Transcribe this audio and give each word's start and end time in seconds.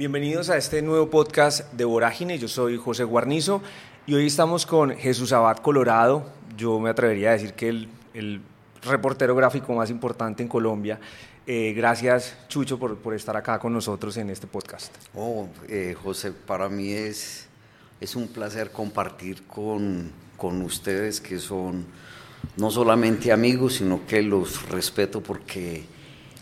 Bienvenidos 0.00 0.48
a 0.48 0.56
este 0.56 0.80
nuevo 0.80 1.10
podcast 1.10 1.74
de 1.74 1.84
Vorágine. 1.84 2.38
Yo 2.38 2.48
soy 2.48 2.78
José 2.78 3.04
Guarnizo 3.04 3.60
y 4.06 4.14
hoy 4.14 4.28
estamos 4.28 4.64
con 4.64 4.96
Jesús 4.96 5.30
Abad 5.30 5.58
Colorado. 5.58 6.24
Yo 6.56 6.80
me 6.80 6.88
atrevería 6.88 7.28
a 7.28 7.32
decir 7.32 7.52
que 7.52 7.68
el, 8.14 8.40
reportero 8.80 9.36
gráfico 9.36 9.74
más 9.74 9.90
importante 9.90 10.42
en 10.42 10.48
Colombia. 10.48 10.98
Eh, 11.46 11.74
gracias, 11.76 12.34
Chucho, 12.48 12.78
por, 12.78 13.14
estar 13.14 13.36
acá 13.36 13.58
con 13.58 13.74
nosotros 13.74 14.16
en 14.16 14.30
este 14.30 14.46
podcast. 14.46 14.90
Oh, 15.14 15.46
eh, 15.68 15.94
José, 16.02 16.32
para 16.32 16.70
mí 16.70 16.92
es, 16.92 17.46
un 18.16 18.28
placer 18.28 18.70
compartir 18.70 19.42
con 19.46 20.12
ustedes 20.38 21.20
que 21.20 21.38
son 21.38 21.84
no 22.56 22.70
solamente 22.70 23.32
amigos, 23.32 23.74
sino 23.74 24.06
que 24.06 24.22
los 24.22 24.66
respeto 24.70 25.20
porque 25.22 25.84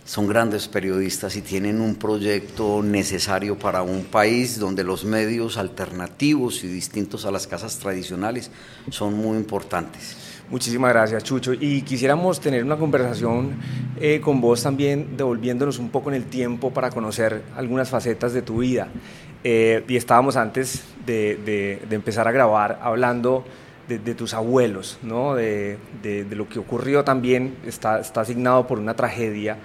son 0.09 0.27
grandes 0.27 0.69
periodistas 0.69 1.37
y 1.37 1.43
tienen 1.43 1.83
un 1.83 1.95
proyecto 1.95 2.83
necesario 2.83 3.59
para 3.59 3.83
un 3.83 4.05
país 4.05 4.59
donde 4.59 4.83
los 4.83 5.05
medios 5.05 5.59
alternativos 5.59 6.65
y 6.65 6.67
distintos 6.67 7.27
a 7.27 7.31
las 7.31 7.47
casas 7.47 7.79
tradicionales 7.79 8.51
son 8.89 9.13
muy 9.13 9.37
importantes. 9.37 10.17
Muchísimas 10.49 10.95
gracias, 10.95 11.25
Chucho. 11.25 11.53
Y 11.53 11.83
quisiéramos 11.83 12.41
tener 12.41 12.65
una 12.65 12.79
conversación 12.79 13.57
eh, 14.01 14.19
con 14.23 14.41
vos 14.41 14.63
también, 14.63 15.15
devolviéndonos 15.15 15.79
un 15.79 15.91
poco 15.91 16.09
en 16.09 16.17
el 16.17 16.25
tiempo 16.25 16.73
para 16.73 16.89
conocer 16.89 17.43
algunas 17.55 17.91
facetas 17.91 18.33
de 18.33 18.41
tu 18.41 18.61
vida. 18.61 18.89
Eh, 19.45 19.85
y 19.87 19.97
estábamos 19.97 20.37
antes 20.37 20.85
de, 21.05 21.37
de, 21.45 21.83
de, 21.87 21.95
empezar 21.95 22.27
a 22.27 22.33
grabar 22.33 22.81
hablando 22.83 23.45
de, 23.89 23.99
de 23.99 24.15
tus 24.15 24.33
abuelos, 24.33 24.99
¿no? 25.03 25.35
de, 25.35 25.77
lo 26.31 26.49
que 26.49 26.59
ocurrió 26.59 27.05
también, 27.05 27.57
está, 27.67 28.01
está 28.01 28.23
asignado 28.23 28.67
por 28.67 28.79
una 28.79 28.95
tragedia 28.95 29.59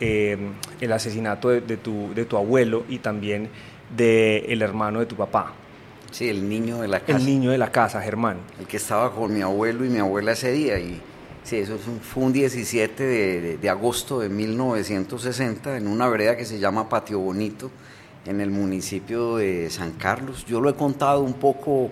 eh, 0.00 0.38
el 0.80 0.92
asesinato 0.92 1.50
de, 1.50 1.76
tu, 1.76 2.12
de 2.14 2.24
tu 2.24 2.36
abuelo 2.36 2.84
y 2.88 2.98
también 2.98 3.48
del 3.94 4.44
el 4.48 4.62
hermano 4.62 5.00
de 5.00 5.06
tu 5.06 5.16
papá. 5.16 5.52
Sí, 6.10 6.28
el 6.28 6.48
niño 6.48 6.80
de 6.80 6.88
la 6.88 7.00
casa. 7.00 7.18
El 7.18 7.26
niño 7.26 7.50
de 7.50 7.58
la 7.58 7.70
casa, 7.70 8.00
Germán. 8.00 8.38
El 8.58 8.66
que 8.66 8.78
estaba 8.78 9.14
con 9.14 9.32
mi 9.32 9.42
abuelo 9.42 9.84
y 9.84 9.88
mi 9.88 9.98
abuela 9.98 10.32
ese 10.32 10.50
día. 10.50 10.78
Y 10.78 11.00
sí, 11.44 11.56
eso 11.56 11.78
fue 11.78 12.24
un 12.24 12.32
17 12.32 13.02
de, 13.02 13.40
de, 13.40 13.58
de 13.58 13.68
agosto 13.68 14.20
de 14.20 14.28
1960 14.28 15.76
en 15.76 15.86
una 15.86 16.08
vereda 16.08 16.36
que 16.36 16.44
se 16.44 16.58
llama 16.58 16.88
Patio 16.88 17.20
Bonito, 17.20 17.70
en 18.26 18.40
el 18.40 18.50
municipio 18.50 19.36
de 19.36 19.70
San 19.70 19.92
Carlos. 19.92 20.44
Yo 20.46 20.60
lo 20.60 20.70
he 20.70 20.74
contado 20.74 21.22
un 21.22 21.34
poco 21.34 21.90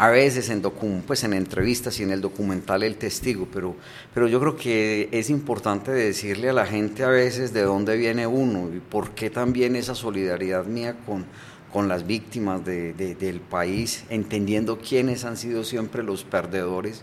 a 0.00 0.08
veces 0.08 0.48
en, 0.48 0.62
pues 1.06 1.24
en 1.24 1.34
entrevistas 1.34 2.00
y 2.00 2.04
en 2.04 2.10
el 2.10 2.22
documental 2.22 2.82
El 2.82 2.96
Testigo, 2.96 3.46
pero, 3.52 3.76
pero 4.14 4.28
yo 4.28 4.40
creo 4.40 4.56
que 4.56 5.10
es 5.12 5.28
importante 5.28 5.90
decirle 5.90 6.48
a 6.48 6.54
la 6.54 6.64
gente 6.64 7.04
a 7.04 7.08
veces 7.08 7.52
de 7.52 7.60
dónde 7.60 7.98
viene 7.98 8.26
uno 8.26 8.70
y 8.74 8.80
por 8.80 9.10
qué 9.10 9.28
también 9.28 9.76
esa 9.76 9.94
solidaridad 9.94 10.64
mía 10.64 10.96
con, 11.04 11.26
con 11.70 11.86
las 11.86 12.06
víctimas 12.06 12.64
de, 12.64 12.94
de, 12.94 13.14
del 13.14 13.40
país, 13.40 14.04
entendiendo 14.08 14.78
quiénes 14.78 15.26
han 15.26 15.36
sido 15.36 15.64
siempre 15.64 16.02
los 16.02 16.24
perdedores. 16.24 17.02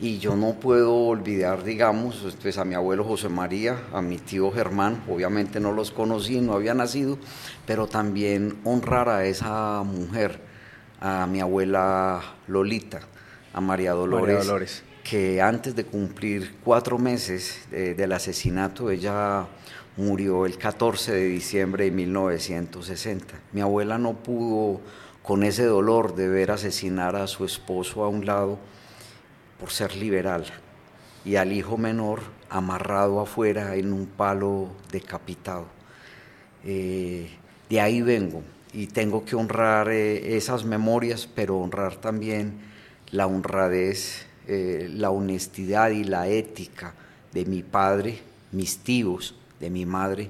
Y 0.00 0.16
yo 0.16 0.34
no 0.34 0.54
puedo 0.54 0.94
olvidar, 0.94 1.62
digamos, 1.62 2.24
pues 2.40 2.56
a 2.56 2.64
mi 2.64 2.74
abuelo 2.74 3.04
José 3.04 3.28
María, 3.28 3.82
a 3.92 4.00
mi 4.00 4.16
tío 4.16 4.50
Germán, 4.50 5.04
obviamente 5.10 5.60
no 5.60 5.72
los 5.72 5.90
conocí, 5.90 6.40
no 6.40 6.54
había 6.54 6.72
nacido, 6.72 7.18
pero 7.66 7.86
también 7.86 8.56
honrar 8.64 9.10
a 9.10 9.26
esa 9.26 9.82
mujer 9.82 10.48
a 11.00 11.26
mi 11.26 11.40
abuela 11.40 12.22
Lolita, 12.46 13.00
a 13.52 13.60
María 13.60 13.92
Dolores, 13.92 14.34
María 14.34 14.44
Dolores. 14.44 14.84
que 15.02 15.40
antes 15.40 15.74
de 15.74 15.84
cumplir 15.84 16.56
cuatro 16.62 16.98
meses 16.98 17.66
de, 17.70 17.94
del 17.94 18.12
asesinato, 18.12 18.90
ella 18.90 19.46
murió 19.96 20.46
el 20.46 20.56
14 20.56 21.12
de 21.12 21.24
diciembre 21.24 21.84
de 21.84 21.90
1960. 21.90 23.34
Mi 23.52 23.60
abuela 23.60 23.98
no 23.98 24.14
pudo, 24.14 24.80
con 25.22 25.42
ese 25.42 25.64
dolor 25.64 26.14
de 26.14 26.28
ver 26.28 26.50
asesinar 26.50 27.16
a 27.16 27.26
su 27.26 27.44
esposo 27.44 28.04
a 28.04 28.08
un 28.08 28.26
lado, 28.26 28.58
por 29.58 29.70
ser 29.70 29.96
liberal, 29.96 30.46
y 31.24 31.36
al 31.36 31.52
hijo 31.52 31.76
menor 31.76 32.20
amarrado 32.48 33.20
afuera 33.20 33.76
en 33.76 33.92
un 33.92 34.06
palo 34.06 34.68
decapitado. 34.90 35.66
Eh, 36.64 37.30
de 37.68 37.80
ahí 37.80 38.02
vengo, 38.02 38.42
y 38.72 38.86
tengo 38.86 39.24
que 39.24 39.36
honrar 39.36 39.88
eh, 39.88 40.36
esas 40.36 40.64
memorias, 40.64 41.28
pero 41.34 41.58
honrar 41.58 41.96
también 41.96 42.54
la 43.10 43.26
honradez, 43.26 44.26
eh, 44.46 44.88
la 44.92 45.10
honestidad 45.10 45.90
y 45.90 46.04
la 46.04 46.28
ética 46.28 46.94
de 47.32 47.44
mi 47.44 47.62
padre, 47.62 48.20
mis 48.52 48.78
tíos, 48.78 49.34
de 49.58 49.70
mi 49.70 49.86
madre, 49.86 50.28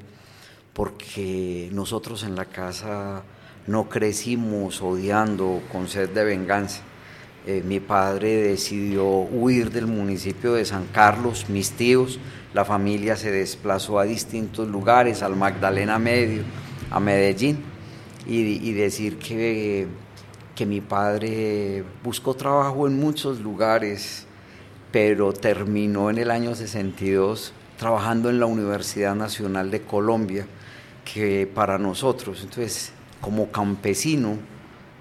porque 0.72 1.68
nosotros 1.72 2.22
en 2.22 2.34
la 2.34 2.46
casa 2.46 3.22
no 3.66 3.88
crecimos 3.88 4.80
odiando 4.80 5.62
con 5.70 5.88
sed 5.88 6.10
de 6.10 6.24
venganza. 6.24 6.82
Eh, 7.46 7.62
mi 7.64 7.80
padre 7.80 8.36
decidió 8.36 9.06
huir 9.06 9.70
del 9.70 9.86
municipio 9.86 10.54
de 10.54 10.64
San 10.64 10.86
Carlos, 10.86 11.48
mis 11.48 11.72
tíos, 11.72 12.18
la 12.52 12.64
familia 12.64 13.16
se 13.16 13.30
desplazó 13.30 13.98
a 13.98 14.04
distintos 14.04 14.68
lugares, 14.68 15.22
al 15.22 15.36
Magdalena 15.36 15.98
Medio, 15.98 16.42
a 16.90 17.00
Medellín 17.00 17.70
y, 18.26 18.72
decir 18.72 19.18
que, 19.18 19.86
que 20.54 20.66
mi 20.66 20.80
padre 20.80 21.84
buscó 22.02 22.34
trabajo 22.34 22.86
en 22.86 22.98
muchos 22.98 23.40
lugares, 23.40 24.26
pero 24.92 25.32
terminó 25.32 26.10
en 26.10 26.18
el 26.18 26.30
año 26.30 26.54
62 26.54 27.52
trabajando 27.78 28.28
en 28.28 28.40
la 28.40 28.46
Universidad 28.46 29.14
Nacional 29.14 29.70
de 29.70 29.80
Colombia, 29.82 30.46
que 31.04 31.50
para 31.52 31.78
nosotros, 31.78 32.40
entonces, 32.42 32.92
como 33.20 33.50
campesino, 33.50 34.36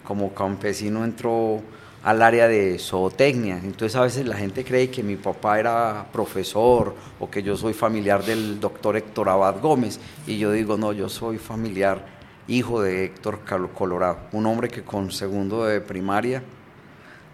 como 0.06 0.34
campesino 0.34 1.04
entró 1.04 1.62
al 2.04 2.22
área 2.22 2.48
de 2.48 2.80
zootecnia. 2.80 3.58
Entonces 3.58 3.96
a 3.96 4.02
veces 4.02 4.26
la 4.26 4.38
gente 4.38 4.64
cree 4.64 4.90
que 4.90 5.04
mi 5.04 5.16
papá 5.16 5.60
era 5.60 6.08
profesor 6.12 6.96
o 7.20 7.30
que 7.30 7.44
yo 7.44 7.58
soy 7.58 7.74
familiar 7.74 8.24
del 8.24 8.60
doctor 8.60 8.98
Héctor 8.98 9.30
Abad 9.30 9.60
Gómez 9.62 10.00
y 10.26 10.38
yo 10.38 10.52
digo, 10.52 10.78
no, 10.78 10.94
yo 10.94 11.10
soy 11.10 11.38
familiar 11.38 12.19
hijo 12.50 12.82
de 12.82 13.06
Héctor 13.06 13.42
Colorado, 13.76 14.18
un 14.32 14.48
hombre 14.48 14.70
que 14.70 14.82
con 14.82 15.12
segundo 15.12 15.66
de 15.66 15.82
primaria 15.82 16.42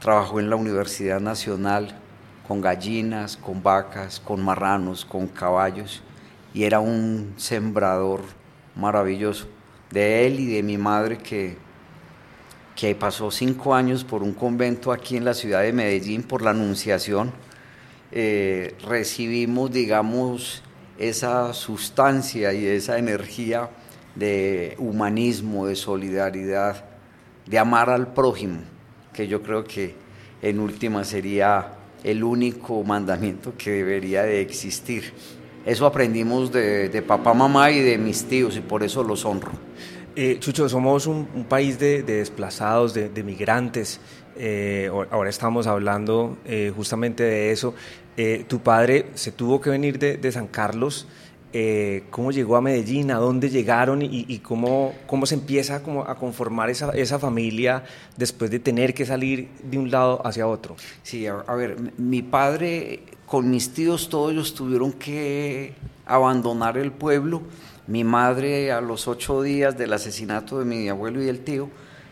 trabajó 0.02 0.42
en 0.42 0.50
la 0.50 0.58
Universidad 0.58 1.22
Nacional 1.22 1.98
con 2.46 2.59
gallinas, 2.59 3.38
con 3.38 3.64
vacas, 3.64 4.20
con 4.20 4.44
marranos, 4.44 5.06
con 5.06 5.28
caballos, 5.28 6.03
y 6.53 6.66
era 6.66 6.81
un 6.81 7.34
sembrador 7.38 8.22
maravilloso. 8.76 9.48
De 9.90 10.28
él 10.28 10.40
y 10.42 10.48
de 10.48 10.64
mi 10.64 10.78
madre 10.78 11.18
que, 11.18 11.58
que 12.76 12.94
pasó 12.94 13.32
cinco 13.32 13.74
años 13.74 14.03
por 14.03 14.22
un 14.22 14.34
convento 14.34 14.92
aquí 14.92 15.16
en 15.16 15.24
la 15.24 15.34
ciudad 15.34 15.62
de 15.62 15.72
Medellín 15.72 16.24
por 16.24 16.42
la 16.42 16.52
Anunciación, 16.52 17.32
eh, 18.12 18.76
recibimos, 18.86 19.72
digamos, 19.72 20.62
esa 20.97 21.53
sustancia 21.53 22.53
y 22.53 22.66
esa 22.66 22.97
energía 22.97 23.70
de 24.16 24.76
humanismo, 24.80 25.68
de 25.68 25.76
solidaridad, 25.76 26.86
de 27.46 27.59
amar 27.59 27.90
al 27.90 28.14
prójimo, 28.14 28.59
que 29.14 29.28
yo 29.28 29.42
creo 29.44 29.64
que 29.64 29.94
en 30.42 30.59
última 30.59 31.03
sería 31.03 31.74
el 32.03 32.24
único 32.24 32.84
mandamiento 32.84 33.53
que 33.58 33.72
debería 33.72 34.24
de 34.24 34.42
existir. 34.42 35.14
Eso 35.66 35.86
aprendimos 35.86 36.52
de, 36.52 37.03
papá, 37.06 37.34
mamá 37.34 37.72
y 37.72 37.81
de 37.81 37.98
mis 37.98 38.26
tíos 38.26 38.56
y 38.56 38.62
por 38.62 38.84
eso 38.84 39.03
los 39.03 39.26
honro. 39.26 39.52
Eh, 40.16 40.38
Chucho, 40.40 40.70
somos 40.70 41.08
un, 41.08 41.26
país 41.50 41.78
de, 41.80 42.03
de, 42.03 42.18
desplazados, 42.18 42.94
de, 42.94 43.24
migrantes. 43.24 44.00
Eh, 44.38 44.90
ahora 45.09 45.29
estamos 45.29 45.66
hablando 45.67 46.38
eh, 46.46 46.72
justamente 46.76 47.23
de 47.23 47.52
eso. 47.52 47.73
Eh, 48.16 48.46
tu 48.47 48.59
padre 48.59 49.08
se 49.16 49.32
tuvo 49.32 49.59
que 49.59 49.72
venir 49.72 49.97
de 50.00 50.32
San 50.32 50.47
Carlos 50.47 51.08
eh, 51.57 52.03
cómo 52.09 52.34
llegó 52.34 52.57
a 52.57 52.61
Medellín, 52.61 53.11
a 53.11 53.16
dónde 53.16 53.49
llegaron 53.49 54.02
y, 54.02 54.40
cómo, 54.40 54.93
cómo, 55.07 55.25
se 55.25 55.35
empieza 55.35 55.81
como 55.81 56.02
a 56.02 56.16
conformar 56.16 56.69
esa, 56.69 56.91
esa, 56.91 57.17
familia 57.17 57.85
después 58.17 58.52
de 58.52 58.59
tener 58.59 58.93
que 58.93 59.05
salir 59.05 59.47
de 59.63 59.78
un 59.78 59.90
lado 59.90 60.22
hacia 60.28 60.47
otro. 60.47 60.75
Sí, 61.02 61.25
a, 61.28 61.55
ver, 61.55 61.78
mi 61.96 62.22
padre 62.23 63.03
con 63.25 63.49
mis 63.49 63.73
tíos 63.73 64.09
todos 64.09 64.34
ellos 64.34 64.53
tuvieron 64.53 64.91
que 64.91 65.75
abandonar 66.05 66.78
el 66.78 66.91
pueblo. 66.91 67.41
Mi 67.87 68.03
madre 68.03 68.73
a 68.73 68.81
los 68.81 69.07
ocho 69.07 69.41
días 69.41 69.78
del 69.78 69.93
asesinato 69.93 70.59
de 70.59 70.66
mi 70.66 70.90
abuelo 70.90 71.23
y 71.23 71.29
el 71.29 71.40
tío, 71.40 71.69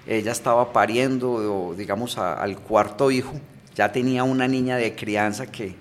ella 0.07 0.31
estaba 0.31 0.71
pariendo, 0.71 1.75
digamos, 1.77 2.17
al 2.17 2.59
cuarto 2.59 3.11
hijo. 3.11 3.33
Ya 3.75 3.91
tenía 3.91 4.23
una 4.23 4.47
niña 4.47 4.77
de 4.77 4.95
crianza 4.95 5.47
que, 5.47 5.75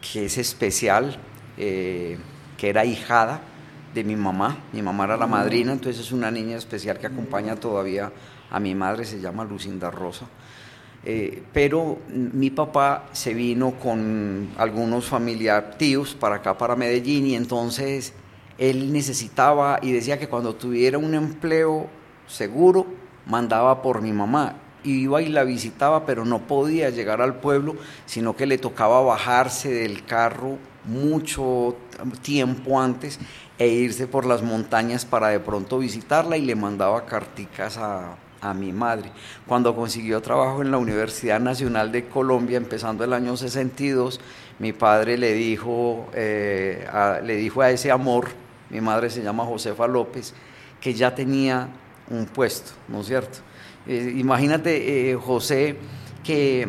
que 0.00 0.26
es 0.26 0.38
especial. 0.38 1.18
Eh, 1.58 2.16
que 2.56 2.68
era 2.68 2.84
hijada 2.84 3.40
de 3.94 4.04
mi 4.04 4.16
mamá, 4.16 4.58
mi 4.72 4.82
mamá 4.82 5.04
era 5.04 5.16
la 5.16 5.26
madrina, 5.26 5.72
entonces 5.72 6.04
es 6.04 6.12
una 6.12 6.30
niña 6.30 6.56
especial 6.56 6.98
que 6.98 7.06
acompaña 7.06 7.56
todavía 7.56 8.12
a 8.50 8.60
mi 8.60 8.74
madre, 8.74 9.04
se 9.04 9.20
llama 9.20 9.44
Lucinda 9.44 9.90
Rosa. 9.90 10.26
Eh, 11.04 11.42
pero 11.52 11.98
mi 12.08 12.50
papá 12.50 13.06
se 13.12 13.32
vino 13.32 13.72
con 13.78 14.50
algunos 14.58 15.06
familiares 15.06 15.78
tíos 15.78 16.14
para 16.14 16.36
acá, 16.36 16.58
para 16.58 16.76
Medellín, 16.76 17.26
y 17.26 17.36
entonces 17.36 18.12
él 18.58 18.92
necesitaba 18.92 19.78
y 19.80 19.92
decía 19.92 20.18
que 20.18 20.28
cuando 20.28 20.54
tuviera 20.54 20.98
un 20.98 21.14
empleo 21.14 21.86
seguro, 22.26 22.86
mandaba 23.26 23.82
por 23.82 24.02
mi 24.02 24.12
mamá. 24.12 24.56
Iba 24.84 25.22
y 25.22 25.28
la 25.28 25.44
visitaba, 25.44 26.06
pero 26.06 26.24
no 26.24 26.46
podía 26.46 26.90
llegar 26.90 27.20
al 27.20 27.36
pueblo, 27.36 27.76
sino 28.04 28.36
que 28.36 28.46
le 28.46 28.58
tocaba 28.58 29.00
bajarse 29.00 29.72
del 29.72 30.04
carro 30.04 30.58
mucho 30.86 31.76
tiempo 32.22 32.80
antes 32.80 33.18
e 33.58 33.68
irse 33.68 34.06
por 34.06 34.26
las 34.26 34.42
montañas 34.42 35.04
para 35.04 35.28
de 35.28 35.40
pronto 35.40 35.78
visitarla 35.78 36.36
y 36.36 36.42
le 36.42 36.54
mandaba 36.54 37.06
carticas 37.06 37.78
a, 37.78 38.16
a 38.40 38.54
mi 38.54 38.72
madre. 38.72 39.10
Cuando 39.46 39.74
consiguió 39.74 40.20
trabajo 40.20 40.62
en 40.62 40.70
la 40.70 40.78
Universidad 40.78 41.40
Nacional 41.40 41.92
de 41.92 42.06
Colombia, 42.06 42.56
empezando 42.56 43.04
el 43.04 43.12
año 43.12 43.36
62, 43.36 44.20
mi 44.58 44.72
padre 44.72 45.18
le 45.18 45.34
dijo, 45.34 46.08
eh, 46.14 46.86
a, 46.90 47.20
le 47.22 47.36
dijo 47.36 47.62
a 47.62 47.70
ese 47.70 47.90
amor, 47.90 48.28
mi 48.70 48.80
madre 48.80 49.10
se 49.10 49.22
llama 49.22 49.44
Josefa 49.44 49.86
López, 49.86 50.34
que 50.80 50.94
ya 50.94 51.14
tenía 51.14 51.68
un 52.10 52.26
puesto, 52.26 52.72
¿no 52.88 53.00
es 53.00 53.06
cierto? 53.06 53.38
Eh, 53.86 54.14
imagínate, 54.16 55.10
eh, 55.10 55.14
José, 55.16 55.76
que 56.24 56.66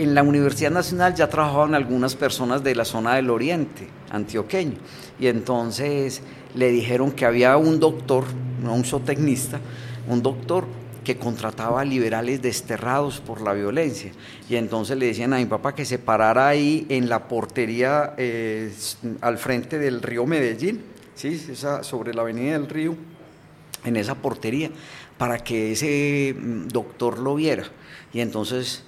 en 0.00 0.14
la 0.14 0.22
Universidad 0.22 0.70
Nacional 0.70 1.14
ya 1.14 1.28
trabajaban 1.28 1.74
algunas 1.74 2.16
personas 2.16 2.64
de 2.64 2.74
la 2.74 2.86
zona 2.86 3.16
del 3.16 3.28
Oriente, 3.28 3.86
antioqueño, 4.08 4.78
y 5.18 5.26
entonces 5.26 6.22
le 6.54 6.70
dijeron 6.70 7.12
que 7.12 7.26
había 7.26 7.58
un 7.58 7.78
doctor, 7.78 8.24
no 8.62 8.74
un 8.74 8.84
zootecnista, 8.84 9.60
un 10.08 10.22
doctor 10.22 10.64
que 11.04 11.18
contrataba 11.18 11.82
a 11.82 11.84
liberales 11.84 12.40
desterrados 12.40 13.20
por 13.20 13.42
la 13.42 13.52
violencia. 13.52 14.12
Y 14.48 14.56
entonces 14.56 14.96
le 14.96 15.04
decían 15.04 15.34
a 15.34 15.36
mi 15.36 15.44
papá 15.44 15.74
que 15.74 15.84
se 15.84 15.98
parara 15.98 16.48
ahí 16.48 16.86
en 16.88 17.10
la 17.10 17.28
portería 17.28 18.14
eh, 18.16 18.72
al 19.20 19.36
frente 19.36 19.78
del 19.78 20.00
río 20.00 20.24
Medellín, 20.24 20.80
¿sí? 21.14 21.46
Esa, 21.50 21.84
sobre 21.84 22.14
la 22.14 22.22
avenida 22.22 22.52
del 22.52 22.68
río, 22.68 22.96
en 23.84 23.96
esa 23.96 24.14
portería, 24.14 24.70
para 25.18 25.38
que 25.38 25.72
ese 25.72 26.34
mm, 26.34 26.68
doctor 26.68 27.18
lo 27.18 27.34
viera. 27.34 27.64
Y 28.14 28.20
entonces 28.20 28.84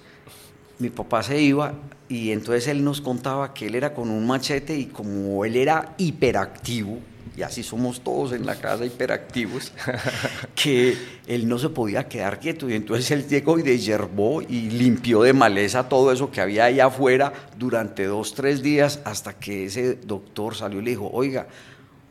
mi 0.78 0.90
papá 0.90 1.22
se 1.22 1.40
iba 1.40 1.74
y 2.08 2.30
entonces 2.30 2.68
él 2.68 2.84
nos 2.84 3.00
contaba 3.00 3.54
que 3.54 3.66
él 3.66 3.74
era 3.74 3.94
con 3.94 4.10
un 4.10 4.26
machete 4.26 4.76
y 4.76 4.86
como 4.86 5.44
él 5.44 5.56
era 5.56 5.94
hiperactivo, 5.96 6.98
y 7.34 7.40
así 7.40 7.62
somos 7.62 8.02
todos 8.02 8.32
en 8.32 8.44
la 8.44 8.56
casa 8.56 8.84
hiperactivos, 8.84 9.72
que 10.54 10.94
él 11.26 11.48
no 11.48 11.58
se 11.58 11.70
podía 11.70 12.06
quedar 12.06 12.38
quieto. 12.38 12.68
Y 12.68 12.74
entonces 12.74 13.10
él 13.10 13.26
llegó 13.26 13.58
y 13.58 13.62
desherbó 13.62 14.42
y 14.42 14.68
limpió 14.68 15.22
de 15.22 15.32
maleza 15.32 15.88
todo 15.88 16.12
eso 16.12 16.30
que 16.30 16.42
había 16.42 16.66
ahí 16.66 16.80
afuera 16.80 17.32
durante 17.56 18.04
dos, 18.04 18.34
tres 18.34 18.62
días, 18.62 19.00
hasta 19.04 19.32
que 19.32 19.64
ese 19.64 19.94
doctor 19.94 20.54
salió 20.54 20.80
y 20.80 20.84
le 20.84 20.90
dijo, 20.90 21.08
oiga, 21.10 21.46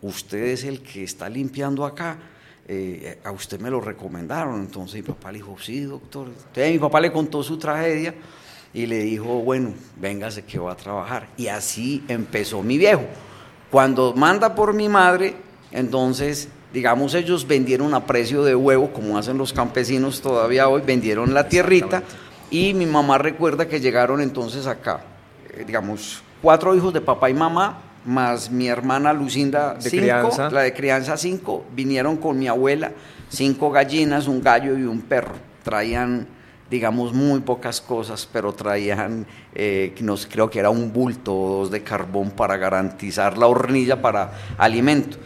usted 0.01 0.45
es 0.45 0.63
el 0.63 0.81
que 0.81 1.03
está 1.03 1.29
limpiando 1.29 1.85
acá. 1.85 2.17
Eh, 2.67 3.19
a 3.23 3.31
usted 3.31 3.59
me 3.59 3.69
lo 3.69 3.81
recomendaron. 3.81 4.59
Entonces 4.61 4.95
mi 4.95 5.01
papá 5.03 5.31
le 5.31 5.37
dijo, 5.37 5.55
sí, 5.59 5.81
doctor. 5.81 6.29
Entonces 6.29 6.71
mi 6.71 6.79
papá 6.79 6.99
le 6.99 7.11
contó 7.11 7.43
su 7.43 7.59
tragedia 7.59 8.15
y 8.73 8.85
le 8.85 8.99
dijo, 8.99 9.41
bueno, 9.41 9.73
véngase 9.97 10.43
que 10.43 10.59
va 10.59 10.73
a 10.73 10.75
trabajar. 10.75 11.27
Y 11.37 11.47
así 11.47 12.03
empezó 12.07 12.63
mi 12.63 12.77
viejo. 12.77 13.03
Cuando 13.69 14.13
manda 14.13 14.55
por 14.55 14.73
mi 14.73 14.89
madre, 14.89 15.35
entonces, 15.71 16.49
digamos, 16.73 17.13
ellos 17.13 17.47
vendieron 17.47 17.93
a 17.93 18.05
precio 18.05 18.43
de 18.43 18.55
huevo, 18.55 18.91
como 18.93 19.17
hacen 19.17 19.37
los 19.37 19.53
campesinos 19.53 20.21
todavía 20.21 20.67
hoy, 20.67 20.81
vendieron 20.85 21.33
la 21.33 21.47
tierrita 21.47 22.03
y 22.49 22.73
mi 22.73 22.85
mamá 22.85 23.17
recuerda 23.17 23.67
que 23.67 23.79
llegaron 23.79 24.21
entonces 24.21 24.67
acá, 24.67 25.01
eh, 25.53 25.63
digamos, 25.65 26.21
cuatro 26.41 26.75
hijos 26.75 26.93
de 26.93 26.99
papá 26.99 27.29
y 27.29 27.33
mamá, 27.33 27.81
más 28.03 28.51
mi 28.51 28.67
hermana 28.67 29.13
Lucinda, 29.13 29.75
De 29.75 29.89
cinco, 29.89 30.01
crianza. 30.03 30.49
la 30.49 30.61
de 30.61 30.73
crianza 30.73 31.15
cinco, 31.15 31.63
vinieron 31.73 32.17
con 32.17 32.37
mi 32.37 32.47
abuela, 32.47 32.91
cinco 33.29 33.71
gallinas, 33.71 34.27
un 34.27 34.41
gallo 34.41 34.77
y 34.77 34.83
un 34.83 35.01
perro. 35.01 35.35
Traían 35.63 36.27
digamos, 36.71 37.13
muy 37.13 37.41
pocas 37.41 37.81
cosas, 37.81 38.27
pero 38.31 38.53
traían, 38.53 39.27
eh, 39.53 39.93
nos, 39.99 40.25
creo 40.25 40.49
que 40.49 40.57
era 40.57 40.69
un 40.69 40.93
bulto 40.93 41.35
o 41.35 41.57
dos 41.59 41.71
de 41.71 41.83
carbón 41.83 42.31
para 42.31 42.55
garantizar 42.55 43.37
la 43.37 43.47
hornilla 43.47 44.01
para 44.01 44.31
alimento. 44.57 45.17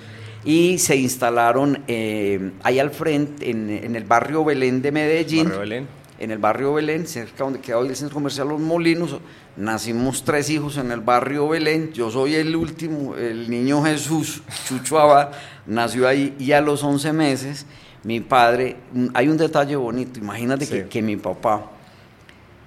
Y 0.44 0.80
se 0.80 0.96
instalaron 0.96 1.84
eh, 1.88 2.52
ahí 2.64 2.80
al 2.80 2.90
frente, 2.90 3.50
en, 3.50 3.70
en, 3.70 3.96
el 3.96 4.06
barrio 4.06 4.44
Belén 4.44 4.82
de 4.82 4.92
Medellín. 4.92 5.44
Barrio 5.44 5.60
Belén. 5.60 5.88
En 6.18 6.32
el 6.32 6.38
barrio 6.40 6.74
Belén, 6.74 7.06
cerca 7.06 7.44
donde 7.44 7.60
queda 7.60 7.78
hoy 7.78 7.90
el 7.90 7.96
centro 7.96 8.16
comercial 8.16 8.48
Los 8.48 8.60
Molinos. 8.60 9.20
Nacimos 9.56 10.24
tres 10.24 10.50
hijos 10.50 10.78
en 10.78 10.92
el 10.92 11.02
barrio 11.02 11.48
Belén. 11.50 11.94
Yo 11.94 12.10
soy 12.10 12.36
el 12.36 12.56
último, 12.56 13.16
el 13.16 13.50
niño 13.50 13.84
Jesús, 13.84 14.42
Chucho 14.68 15.00
Abad, 15.00 15.32
nació 15.68 16.08
ahí 16.08 16.36
y 16.40 16.54
a 16.54 16.62
los 16.62 16.84
11 16.84 17.14
meses 17.14 17.66
mi 18.06 18.19
padre, 18.19 18.78
hay 19.16 19.28
un 19.28 19.36
detalle 19.36 19.75
bonito, 19.75 20.19
imagínate 20.19 20.68
sí. 20.68 20.74
que, 20.74 20.88
que, 20.88 21.02
mi 21.02 21.18
papá 21.18 21.72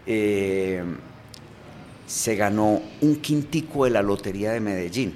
eh, 0.04 0.82
se 2.08 2.34
ganó 2.34 2.82
un 3.00 3.16
quintico 3.16 3.84
de 3.84 3.90
la 3.90 4.02
lotería 4.02 4.50
de 4.50 4.58
Medellín. 4.58 5.14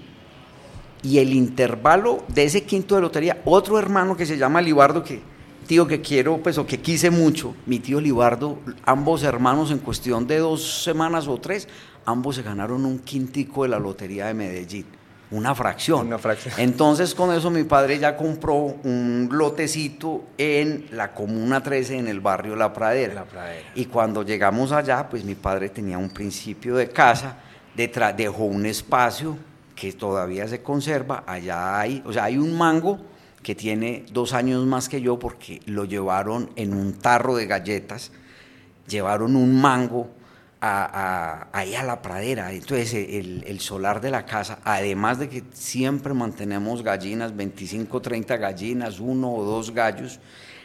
Y 1.03 1.19
el 1.19 1.33
intervalo 1.33 2.23
de 2.29 2.45
ese 2.45 2.63
quinto 2.63 2.95
de 2.95 3.01
lotería, 3.01 3.43
otro 3.45 3.81
hermano 3.81 4.17
que 4.17 4.25
se 4.25 4.39
llama 4.39 4.63
Libardo, 4.63 5.03
que 5.03 5.21
tío 5.67 5.89
que 5.89 6.01
quiero, 6.01 6.39
pues 6.39 6.57
o 6.57 6.67
que 6.67 6.79
quise 6.79 7.11
mucho, 7.11 7.57
mi 7.67 7.81
tío 7.81 8.01
Libardo, 8.01 8.61
ambos 8.85 9.25
hermanos 9.25 9.73
en 9.73 9.79
cuestión 9.79 10.29
de 10.29 10.39
dos 10.39 10.85
semanas 10.85 11.27
o 11.27 11.39
tres, 11.39 11.67
ambos 12.05 12.37
se 12.37 12.43
ganaron 12.43 12.87
un 12.87 13.01
quintico 13.01 13.65
de 13.65 13.71
la 13.71 13.81
lotería 13.81 14.27
de 14.27 14.35
Medellín 14.35 14.87
una 15.33 15.55
fracción. 15.55 16.07
Una 16.07 16.19
fracción. 16.19 16.55
Entonces 16.59 17.15
con 17.15 17.35
eso 17.35 17.51
mi 17.51 17.65
padre 17.65 17.99
ya 17.99 18.17
compró 18.17 18.55
un 18.55 19.29
lotecito 19.33 20.25
en 20.39 20.87
la 20.93 21.13
Comuna 21.13 21.63
13, 21.63 21.99
en 21.99 22.09
el 22.09 22.21
barrio 22.21 22.55
La 22.55 22.73
Pradera. 22.73 23.15
La 23.15 23.25
Pradera. 23.25 23.69
Y 23.75 23.87
cuando 23.87 24.23
llegamos 24.23 24.73
allá, 24.73 25.09
pues 25.09 25.25
mi 25.25 25.35
padre 25.35 25.71
tenía 25.71 25.99
un 25.99 26.11
principio 26.11 26.77
de 26.77 26.89
casa, 26.89 27.39
detrás 27.75 28.17
dejó 28.17 28.45
un 28.45 28.67
espacio 28.67 29.37
que 29.75 29.93
todavía 29.93 30.47
se 30.47 30.63
conserva, 30.63 31.25
allá 31.27 31.81
hay, 31.81 32.03
o 32.07 32.13
sea, 32.13 32.25
hay 32.25 32.37
un 32.37 32.57
mango 32.57 33.01
que 33.43 33.55
tiene 33.55 34.05
dos 34.13 34.35
años 34.35 34.65
más 34.67 34.89
que 34.89 35.01
yo 35.01 35.19
porque 35.19 35.61
lo 35.67 35.85
llevaron 35.85 36.51
en 36.57 36.75
un 36.75 36.93
tarro 36.93 37.35
de 37.35 37.47
galletas, 37.47 38.13
llevaron 38.87 39.35
un 39.35 39.61
mango, 39.61 40.11
a, 40.65 41.49
a, 41.51 41.59
ahí 41.59 41.75
a 41.75 41.83
la 41.83 42.01
pradera. 42.01 42.53
Entonces 42.53 42.95
el, 42.95 43.43
el, 43.49 43.59
solar 43.59 44.01
de 44.01 44.13
la 44.13 44.25
casa, 44.25 44.61
además 44.63 45.19
de 45.19 45.29
que 45.29 45.43
siempre 45.53 46.15
mantenemos 46.15 46.85
gallinas, 46.85 47.35
25, 47.35 48.01
30 48.01 48.37
gallinas, 48.37 49.01
uno 49.01 49.33
o 49.33 49.45
dos 49.45 49.75
gallos, 49.75 50.21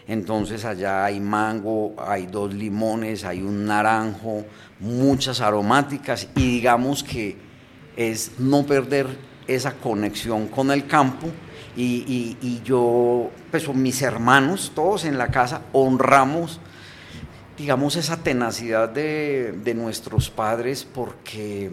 entonces 0.08 0.66
allá 0.66 1.04
hay 1.04 1.20
mango, 1.20 1.96
hay 1.98 2.28
dos 2.28 2.54
limones, 2.54 3.26
hay 3.26 3.42
un 3.42 3.66
naranjo, 3.66 4.46
muchas 4.80 5.42
aromáticas 5.42 6.30
y 6.36 6.52
digamos 6.52 7.04
que 7.04 7.36
es 7.96 8.34
no 8.38 8.68
perder 8.68 9.08
esa 9.48 9.74
conexión 9.74 10.48
con 10.48 10.70
el 10.70 10.86
campo. 10.86 11.28
Y 11.76 12.62
yo, 12.64 13.30
pues 13.52 13.68
mis 13.70 14.02
hermanos, 14.02 14.72
todos 14.74 15.06
en 15.06 15.18
la 15.18 15.28
casa, 15.28 15.62
honramos 15.74 16.60
digamos, 17.58 17.96
esa 17.96 18.18
tenacidad 18.18 18.90
de, 18.90 19.54
de, 19.64 19.74
nuestros 19.74 20.30
padres 20.30 20.86
porque 20.86 21.72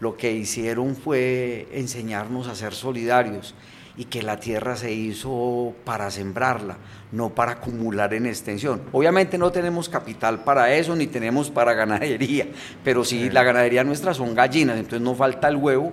lo 0.00 0.16
que 0.16 0.32
hicieron 0.32 0.96
fue 0.96 1.68
enseñarnos 1.72 2.48
a 2.48 2.54
ser 2.54 2.72
solidarios 2.72 3.54
y 3.96 4.06
que 4.06 4.22
la 4.22 4.40
tierra 4.40 4.76
se 4.76 4.92
hizo 4.92 5.72
para 5.84 6.10
sembrarla, 6.10 6.78
no 7.12 7.30
para 7.30 7.52
acumular 7.52 8.12
en 8.14 8.26
extensión. 8.26 8.82
Obviamente 8.92 9.38
no 9.38 9.52
tenemos 9.52 9.88
capital 9.88 10.42
para 10.42 10.74
eso, 10.74 10.96
ni 10.96 11.06
tenemos 11.06 11.50
para 11.50 11.74
ganadería, 11.74 12.48
pero 12.82 13.04
sí, 13.04 13.30
la 13.30 13.44
ganadería 13.44 13.84
nuestra 13.84 14.14
son 14.14 14.34
gallinas, 14.34 14.76
entonces 14.76 15.02
no 15.02 15.14
falta 15.14 15.48
el 15.48 15.56
huevo, 15.56 15.92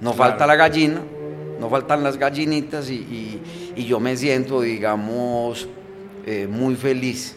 no 0.00 0.12
claro. 0.12 0.30
falta 0.30 0.46
la 0.46 0.56
gallina, 0.56 1.02
no 1.60 1.68
faltan 1.68 2.02
las 2.02 2.16
gallinitas 2.16 2.90
y, 2.90 2.94
y, 2.94 3.42
y 3.76 3.84
yo 3.84 4.00
me 4.00 4.16
siento, 4.16 4.60
digamos, 4.60 5.68
eh, 6.26 6.48
muy 6.50 6.74
feliz 6.74 7.36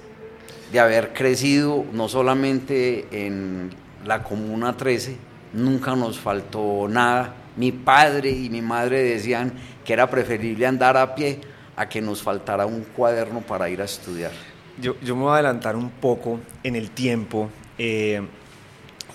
de 0.72 0.80
haber 0.80 1.14
crecido 1.14 1.86
no 1.94 2.10
solamente 2.10 3.08
en 3.12 3.72
la 4.06 4.24
Comuna 4.24 4.76
13, 4.76 5.16
nunca 5.54 5.96
nos 5.96 6.20
faltó 6.20 6.88
nada. 6.90 7.34
Mi 7.56 7.72
padre 7.72 8.30
y 8.30 8.50
mi 8.50 8.62
madre 8.62 9.02
decían 9.04 9.54
que 9.84 9.94
era 9.94 10.10
preferible 10.10 10.66
andar 10.66 10.98
a 10.98 11.16
pie 11.16 11.40
a 11.76 11.88
que 11.88 12.02
nos 12.02 12.22
faltara 12.22 12.66
un 12.66 12.82
cuaderno 12.82 13.42
para 13.42 13.70
ir 13.70 13.82
a 13.82 13.86
estudiar. 13.86 14.32
Yo, 14.80 14.96
yo 15.02 15.16
me 15.16 15.24
voy 15.24 15.32
a 15.32 15.34
adelantar 15.36 15.76
un 15.76 15.90
poco 15.90 16.40
en 16.64 16.76
el 16.76 16.92
tiempo 16.92 17.50
eh, 17.78 18.22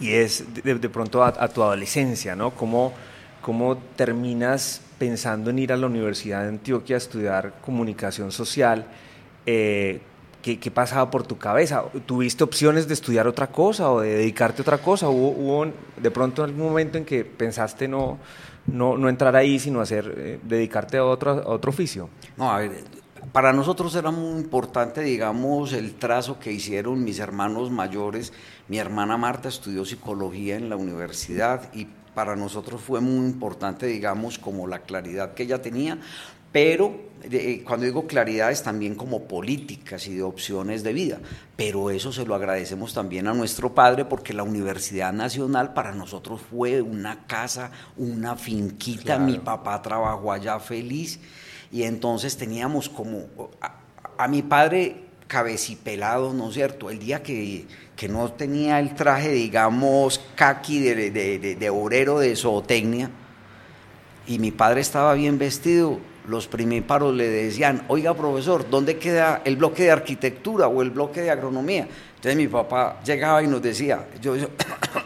y 0.00 0.10
es 0.12 0.44
de, 0.54 0.74
de 0.74 0.88
pronto 0.88 1.22
a, 1.22 1.48
tu 1.48 1.62
adolescencia, 1.62 2.34
¿no? 2.34 2.50
¿Cómo, 2.50 2.92
¿Cómo 3.40 3.76
terminas 3.96 4.80
pensando 4.98 5.50
en 5.50 5.58
ir 5.58 5.72
a 5.72 5.76
la 5.76 5.86
Universidad 5.86 6.42
de 6.42 6.48
Antioquia 6.48 6.96
a 6.96 6.98
estudiar 6.98 7.54
comunicación 7.60 8.32
social? 8.32 8.86
Eh, 9.46 10.00
¿Qué, 10.42 10.58
¿Qué, 10.58 10.70
pasaba 10.70 11.10
por 11.10 11.22
tu 11.22 11.38
cabeza? 11.38 11.84
¿Tuviste 12.04 12.42
opciones 12.42 12.88
de 12.88 12.94
estudiar 12.94 13.28
otra 13.28 13.46
cosa 13.46 13.90
o 13.90 14.00
de 14.00 14.16
dedicarte 14.16 14.60
a 14.60 14.62
otra 14.62 14.78
cosa? 14.78 15.08
¿Hubo, 15.08 15.28
hubo 15.30 15.72
de 15.96 16.10
pronto 16.10 16.42
algún 16.42 16.66
momento 16.66 16.98
en 16.98 17.04
que 17.04 17.24
pensaste 17.24 17.86
no, 17.86 18.18
no, 18.66 18.96
no 18.96 19.08
entrar 19.08 19.36
ahí, 19.36 19.58
sino 19.58 19.80
hacer, 19.80 20.12
eh, 20.16 20.40
dedicarte 20.42 20.98
a 20.98 21.04
otro, 21.04 21.30
a 21.30 21.48
otro 21.48 21.70
oficio? 21.70 22.08
No, 22.36 22.50
a 22.50 22.58
ver, 22.58 22.84
para 23.30 23.52
nosotros 23.52 23.94
era 23.94 24.10
muy 24.10 24.40
importante, 24.40 25.00
digamos, 25.02 25.72
el 25.72 25.94
trazo 25.94 26.38
que 26.38 26.52
hicieron 26.52 27.04
mis 27.04 27.18
hermanos 27.18 27.70
mayores. 27.70 28.32
Mi 28.68 28.78
hermana 28.78 29.16
Marta 29.16 29.48
estudió 29.48 29.84
psicología 29.84 30.56
en 30.56 30.68
la 30.68 30.76
universidad 30.76 31.72
y 31.72 31.86
para 32.14 32.36
nosotros 32.36 32.80
fue 32.80 33.00
muy 33.00 33.26
importante, 33.26 33.86
digamos, 33.86 34.38
como 34.38 34.66
la 34.66 34.80
claridad 34.80 35.34
que 35.34 35.44
ella 35.44 35.62
tenía, 35.62 35.98
pero 36.52 37.12
eh, 37.30 37.62
cuando 37.64 37.86
digo 37.86 38.06
claridades 38.06 38.62
también 38.62 38.94
como 38.94 39.24
políticas 39.24 40.06
y 40.06 40.14
de 40.14 40.22
opciones 40.22 40.82
de 40.82 40.92
vida, 40.92 41.20
pero 41.56 41.90
eso 41.90 42.12
se 42.12 42.26
lo 42.26 42.34
agradecemos 42.34 42.92
también 42.92 43.28
a 43.28 43.34
nuestro 43.34 43.74
padre 43.74 44.04
porque 44.04 44.32
la 44.32 44.42
Universidad 44.42 45.12
Nacional 45.12 45.72
para 45.72 45.92
nosotros 45.92 46.40
fue 46.50 46.82
una 46.82 47.26
casa, 47.26 47.70
una 47.96 48.36
finquita, 48.36 49.18
mi 49.18 49.38
papá 49.38 49.80
trabajó 49.82 50.32
allá 50.32 50.58
feliz. 50.58 51.20
Y 51.70 51.84
entonces 51.84 52.36
teníamos 52.36 52.88
como 52.88 53.26
a, 54.18 54.28
mi 54.28 54.42
padre 54.42 55.04
cabecipelado, 55.26 56.34
¿no 56.34 56.48
es 56.48 56.54
cierto? 56.54 56.90
El 56.90 56.98
día 56.98 57.22
que, 57.22 57.66
que 57.96 58.08
no 58.08 58.30
tenía 58.32 58.78
el 58.78 58.94
traje, 58.94 59.30
digamos, 59.30 60.20
kaki 60.34 60.80
de, 60.80 61.10
de, 61.10 61.56
de 61.56 61.70
obrero 61.70 62.18
de 62.18 62.36
zootecnia, 62.36 63.10
y 64.26 64.38
mi 64.38 64.50
padre 64.50 64.80
estaba 64.80 65.14
bien 65.14 65.38
vestido, 65.38 65.98
los 66.26 66.46
primíparos 66.46 67.14
le 67.14 67.28
decían, 67.28 67.84
oiga 67.88 68.14
profesor, 68.14 68.68
¿dónde 68.68 68.98
queda 68.98 69.42
el 69.44 69.56
bloque 69.56 69.84
de 69.84 69.90
arquitectura 69.90 70.68
o 70.68 70.82
el 70.82 70.90
bloque 70.90 71.20
de 71.20 71.30
agronomía? 71.30 71.88
Entonces 72.16 72.36
mi 72.36 72.48
papá 72.48 73.00
llegaba 73.04 73.42
y 73.42 73.48
nos 73.48 73.60
decía, 73.60 74.06
yo, 74.20 74.36
yo 74.36 74.48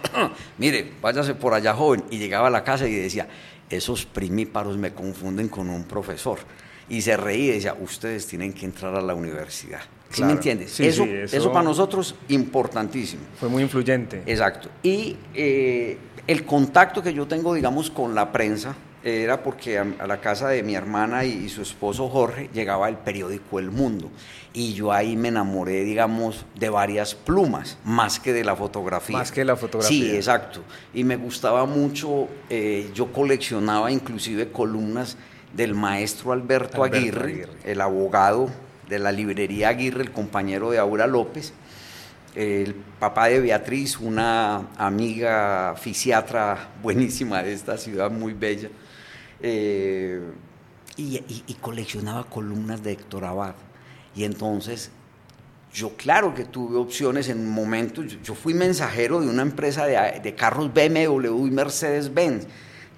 mire, 0.59 0.93
váyase 1.01 1.35
por 1.35 1.55
allá 1.55 1.75
joven, 1.75 2.05
y 2.11 2.19
llegaba 2.19 2.49
a 2.49 2.51
la 2.51 2.63
casa 2.63 2.87
y 2.87 2.95
decía, 2.95 3.27
esos 3.71 4.05
primíparos 4.05 4.77
me 4.77 4.93
confunden 4.93 5.49
con 5.49 5.71
un 5.71 5.85
profesor. 5.85 6.39
Y 6.89 7.03
se 7.03 7.17
reía 7.17 7.53
y 7.53 7.55
decía, 7.55 7.75
ustedes 7.81 8.27
tienen 8.27 8.53
que 8.53 8.65
entrar 8.65 8.95
a 8.95 9.01
la 9.01 9.15
universidad. 9.15 9.81
¿Sí 10.11 10.23
me 10.23 10.33
entiendes? 10.33 10.79
eso, 10.79 11.05
eso, 11.05 11.53
para 11.53 11.65
nosotros 11.65 12.15
importantísimo. 12.29 13.23
Fue 13.41 13.49
muy 13.49 13.63
influyente. 13.63 14.23
Exacto. 14.25 14.69
Y 14.83 15.17
eh, 15.35 15.99
el 16.27 16.45
contacto 16.45 17.03
que 17.03 17.13
yo 17.13 17.27
tengo, 17.27 17.55
digamos, 17.55 17.91
con 17.91 18.15
la 18.15 18.31
prensa, 18.31 18.77
era 19.07 19.43
porque 19.43 19.79
a, 19.79 19.85
la 20.07 20.21
casa 20.21 20.49
de 20.49 20.63
mi 20.63 20.75
hermana 20.75 21.25
y, 21.25 21.49
su 21.49 21.63
esposo 21.63 22.09
Jorge 22.09 22.51
llegaba 22.53 22.89
el 22.89 22.97
periódico 22.97 23.61
El 23.61 23.71
Mundo 23.71 24.11
y 24.53 24.75
yo 24.75 24.93
ahí 24.93 25.17
me 25.17 25.29
enamoré, 25.29 25.85
digamos, 25.85 26.45
de 26.59 26.71
varias 26.71 27.15
plumas, 27.15 27.79
más 27.85 28.19
que 28.19 28.33
de 28.33 28.43
la 28.43 28.57
fotografía. 28.57 29.17
Más 29.17 29.31
que 29.31 29.45
la 29.45 29.55
fotografía. 29.55 30.11
Sí, 30.11 30.17
exacto. 30.17 30.63
Y 30.93 31.05
me 31.05 31.17
gustaba 31.17 31.67
mucho, 31.67 32.27
eh, 32.51 32.91
yo 32.95 33.13
coleccionaba 33.13 33.93
inclusive 33.93 34.51
columnas 34.51 35.17
del 35.53 35.75
maestro 35.75 36.33
Alberto, 36.33 36.83
Aguirre, 36.83 37.47
el 37.65 37.81
abogado 37.81 38.51
de 38.89 38.99
la 38.99 39.13
librería 39.13 39.69
Aguirre, 39.69 40.03
el 40.03 40.11
compañero 40.11 40.71
de 40.71 40.79
Aura 40.79 41.07
López 41.07 41.53
el 42.37 42.75
papá 43.01 43.29
de 43.29 43.41
Beatriz, 43.41 43.99
una 43.99 44.69
amiga 44.77 45.75
fisiatra 45.75 46.69
buenísima 46.83 47.43
de 47.43 47.55
esta 47.55 47.79
ciudad, 47.79 48.11
muy 48.11 48.35
bella, 48.35 48.69
eh, 49.41 50.21
y, 50.97 51.55
coleccionaba 51.61 52.25
columnas 52.25 52.83
de 52.83 52.93
Héctor 52.93 53.25
Abad. 53.25 53.55
Y 54.15 54.25
entonces, 54.25 54.91
yo 55.75 55.91
claro 55.91 56.35
que 56.35 56.45
tuve 56.45 56.79
opciones 56.79 57.29
en 57.29 57.41
un 57.41 57.51
momento, 57.51 58.03
yo, 58.03 58.35
fui 58.35 58.55
mensajero 58.55 59.21
de 59.21 59.29
una 59.29 59.43
empresa 59.43 59.85
de, 59.87 60.35
carros 60.35 60.73
BMW 60.73 61.47
y 61.47 61.51
Mercedes-Benz, 61.51 62.47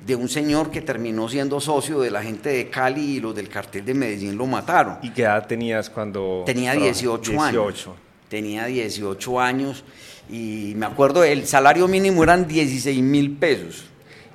de 0.06 0.14
un 0.14 0.28
señor 0.28 0.70
que 0.70 0.80
terminó 0.80 1.28
siendo 1.28 1.60
socio 1.60 2.00
de 2.00 2.12
la 2.12 2.22
gente 2.22 2.50
de 2.50 2.70
Cali 2.70 3.16
y 3.16 3.20
los 3.20 3.34
del 3.34 3.48
cartel 3.48 3.84
de 3.84 3.94
Medellín 3.94 4.38
lo 4.38 4.46
mataron. 4.46 4.98
¿Y 5.02 5.10
qué 5.10 5.22
edad 5.22 5.44
tenías 5.46 5.90
cuando...? 5.90 6.44
Tenía 6.46 6.74
18, 6.74 7.32
18. 7.32 7.42
años. 7.42 7.88
Tenía 8.28 8.66
18 8.66 9.40
años 9.40 9.84
y 10.30 10.74
me 10.76 10.86
acuerdo, 10.86 11.24
el 11.24 11.46
salario 11.46 11.88
mínimo 11.88 12.22
eran 12.22 12.46
16 12.46 13.02
mil 13.02 13.32
pesos 13.38 13.86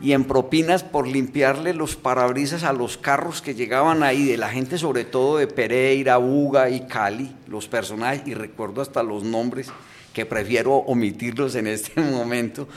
y 0.02 0.14
en 0.14 0.26
propinas 0.26 0.84
por 0.84 1.08
limpiarle 1.08 1.74
los 1.74 1.96
parabrisas 1.96 2.64
a 2.64 2.74
los 2.74 2.98
carros 2.98 3.42
que 3.42 3.56
llegaban 3.56 4.04
ahí, 4.04 4.26
de 4.26 4.38
la 4.38 4.50
gente 4.50 4.78
sobre 4.78 5.06
todo 5.06 5.38
de 5.38 5.48
Pereira, 5.48 6.18
Buga 6.18 6.70
y 6.70 6.82
Cali, 6.88 7.34
los 7.48 7.68
personajes, 7.68 8.24
y 8.26 8.34
recuerdo 8.34 8.82
hasta 8.82 9.04
los 9.04 9.24
nombres 9.24 9.72
que 10.14 10.26
prefiero 10.26 10.74
omitirlos 10.74 11.56
en 11.56 11.68
este 11.68 12.02
momento, 12.02 12.68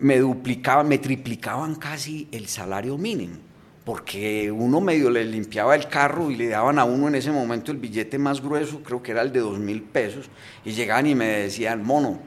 me 0.00 0.18
duplicaban, 0.18 0.88
me 0.88 0.98
triplicaban 0.98 1.74
casi 1.74 2.28
el 2.30 2.46
salario 2.46 2.96
mínimo, 2.98 3.36
porque 3.84 4.52
uno 4.52 4.80
medio 4.80 5.10
le 5.10 5.24
limpiaba 5.24 5.74
el 5.74 5.88
carro 5.88 6.30
y 6.30 6.36
le 6.36 6.48
daban 6.48 6.78
a 6.78 6.84
uno 6.84 7.08
en 7.08 7.14
ese 7.14 7.32
momento 7.32 7.72
el 7.72 7.78
billete 7.78 8.18
más 8.18 8.40
grueso, 8.40 8.82
creo 8.82 9.02
que 9.02 9.12
era 9.12 9.22
el 9.22 9.32
de 9.32 9.40
dos 9.40 9.58
mil 9.58 9.82
pesos, 9.82 10.28
y 10.64 10.72
llegaban 10.72 11.06
y 11.06 11.14
me 11.14 11.26
decían, 11.26 11.84
mono, 11.84 12.20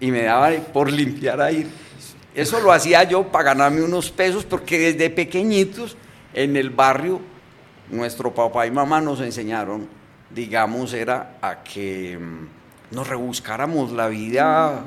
y 0.00 0.10
me 0.10 0.22
daban 0.22 0.64
por 0.72 0.90
limpiar 0.90 1.40
ahí 1.40 1.66
eso 2.34 2.60
lo 2.60 2.72
hacía 2.72 3.04
yo 3.04 3.24
para 3.24 3.44
ganarme 3.44 3.82
unos 3.82 4.10
pesos 4.10 4.44
porque 4.44 4.78
desde 4.78 5.08
pequeñitos 5.10 5.96
en 6.32 6.56
el 6.56 6.70
barrio 6.70 7.20
nuestro 7.90 8.34
papá 8.34 8.66
y 8.66 8.70
mamá 8.70 9.00
nos 9.00 9.20
enseñaron, 9.20 9.88
digamos, 10.30 10.92
era 10.92 11.38
a 11.40 11.62
que 11.62 12.18
mm, 12.18 12.94
nos 12.94 13.08
rebuscáramos 13.08 13.92
la 13.92 14.08
vida 14.08 14.84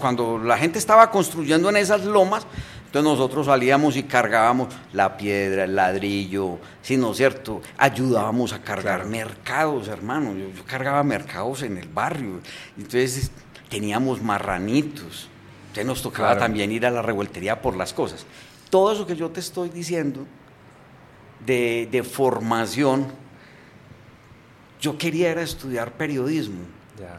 cuando 0.00 0.38
la 0.38 0.58
gente 0.58 0.78
estaba 0.78 1.10
construyendo 1.10 1.68
en 1.70 1.76
esas 1.76 2.04
lomas. 2.04 2.46
Entonces 2.86 3.08
nosotros 3.08 3.46
salíamos 3.46 3.96
y 3.96 4.02
cargábamos 4.02 4.74
la 4.92 5.16
piedra, 5.16 5.62
el 5.62 5.76
ladrillo, 5.76 6.58
si 6.82 6.96
no 6.96 7.12
es 7.12 7.18
cierto, 7.18 7.62
ayudábamos 7.78 8.52
a 8.52 8.62
cargar 8.62 9.06
mercados, 9.06 9.86
hermano. 9.86 10.34
Yo, 10.34 10.48
yo, 10.50 10.64
cargaba 10.66 11.04
mercados 11.04 11.62
en 11.62 11.76
el 11.78 11.86
barrio. 11.86 12.40
Entonces 12.76 13.30
teníamos 13.68 14.20
marranitos, 14.20 15.29
entonces 15.70 15.86
nos 15.86 16.02
tocaba 16.02 16.36
también 16.36 16.72
ir 16.72 16.84
a 16.84 16.90
la 16.90 17.00
revueltería 17.00 17.62
por 17.62 17.76
las 17.76 17.92
cosas. 17.92 18.26
Todo 18.70 18.92
eso 18.92 19.06
que 19.06 19.14
yo 19.14 19.30
te 19.30 19.38
estoy 19.38 19.68
diciendo 19.68 20.26
de, 21.46 22.04
formación, 22.04 23.06
yo 24.80 24.98
quería 24.98 25.30
era 25.30 25.42
estudiar 25.42 25.92
periodismo, 25.92 26.62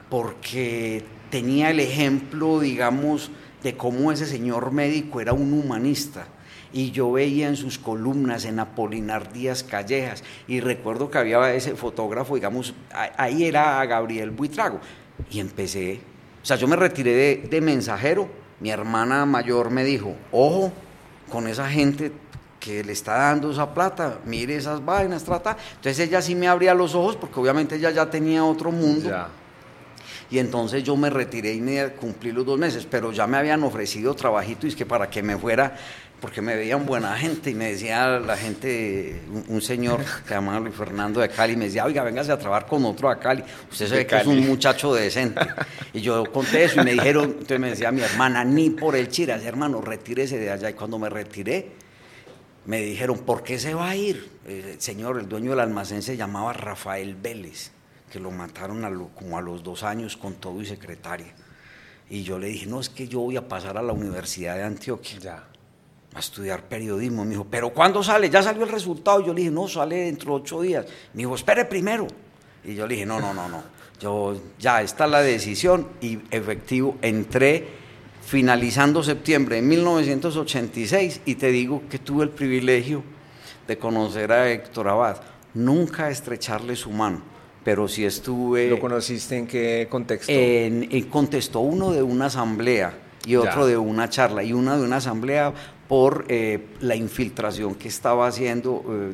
porque 0.10 1.06
tenía 1.30 1.70
el 1.70 1.80
ejemplo, 1.80 2.60
digamos, 2.60 3.32
de 3.64 3.78
cómo 3.78 4.12
ese 4.12 4.26
señor 4.26 4.72
médico 4.72 5.22
era 5.22 5.32
un 5.32 5.54
humanista. 5.54 6.28
Y 6.74 6.92
yo 6.92 7.10
veía 7.14 7.48
en 7.48 7.56
sus 7.56 7.78
columnas, 7.78 8.44
en 8.44 8.60
Apolinar 8.60 9.32
Díaz 9.32 9.64
Callejas, 9.64 10.26
y 10.46 10.60
recuerdo 10.60 11.10
que 11.10 11.18
había 11.18 11.54
ese 11.54 11.76
fotógrafo, 11.76 12.36
digamos, 12.36 12.74
ahí 13.18 13.46
era 13.46 13.86
Gabriel 13.86 14.32
Buitrago. 14.32 14.82
Y 15.30 15.40
empecé, 15.40 16.02
o 16.44 16.46
sea, 16.46 16.58
yo 16.58 16.68
me 16.68 16.76
retiré 16.76 17.48
de 17.50 17.62
mensajero 17.62 18.41
mi 18.62 18.70
hermana 18.70 19.26
mayor 19.26 19.72
me 19.72 19.84
dijo, 19.84 20.16
ojo 20.32 20.72
con 21.30 21.48
esa 21.48 21.68
gente 21.70 22.12
que 22.60 22.84
le 22.84 22.94
está 22.94 23.16
dando 23.16 23.52
esa 23.52 23.74
plata, 23.74 24.20
mire 24.24 24.56
esas 24.56 24.86
vainas, 24.86 25.24
trata. 25.24 25.58
Entonces 25.76 26.08
ella 26.08 26.22
sí 26.22 26.36
me 26.36 26.48
abría 26.48 26.76
los 26.76 26.94
ojos 26.94 27.16
porque 27.16 27.40
obviamente 27.40 27.76
ella 27.76 27.90
ya 27.90 28.10
tenía 28.10 28.46
otro 28.46 28.72
mundo. 28.72 29.10
Y 30.30 30.40
entonces 30.40 30.84
yo 30.84 30.96
me 30.96 31.10
retiré 31.10 31.54
y 31.54 31.60
me 31.60 31.90
cumplí 31.90 32.32
los 32.32 32.46
dos 32.46 32.58
meses, 32.58 32.88
pero 32.90 33.12
ya 33.12 33.28
me 33.28 33.38
habían 33.38 33.64
ofrecido 33.64 34.14
trabajito 34.14 34.68
y 34.68 34.70
es 34.70 34.76
que 34.76 34.86
para 34.86 35.10
que 35.10 35.24
me 35.24 35.38
fuera 35.38 35.76
porque 36.22 36.40
me 36.40 36.56
veían 36.56 36.86
buena 36.86 37.18
gente 37.18 37.50
y 37.50 37.56
me 37.56 37.72
decía 37.72 38.20
la 38.20 38.38
gente, 38.38 39.24
un, 39.48 39.60
señor 39.60 40.00
que 40.22 40.30
se 40.30 40.34
llamaba 40.36 40.60
Luis 40.60 40.76
Fernando 40.76 41.20
de 41.20 41.28
Cali, 41.30 41.56
me 41.56 41.66
decía, 41.66 41.84
oiga, 41.84 42.04
véngase 42.04 42.32
a 42.32 42.38
trabajar 42.38 42.68
con 42.68 42.86
otro 42.86 43.10
a 43.10 43.20
Cali, 43.20 43.44
usted 43.72 43.88
sabe 43.90 44.06
que 44.06 44.18
es 44.18 44.28
un 44.28 44.46
muchacho 44.46 44.94
decente. 44.94 45.42
Y 45.94 46.02
yo 46.02 46.24
conté 46.32 46.66
eso 46.66 46.80
y 46.80 46.86
me 46.86 46.92
dijeron, 46.92 47.24
entonces 47.32 47.60
me 47.60 47.72
decía 47.72 47.92
mi 47.92 48.02
hermana, 48.02 48.44
ni 48.46 48.70
por 48.70 48.96
el 48.96 49.10
chiras, 49.10 49.44
hermano, 49.44 49.82
retírese 49.82 50.38
de 50.38 50.52
allá. 50.52 50.70
Y 50.70 50.74
cuando 50.74 51.00
me 51.00 51.10
retiré, 51.10 51.72
me 52.68 52.82
dijeron, 52.82 53.20
¿por 53.20 53.42
qué 53.42 53.58
se 53.58 53.74
va 53.74 53.90
a 53.90 53.96
ir? 53.96 54.30
El 54.48 54.80
señor, 54.80 55.20
el 55.20 55.28
dueño 55.28 55.50
del 55.50 55.60
almacén 55.60 56.04
se 56.04 56.16
llamaba 56.16 56.54
Rafael 56.54 57.16
Vélez, 57.16 57.72
que 58.12 58.20
lo 58.20 58.30
mataron 58.30 59.10
como 59.16 59.40
a 59.40 59.42
los 59.42 59.64
dos 59.64 59.82
años 59.82 60.18
con 60.18 60.36
todo 60.36 60.62
y 60.62 60.68
secretaria. 60.68 61.34
Y 62.12 62.22
yo 62.22 62.38
le 62.38 62.48
dije, 62.48 62.68
no, 62.68 62.80
es 62.80 62.90
que 62.90 63.08
yo 63.08 63.22
voy 63.22 63.38
a 63.38 63.48
pasar 63.48 63.78
a 63.78 63.82
la 63.82 63.94
Universidad 63.94 64.56
de 64.58 64.64
Antioquia. 64.64 65.20
Ya 65.20 65.51
a 66.14 66.20
estudiar 66.20 66.64
periodismo. 66.64 67.24
Me 67.24 67.32
dijo, 67.32 67.48
¿pero 67.50 67.72
cuándo 67.72 68.04
sale? 68.04 68.30
Ya 68.30 68.44
salió 68.44 68.64
el 68.64 68.70
resultado. 68.70 69.26
Yo 69.26 69.34
le 69.34 69.42
dije, 69.42 69.52
no, 69.52 69.68
sale 69.68 69.98
dentro 70.06 70.36
de 70.36 70.42
ocho 70.42 70.62
días. 70.62 70.86
Me 71.14 71.20
dijo, 71.20 71.36
espere 71.36 71.66
primero. 71.66 72.08
Y 72.64 72.76
yo 72.76 72.88
le 72.88 72.96
dije, 72.96 73.06
no, 73.06 73.20
no, 73.20 73.34
no, 73.34 73.48
no. 73.50 73.64
Yo, 74.00 74.36
ya 74.60 74.82
está 74.82 75.06
la 75.08 75.22
decisión 75.22 75.88
y 76.02 76.20
efectivo, 76.32 76.98
entré 77.02 77.82
finalizando 78.26 79.04
septiembre 79.04 79.58
de 79.58 79.62
1986 79.62 81.22
y 81.26 81.36
te 81.36 81.52
digo 81.52 81.84
que 81.90 82.00
tuve 82.00 82.24
el 82.24 82.30
privilegio 82.30 83.04
de 83.68 83.78
conocer 83.78 84.32
a 84.32 84.50
Héctor 84.50 84.88
Abad. 84.90 85.22
Nunca 85.54 86.10
estrecharle 86.10 86.76
su 86.76 86.92
mano, 86.92 87.22
pero 87.64 87.88
sí 87.88 88.06
estuve... 88.06 88.70
¿Lo 88.70 88.80
conociste 88.80 89.38
en 89.38 89.48
qué 89.48 89.88
contexto? 89.90 90.32
En, 90.32 91.04
contexto 91.10 91.60
uno 91.60 91.92
de 91.92 92.02
una 92.02 92.26
asamblea 92.26 92.94
y 93.26 93.36
otro 93.36 93.68
de 93.68 93.78
una 93.78 94.10
charla 94.10 94.44
y 94.44 94.54
una 94.54 94.78
de 94.78 94.84
una 94.84 94.98
asamblea 94.98 95.54
por 95.92 96.24
eh, 96.30 96.68
la 96.80 96.96
infiltración 96.96 97.76
que 97.76 97.90
estaba 97.90 98.26
haciendo 98.26 98.82
eh, 98.88 99.14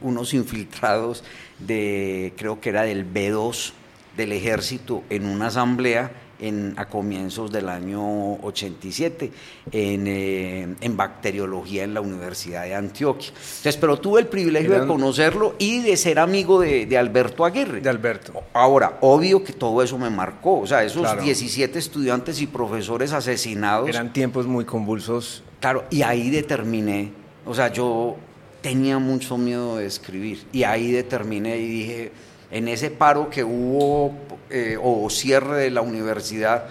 unos 0.00 0.32
infiltrados 0.32 1.22
de, 1.58 2.32
creo 2.38 2.62
que 2.62 2.70
era 2.70 2.84
del 2.84 3.04
B2 3.04 3.72
del 4.16 4.32
ejército, 4.32 5.02
en 5.10 5.26
una 5.26 5.48
asamblea 5.48 6.12
en, 6.40 6.72
a 6.78 6.86
comienzos 6.86 7.52
del 7.52 7.68
año 7.68 8.36
87 8.36 9.32
en, 9.70 10.06
eh, 10.06 10.74
en, 10.80 10.96
bacteriología 10.96 11.84
en 11.84 11.92
la 11.92 12.00
Universidad 12.00 12.64
de 12.64 12.74
Antioquia. 12.74 13.28
Entonces, 13.28 13.76
pero 13.76 13.98
tuve 13.98 14.22
el 14.22 14.26
privilegio 14.26 14.80
de 14.80 14.86
conocerlo 14.86 15.56
y 15.58 15.82
de 15.82 15.94
ser 15.98 16.18
amigo 16.18 16.58
de, 16.58 16.86
de, 16.86 16.96
Alberto 16.96 17.44
Aguirre. 17.44 17.82
De 17.82 17.90
Alberto. 17.90 18.32
Ahora, 18.54 18.96
obvio 19.02 19.44
que 19.44 19.52
todo 19.52 19.82
eso 19.82 19.98
me 19.98 20.08
marcó, 20.08 20.60
o 20.60 20.66
sea, 20.66 20.84
esos 20.84 21.20
17 21.22 21.78
estudiantes 21.78 22.40
y 22.40 22.46
profesores 22.46 23.12
asesinados. 23.12 23.90
Eran 23.90 24.10
tiempos 24.10 24.46
muy 24.46 24.64
convulsos. 24.64 25.42
Claro, 25.64 25.86
y 25.88 26.02
ahí 26.02 26.28
determiné, 26.28 27.10
o 27.46 27.54
sea, 27.54 27.72
yo 27.72 28.18
tenía 28.60 28.98
mucho 28.98 29.38
miedo 29.38 29.78
de 29.78 29.86
escribir 29.86 30.44
y 30.52 30.62
ahí 30.64 30.92
determiné 30.92 31.56
y 31.56 31.66
dije, 31.66 32.12
en 32.50 32.68
ese 32.68 32.90
paro 32.90 33.30
que 33.30 33.44
hubo 33.44 34.12
eh, 34.50 34.76
o 34.78 35.08
cierre 35.08 35.56
de 35.60 35.70
la 35.70 35.80
universidad, 35.80 36.66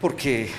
porque, 0.00 0.50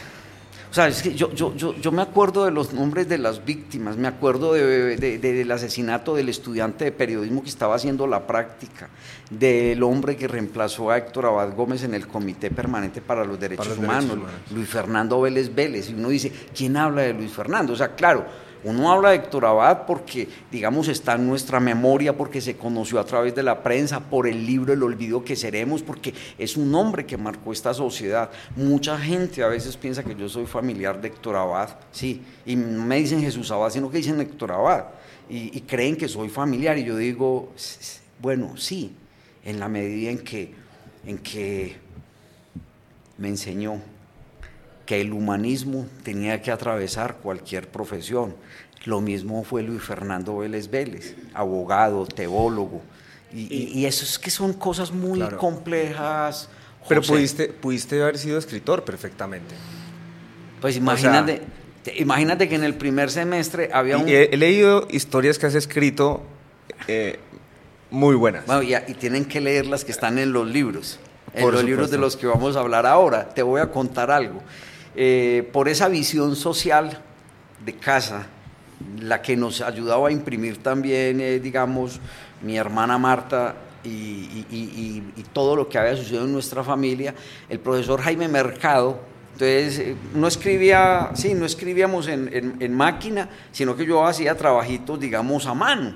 o 0.71 0.73
sea, 0.73 0.87
es 0.87 1.01
que 1.01 1.13
yo, 1.13 1.33
yo, 1.33 1.53
yo, 1.53 1.75
yo, 1.75 1.91
me 1.91 2.01
acuerdo 2.01 2.45
de 2.45 2.51
los 2.51 2.71
nombres 2.71 3.09
de 3.09 3.17
las 3.17 3.43
víctimas, 3.43 3.97
me 3.97 4.07
acuerdo 4.07 4.53
de, 4.53 4.95
del 4.95 5.51
asesinato 5.51 6.15
del 6.15 6.29
estudiante 6.29 6.85
de 6.85 6.93
periodismo 6.93 7.43
que 7.43 7.49
estaba 7.49 7.75
haciendo 7.75 8.07
la 8.07 8.25
práctica, 8.25 8.87
del 9.29 9.83
hombre 9.83 10.15
que 10.15 10.29
reemplazó 10.29 10.89
a 10.89 10.97
Héctor 10.97 11.25
Abad 11.25 11.53
Gómez 11.57 11.83
en 11.83 11.93
el 11.93 12.07
Comité 12.07 12.51
Permanente 12.51 13.01
para 13.01 13.25
los 13.25 13.37
Derechos, 13.37 13.77
Humanos, 13.77 14.17
Luis 14.55 14.69
Fernando 14.69 15.19
Vélez 15.19 15.53
Vélez, 15.53 15.89
y 15.89 15.93
uno 15.93 16.07
dice, 16.07 16.31
¿quién 16.55 16.77
habla 16.77 17.01
de 17.01 17.13
Luis 17.15 17.33
Fernando? 17.33 17.73
O 17.73 17.75
sea, 17.75 17.93
claro, 17.93 18.25
uno 18.63 18.91
habla 18.91 19.09
de 19.09 19.17
Héctor 19.17 19.45
Abad 19.45 19.85
porque, 19.85 20.27
digamos, 20.51 20.87
está 20.87 21.15
en 21.15 21.27
nuestra 21.27 21.59
memoria, 21.59 22.15
porque 22.15 22.41
se 22.41 22.55
conoció 22.55 22.99
a 22.99 23.05
través 23.05 23.33
de 23.35 23.43
la 23.43 23.63
prensa, 23.63 23.99
por 23.99 24.27
el 24.27 24.45
libro 24.45 24.73
El 24.73 24.83
olvido 24.83 25.23
que 25.23 25.35
seremos, 25.35 25.81
porque 25.81 26.13
es 26.37 26.57
un 26.57 26.73
hombre 26.75 27.05
que 27.05 27.17
marcó 27.17 27.51
esta 27.51 27.73
sociedad. 27.73 28.29
Mucha 28.55 28.97
gente 28.97 29.43
a 29.43 29.47
veces 29.47 29.77
piensa 29.77 30.03
que 30.03 30.15
yo 30.15 30.29
soy 30.29 30.45
familiar 30.45 31.01
de 31.01 31.07
Héctor 31.07 31.35
Abad, 31.35 31.69
sí, 31.91 32.21
y 32.45 32.55
no 32.55 32.85
me 32.85 32.97
dicen 32.97 33.21
Jesús 33.21 33.51
Abad, 33.51 33.69
sino 33.69 33.89
que 33.89 33.97
dicen 33.97 34.19
Héctor 34.19 34.51
Abad, 34.51 34.85
y, 35.29 35.57
y 35.57 35.61
creen 35.61 35.95
que 35.95 36.07
soy 36.07 36.29
familiar, 36.29 36.77
y 36.77 36.83
yo 36.83 36.95
digo, 36.95 37.51
bueno, 38.19 38.57
sí, 38.57 38.95
en 39.43 39.59
la 39.59 39.67
medida 39.67 40.11
en 40.11 40.19
que, 40.19 40.53
en 41.05 41.17
que 41.17 41.75
me 43.17 43.27
enseñó 43.27 43.81
que 44.91 44.99
el 44.99 45.13
humanismo 45.13 45.87
tenía 46.03 46.41
que 46.41 46.51
atravesar 46.51 47.15
cualquier 47.23 47.69
profesión. 47.69 48.35
Lo 48.83 48.99
mismo 48.99 49.45
fue 49.45 49.63
Luis 49.63 49.81
Fernando 49.81 50.39
Vélez 50.39 50.69
Vélez, 50.69 51.15
abogado, 51.33 52.05
teólogo. 52.05 52.81
Y, 53.33 53.85
eso 53.85 54.03
es 54.03 54.19
que 54.19 54.29
son 54.29 54.51
cosas 54.51 54.91
muy 54.91 55.21
complejas. 55.37 56.49
Pero 56.89 57.01
pudiste, 57.01 57.47
pudiste 57.47 58.01
haber 58.01 58.17
sido 58.17 58.37
escritor 58.37 58.83
perfectamente. 58.83 59.55
Pues 60.59 60.75
imagínate, 60.75 61.41
imagínate 61.95 62.49
que 62.49 62.55
en 62.55 62.65
el 62.65 62.75
primer 62.75 63.09
semestre 63.11 63.69
había 63.71 63.97
un... 63.97 64.09
He, 64.09 64.35
leído 64.35 64.89
historias 64.91 65.39
que 65.39 65.45
has 65.45 65.55
escrito 65.55 66.21
eh, 66.89 67.17
muy 67.91 68.17
buenas. 68.17 68.45
Bueno, 68.45 68.61
y, 68.61 68.75
y 68.75 68.93
tienen 68.95 69.23
que 69.23 69.39
leer 69.39 69.67
las 69.67 69.85
que 69.85 69.93
están 69.93 70.17
en 70.19 70.33
los 70.33 70.49
libros, 70.49 70.99
en 71.33 71.49
los 71.49 71.63
libros 71.63 71.91
de 71.91 71.97
los 71.97 72.17
que 72.17 72.27
vamos 72.27 72.57
a 72.57 72.59
hablar 72.59 72.85
ahora. 72.85 73.29
Te 73.29 73.41
voy 73.41 73.61
a 73.61 73.71
contar 73.71 74.11
algo. 74.11 74.41
Eh, 74.95 75.49
por 75.53 75.69
esa 75.69 75.87
visión 75.87 76.35
social 76.35 77.01
de 77.63 77.73
casa, 77.75 78.27
la 78.99 79.21
que 79.21 79.37
nos 79.37 79.61
ayudaba 79.61 80.09
a 80.09 80.11
imprimir 80.11 80.57
también, 80.57 81.21
eh, 81.21 81.39
digamos, 81.39 81.99
mi 82.41 82.57
hermana 82.57 82.97
Marta 82.97 83.55
y, 83.83 85.01
todo 85.33 85.55
lo 85.55 85.69
que 85.69 85.77
había 85.77 85.95
sucedido 85.95 86.25
en 86.25 86.33
nuestra 86.33 86.63
familia, 86.63 87.15
el 87.47 87.59
profesor 87.59 88.01
Jaime 88.01 88.27
Mercado, 88.27 88.99
entonces 89.33 89.79
eh, 89.79 89.95
no 90.13 90.27
escribía, 90.27 91.11
sí, 91.13 91.33
no 91.33 91.45
escribíamos 91.45 92.07
en, 92.07 92.73
máquina, 92.73 93.29
sino 93.51 93.75
que 93.75 93.85
yo 93.85 94.05
hacía 94.05 94.35
trabajitos, 94.35 94.99
digamos, 94.99 95.45
a 95.45 95.53
mano. 95.53 95.95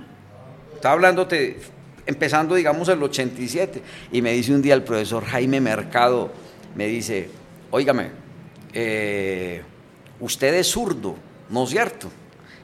Estaba 0.73 0.93
hablándote, 0.93 1.59
empezando, 2.05 2.55
digamos, 2.55 2.87
el 2.87 3.03
87, 3.03 3.81
y 4.13 4.21
me 4.21 4.31
dice 4.31 4.53
un 4.53 4.61
día 4.61 4.73
el 4.73 4.83
profesor 4.83 5.25
Jaime 5.25 5.59
Mercado, 5.59 6.31
me 6.75 6.87
dice, 6.87 7.29
óigame, 7.71 8.24
eh, 8.75 9.63
usted 10.19 10.53
es 10.53 10.67
zurdo, 10.67 11.15
¿no 11.49 11.63
es 11.63 11.69
cierto? 11.69 12.11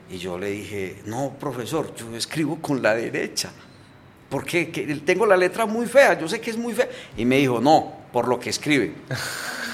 Y 0.10 0.18
yo 0.18 0.38
le 0.38 0.52
dije, 0.52 1.02
no, 1.06 1.34
profesor, 1.40 1.96
yo 1.96 2.14
escribo 2.18 2.62
con 2.62 2.82
la 2.82 2.94
derecha, 2.94 3.50
porque 4.30 4.66
tengo 5.06 5.26
la 5.26 5.38
letra 5.38 5.66
muy 5.66 5.86
fea, 5.86 6.20
yo 6.20 6.28
sé 6.28 6.42
que 6.42 6.52
es 6.52 6.58
muy 6.58 6.74
fea. 6.74 6.90
Y 7.16 7.24
me 7.24 7.38
dijo, 7.38 7.62
no, 7.62 7.94
por 8.12 8.28
lo 8.28 8.38
que 8.40 8.50
escribe. 8.50 8.94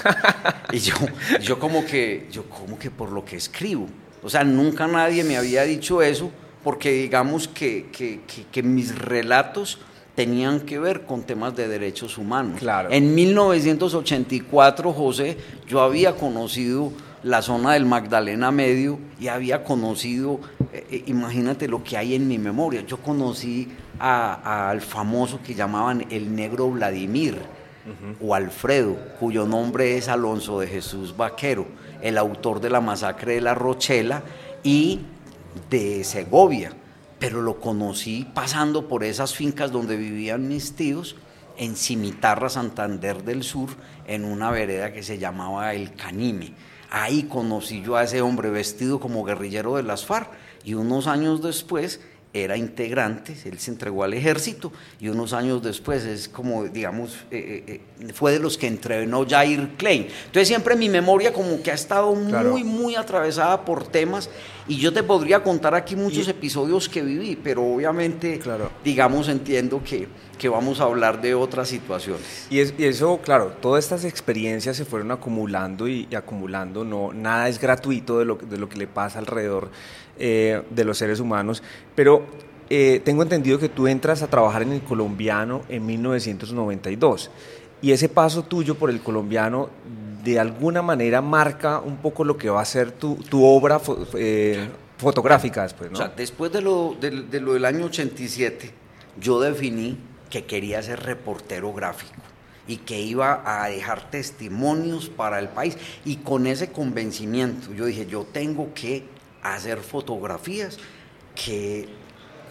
y 0.72 0.78
yo, 0.78 0.94
yo 1.40 1.58
como 1.58 1.84
que, 1.84 2.28
yo 2.30 2.48
como 2.48 2.78
que 2.78 2.90
por 2.90 3.10
lo 3.10 3.24
que 3.24 3.36
escribo. 3.36 3.88
O 4.22 4.30
sea, 4.30 4.44
nunca 4.44 4.86
nadie 4.86 5.24
me 5.24 5.36
había 5.36 5.64
dicho 5.64 6.02
eso, 6.02 6.30
porque 6.62 6.92
digamos 6.92 7.48
que, 7.48 7.88
que, 7.90 8.20
que 8.50 8.62
mis 8.62 8.96
relatos 8.96 9.80
tenían 10.18 10.58
que 10.62 10.80
ver 10.80 11.02
con 11.02 11.22
temas 11.22 11.54
de 11.54 11.68
derechos 11.68 12.18
humanos. 12.18 12.58
Claro. 12.58 12.88
En 12.90 13.14
1984, 13.14 14.92
José, 14.92 15.38
yo 15.68 15.80
había 15.80 16.16
conocido 16.16 16.90
la 17.22 17.40
zona 17.40 17.74
del 17.74 17.86
Magdalena 17.86 18.50
Medio 18.50 18.98
y 19.20 19.28
había 19.28 19.62
conocido, 19.62 20.40
eh, 20.72 20.84
eh, 20.90 21.04
imagínate 21.06 21.68
lo 21.68 21.84
que 21.84 21.96
hay 21.96 22.16
en 22.16 22.26
mi 22.26 22.36
memoria, 22.36 22.80
yo 22.84 22.96
conocí 22.96 23.68
al 24.00 24.80
famoso 24.80 25.38
que 25.40 25.54
llamaban 25.54 26.04
el 26.10 26.34
negro 26.34 26.68
Vladimir 26.68 27.38
o 28.20 28.34
Alfredo, 28.34 28.96
cuyo 29.20 29.46
nombre 29.46 29.96
es 29.96 30.08
Alonso 30.08 30.58
de 30.58 30.66
Jesús 30.66 31.16
Vaquero, 31.16 31.64
el 32.02 32.18
autor 32.18 32.60
de 32.60 32.70
la 32.70 32.80
masacre 32.80 33.34
de 33.34 33.40
la 33.40 33.54
Rochela 33.54 34.24
y 34.64 34.98
de 35.70 36.02
Segovia 36.02 36.72
pero 37.18 37.42
lo 37.42 37.60
conocí 37.60 38.26
pasando 38.34 38.88
por 38.88 39.04
esas 39.04 39.34
fincas 39.34 39.72
donde 39.72 39.96
vivían 39.96 40.48
mis 40.48 40.74
tíos, 40.74 41.16
en 41.56 41.76
Cimitarra, 41.76 42.48
Santander 42.48 43.24
del 43.24 43.42
Sur, 43.42 43.70
en 44.06 44.24
una 44.24 44.50
vereda 44.50 44.92
que 44.92 45.02
se 45.02 45.18
llamaba 45.18 45.74
El 45.74 45.94
Canime. 45.94 46.52
Ahí 46.90 47.24
conocí 47.24 47.82
yo 47.82 47.96
a 47.96 48.04
ese 48.04 48.22
hombre 48.22 48.50
vestido 48.50 49.00
como 49.00 49.24
guerrillero 49.24 49.76
de 49.76 49.82
las 49.82 50.06
FARC 50.06 50.30
y 50.64 50.74
unos 50.74 51.06
años 51.06 51.42
después 51.42 52.00
era 52.32 52.56
integrante, 52.56 53.34
él 53.46 53.58
se 53.58 53.70
entregó 53.70 54.04
al 54.04 54.12
ejército 54.12 54.70
y 55.00 55.08
unos 55.08 55.32
años 55.32 55.62
después 55.62 56.04
es 56.04 56.28
como, 56.28 56.64
digamos, 56.64 57.14
eh, 57.30 57.64
eh, 57.66 57.80
eh, 58.00 58.12
fue 58.12 58.32
de 58.32 58.38
los 58.38 58.58
que 58.58 58.66
entrenó 58.66 59.26
Jair 59.26 59.76
Klein. 59.76 60.08
Entonces 60.26 60.48
siempre 60.48 60.76
mi 60.76 60.88
memoria 60.88 61.32
como 61.32 61.62
que 61.62 61.70
ha 61.70 61.74
estado 61.74 62.14
muy, 62.14 62.64
muy 62.64 62.96
atravesada 62.96 63.64
por 63.64 63.86
temas 63.88 64.28
y 64.68 64.76
yo 64.76 64.92
te 64.92 65.02
podría 65.02 65.42
contar 65.42 65.74
aquí 65.74 65.96
muchos 65.96 66.28
episodios 66.28 66.88
que 66.88 67.02
viví, 67.02 67.36
pero 67.42 67.64
obviamente, 67.64 68.38
digamos, 68.84 69.28
entiendo 69.28 69.82
que, 69.82 70.06
que, 70.38 70.48
vamos 70.48 70.80
a 70.80 70.84
hablar 70.84 71.22
de 71.22 71.34
otras 71.34 71.68
situaciones. 71.68 72.46
Y, 72.50 72.60
es, 72.60 72.74
y, 72.76 72.84
eso, 72.84 73.18
claro, 73.22 73.54
todas 73.60 73.84
estas 73.84 74.04
experiencias 74.04 74.76
se 74.76 74.84
fueron 74.84 75.10
acumulando 75.10 75.88
y, 75.88 76.06
acumulando, 76.14 76.84
no, 76.84 77.12
nada 77.14 77.48
es 77.48 77.58
gratuito 77.58 78.18
de 78.18 78.26
lo, 78.26 78.36
de 78.36 78.58
lo 78.58 78.68
que 78.68 78.76
le 78.76 78.86
pasa 78.86 79.18
alrededor 79.18 79.70
eh, 80.18 80.62
de 80.68 80.84
los 80.84 80.98
seres 80.98 81.18
humanos, 81.18 81.62
pero 81.94 82.26
eh, 82.68 83.00
tengo 83.02 83.22
entendido 83.22 83.58
que 83.58 83.70
tú 83.70 83.88
entras 83.88 84.22
a 84.22 84.28
trabajar 84.28 84.62
en 84.62 84.72
el 84.72 84.82
colombiano 84.82 85.62
en 85.70 85.86
1992 85.86 87.30
y 87.80 87.92
ese 87.92 88.08
paso 88.08 88.42
tuyo 88.42 88.74
por 88.74 88.90
el 88.90 89.00
colombiano 89.00 89.70
de 90.32 90.40
alguna 90.40 90.82
manera 90.82 91.20
marca 91.22 91.80
un 91.80 91.96
poco 91.98 92.24
lo 92.24 92.36
que 92.36 92.50
va 92.50 92.60
a 92.60 92.64
ser 92.64 92.92
tu, 92.92 93.16
tu 93.16 93.44
obra 93.44 93.80
eh, 94.14 94.68
fotográfica 94.96 95.62
después. 95.62 95.90
O 95.92 95.96
sea, 95.96 96.08
después 96.08 96.52
de 96.52 96.60
lo, 96.60 96.96
de, 97.00 97.40
lo 97.40 97.54
del 97.54 97.64
año 97.64 97.86
87, 97.86 98.70
yo 99.20 99.40
definí 99.40 99.96
que 100.30 100.44
quería 100.44 100.82
ser 100.82 101.00
reportero 101.00 101.72
gráfico 101.72 102.20
y 102.66 102.78
que 102.78 103.00
iba 103.00 103.42
a 103.46 103.68
dejar 103.68 104.10
testimonios 104.10 105.08
para 105.08 105.38
el 105.38 105.48
país. 105.48 105.76
Y 106.04 106.16
con 106.16 106.46
ese 106.46 106.70
convencimiento, 106.70 107.72
yo 107.72 107.86
dije, 107.86 108.06
yo 108.06 108.24
tengo 108.24 108.74
que 108.74 109.04
hacer 109.42 109.78
fotografías 109.78 110.78
que 111.34 111.88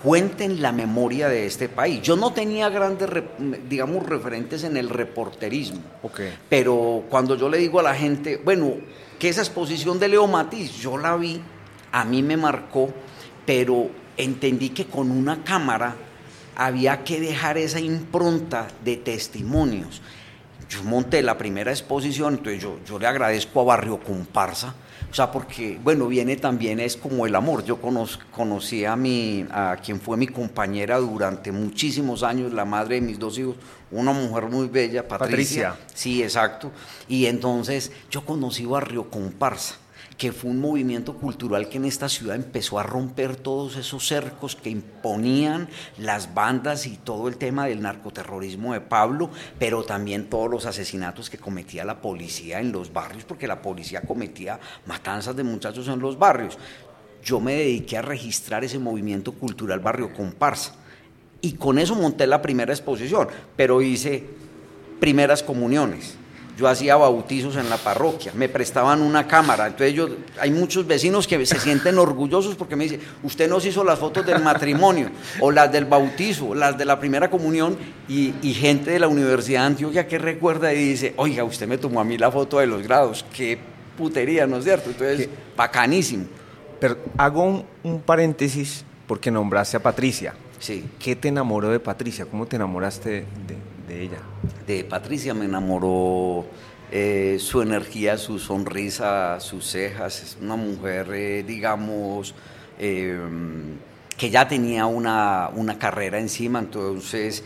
cuenten 0.03 0.61
la 0.61 0.71
memoria 0.71 1.27
de 1.29 1.45
este 1.45 1.69
país. 1.69 2.01
Yo 2.01 2.15
no 2.15 2.33
tenía 2.33 2.69
grandes, 2.69 3.09
digamos, 3.69 4.05
referentes 4.05 4.63
en 4.63 4.77
el 4.77 4.89
reporterismo, 4.89 5.81
pero 6.49 7.03
cuando 7.09 7.35
yo 7.35 7.49
le 7.49 7.57
digo 7.57 7.79
a 7.79 7.83
la 7.83 7.95
gente, 7.95 8.37
bueno, 8.43 8.73
que 9.19 9.29
esa 9.29 9.41
exposición 9.41 9.99
de 9.99 10.07
Leo 10.07 10.27
Matiz, 10.27 10.77
yo 10.77 10.97
la 10.97 11.15
vi, 11.15 11.41
a 11.91 12.05
mí 12.05 12.21
me 12.21 12.37
marcó, 12.37 12.89
pero 13.45 13.89
entendí 14.15 14.69
que 14.69 14.85
con 14.85 15.11
una 15.11 15.43
cámara 15.43 15.95
había 16.55 17.03
que 17.03 17.19
dejar 17.19 17.57
esa 17.57 17.79
impronta 17.79 18.67
de 18.83 18.97
testimonios 18.97 20.01
yo 20.69 20.83
monté 20.83 21.21
la 21.21 21.37
primera 21.37 21.71
exposición, 21.71 22.35
entonces 22.35 22.61
yo, 22.61 22.79
yo 22.85 22.99
le 22.99 23.07
agradezco 23.07 23.61
a 23.61 23.63
Barrio 23.63 23.99
Comparsa, 23.99 24.75
o 25.09 25.13
sea, 25.13 25.31
porque, 25.31 25.79
bueno, 25.81 26.07
viene 26.07 26.35
también, 26.35 26.79
es 26.79 26.97
como 26.97 27.25
el 27.25 27.35
amor. 27.35 27.63
Yo 27.63 27.79
conocí 27.79 28.83
a, 28.83 28.95
mi, 28.95 29.45
a 29.51 29.77
quien 29.83 30.01
fue 30.01 30.17
mi 30.17 30.27
compañera 30.27 30.97
durante 30.97 31.51
muchísimos 31.51 32.23
años, 32.23 32.51
la 32.51 32.65
madre 32.65 32.95
de 32.95 33.01
mis 33.01 33.17
dos 33.17 33.37
hijos, 33.39 33.55
una 33.89 34.11
mujer 34.11 34.47
muy 34.49 34.67
bella, 34.67 35.07
Patricia. 35.07 35.69
Patricia. 35.69 35.93
Sí, 35.93 36.21
exacto. 36.21 36.71
Y 37.07 37.27
entonces 37.27 37.91
yo 38.11 38.25
conocí 38.25 38.65
Barrio 38.65 39.09
Comparsa 39.09 39.75
que 40.17 40.31
fue 40.31 40.49
un 40.49 40.59
movimiento 40.59 41.13
cultural 41.13 41.69
que 41.69 41.77
en 41.77 41.85
esta 41.85 42.09
ciudad 42.09 42.35
empezó 42.35 42.79
a 42.79 42.83
romper 42.83 43.35
todos 43.35 43.77
esos 43.77 44.07
cercos 44.07 44.55
que 44.55 44.71
imponían 44.71 45.69
las 45.97 46.33
bandas 46.33 46.87
y 46.87 46.97
todo 46.97 47.27
el 47.27 47.37
tema 47.37 47.67
del 47.67 47.81
narcoterrorismo 47.81 48.73
de 48.73 48.81
Pablo, 48.81 49.29
pero 49.59 49.83
también 49.83 50.27
todos 50.27 50.49
los 50.49 50.65
asesinatos 50.65 51.29
que 51.29 51.37
cometía 51.37 51.85
la 51.85 52.01
policía 52.01 52.59
en 52.59 52.71
los 52.71 52.91
barrios, 52.91 53.25
porque 53.25 53.47
la 53.47 53.61
policía 53.61 54.01
cometía 54.01 54.59
matanzas 54.87 55.35
de 55.35 55.43
muchachos 55.43 55.87
en 55.87 55.99
los 55.99 56.17
barrios. 56.17 56.57
Yo 57.23 57.39
me 57.39 57.53
dediqué 57.53 57.97
a 57.97 58.01
registrar 58.01 58.63
ese 58.63 58.79
movimiento 58.79 59.33
cultural 59.33 59.79
Barrio 59.81 60.13
Comparsa 60.13 60.73
y 61.41 61.53
con 61.53 61.77
eso 61.77 61.93
monté 61.93 62.25
la 62.25 62.41
primera 62.41 62.73
exposición, 62.73 63.27
pero 63.55 63.81
hice 63.83 64.23
primeras 64.99 65.43
comuniones 65.43 66.17
yo 66.57 66.67
hacía 66.67 66.95
bautizos 66.95 67.55
en 67.55 67.69
la 67.69 67.77
parroquia, 67.77 68.31
me 68.33 68.49
prestaban 68.49 69.01
una 69.01 69.27
cámara, 69.27 69.67
entonces 69.67 69.93
yo, 69.93 70.09
hay 70.39 70.49
muchos 70.49 70.87
vecinos 70.87 71.27
que 71.27 71.45
se 71.45 71.59
sienten 71.59 71.99
orgullosos 71.99 72.55
porque 72.55 72.75
me 72.75 72.85
dicen, 72.85 72.99
usted 73.21 73.47
nos 73.47 73.63
hizo 73.65 73.83
las 73.83 73.99
fotos 73.99 74.25
del 74.25 74.41
matrimonio, 74.43 75.11
o 75.39 75.51
las 75.51 75.71
del 75.71 75.85
bautizo, 75.85 76.55
las 76.55 76.75
de 76.75 76.85
la 76.85 76.99
primera 76.99 77.29
comunión, 77.29 77.77
y, 78.09 78.33
gente 78.57 78.89
de 78.89 78.99
la 78.99 79.07
Universidad 79.07 79.61
de 79.61 79.67
Antioquia 79.67 80.07
que 80.07 80.17
recuerda 80.17 80.73
y 80.73 80.77
dice, 80.77 81.13
oiga, 81.17 81.43
usted 81.43 81.67
me 81.67 81.77
tomó 81.77 82.01
a 82.01 82.03
mí 82.03 82.17
la 82.17 82.31
foto 82.31 82.57
de 82.57 82.65
los 82.65 82.81
grados, 82.81 83.23
qué 83.35 83.59
putería, 83.95 84.47
¿no 84.47 84.57
es 84.57 84.63
cierto? 84.63 84.89
Entonces, 84.89 85.29
bacanísimo. 85.55 86.25
Pero 86.79 86.97
hago 87.17 87.65
un, 87.83 88.01
paréntesis 88.01 88.83
porque 89.07 89.29
nombraste 89.29 89.77
a 89.77 89.83
Patricia. 89.83 90.33
Sí. 90.59 90.85
¿Qué 90.97 91.15
te 91.15 91.27
enamoró 91.27 91.69
de 91.69 91.79
Patricia? 91.79 92.25
¿Cómo 92.25 92.47
te 92.47 92.55
enamoraste 92.55 93.09
de, 93.09 93.25
de 93.87 94.03
ella? 94.03 94.19
De 94.65 94.83
Patricia 94.83 95.33
me 95.33 95.45
enamoró 95.45 96.45
eh, 96.91 97.37
su 97.39 97.61
energía, 97.61 98.17
su 98.17 98.39
sonrisa, 98.39 99.39
sus 99.39 99.65
cejas. 99.65 100.23
Es 100.23 100.37
una 100.41 100.55
mujer, 100.55 101.11
eh, 101.13 101.43
digamos, 101.43 102.35
eh, 102.79 103.19
que 104.17 104.29
ya 104.29 104.47
tenía 104.47 104.85
una, 104.85 105.49
una, 105.53 105.77
carrera 105.77 106.19
encima, 106.19 106.59
entonces 106.59 107.43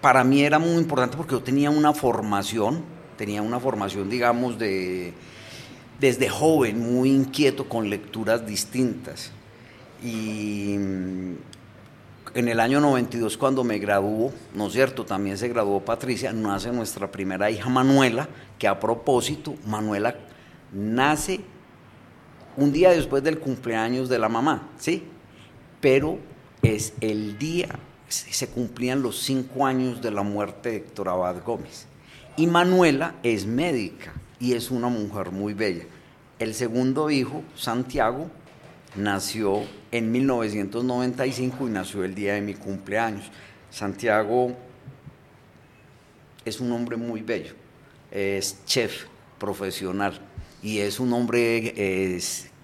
para 0.00 0.22
mí 0.22 0.42
era 0.42 0.58
muy 0.60 0.76
importante 0.76 1.16
porque 1.16 1.32
yo 1.32 1.42
tenía 1.42 1.70
una 1.70 1.92
formación, 1.92 2.84
tenía 3.16 3.42
una 3.42 3.58
formación, 3.58 4.08
digamos, 4.08 4.58
de 4.58 5.12
desde 5.98 6.28
joven, 6.28 6.78
muy 6.80 7.10
inquieto 7.10 7.68
con 7.68 7.88
lecturas 7.88 8.46
distintas. 8.46 9.32
Y 10.02 10.76
en 12.36 12.48
el 12.48 12.60
año 12.60 12.82
92, 12.82 13.38
cuando 13.38 13.64
me 13.64 13.78
graduó, 13.78 14.30
¿no 14.52 14.66
es 14.66 14.74
cierto? 14.74 15.06
También 15.06 15.38
se 15.38 15.48
graduó 15.48 15.80
Patricia, 15.80 16.34
nace 16.34 16.70
nuestra 16.70 17.10
primera 17.10 17.50
hija 17.50 17.70
Manuela, 17.70 18.28
que 18.58 18.68
a 18.68 18.78
propósito, 18.78 19.54
Manuela 19.64 20.14
nace 20.70 21.40
un 22.58 22.72
día 22.72 22.90
después 22.90 23.22
del 23.22 23.38
cumpleaños 23.38 24.10
de 24.10 24.18
la 24.18 24.28
mamá, 24.28 24.68
¿sí? 24.76 25.04
Pero 25.80 26.18
es 26.60 26.92
el 27.00 27.38
día, 27.38 27.68
se 28.06 28.48
cumplían 28.48 29.00
los 29.00 29.18
cinco 29.18 29.64
años 29.64 30.02
de 30.02 30.10
la 30.10 30.22
muerte 30.22 30.68
de 30.68 30.76
Héctor 30.76 31.08
Abad 31.08 31.42
Gómez. 31.42 31.86
Y 32.36 32.46
Manuela 32.46 33.14
es 33.22 33.46
médica 33.46 34.12
y 34.38 34.52
es 34.52 34.70
una 34.70 34.88
mujer 34.88 35.30
muy 35.30 35.54
bella. 35.54 35.84
El 36.38 36.52
segundo 36.52 37.10
hijo, 37.10 37.42
Santiago, 37.54 38.28
nació 38.96 39.62
en 39.90 40.10
1995 40.12 41.68
y 41.68 41.70
nació 41.70 42.04
el 42.04 42.14
día 42.14 42.34
de 42.34 42.40
mi 42.40 42.54
cumpleaños. 42.54 43.30
Santiago 43.70 44.56
es 46.44 46.60
un 46.60 46.72
hombre 46.72 46.96
muy 46.96 47.22
bello, 47.22 47.54
es 48.10 48.64
chef 48.64 49.04
profesional 49.38 50.18
y 50.62 50.78
es 50.78 51.00
un 51.00 51.12
hombre 51.12 51.74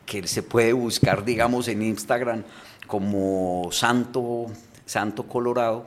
que 0.07 0.27
se 0.27 0.43
puede 0.43 0.73
buscar, 0.73 1.25
digamos, 1.25 1.69
en 1.69 1.83
Instagram 1.83 2.45
como 2.87 3.69
Santo, 3.73 4.47
Santo 4.87 5.27
Colorado. 5.27 5.87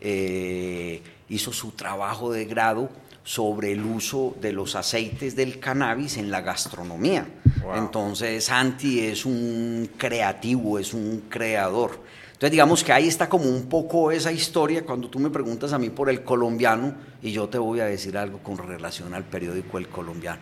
Eh, 0.00 1.02
hizo 1.28 1.52
su 1.52 1.72
trabajo 1.72 2.32
de 2.32 2.44
grado 2.44 2.88
sobre 3.24 3.72
el 3.72 3.84
uso 3.84 4.36
de 4.40 4.52
los 4.52 4.74
aceites 4.74 5.36
del 5.36 5.60
cannabis 5.60 6.16
en 6.16 6.30
la 6.30 6.40
gastronomía. 6.40 7.26
Entonces, 7.74 8.44
Santi 8.44 9.00
es 9.00 9.26
un 9.26 9.90
creativo, 9.96 10.78
es 10.78 10.94
un 10.94 11.24
creador. 11.28 12.00
Entonces, 12.26 12.50
digamos 12.50 12.84
que 12.84 12.92
ahí 12.92 13.08
está 13.08 13.28
como 13.28 13.44
un 13.46 13.68
poco 13.68 14.10
esa 14.10 14.32
historia. 14.32 14.84
Cuando 14.86 15.08
tú 15.08 15.18
me 15.18 15.30
preguntas 15.30 15.72
a 15.72 15.78
mí 15.78 15.90
por 15.90 16.08
el 16.08 16.22
colombiano 16.22 16.94
y 17.20 17.32
yo 17.32 17.48
te 17.48 17.58
voy 17.58 17.80
a 17.80 17.86
decir 17.86 18.16
algo 18.16 18.38
con 18.38 18.58
relación 18.58 19.12
al 19.14 19.24
periódico 19.24 19.78
El 19.78 19.88
Colombiano. 19.88 20.40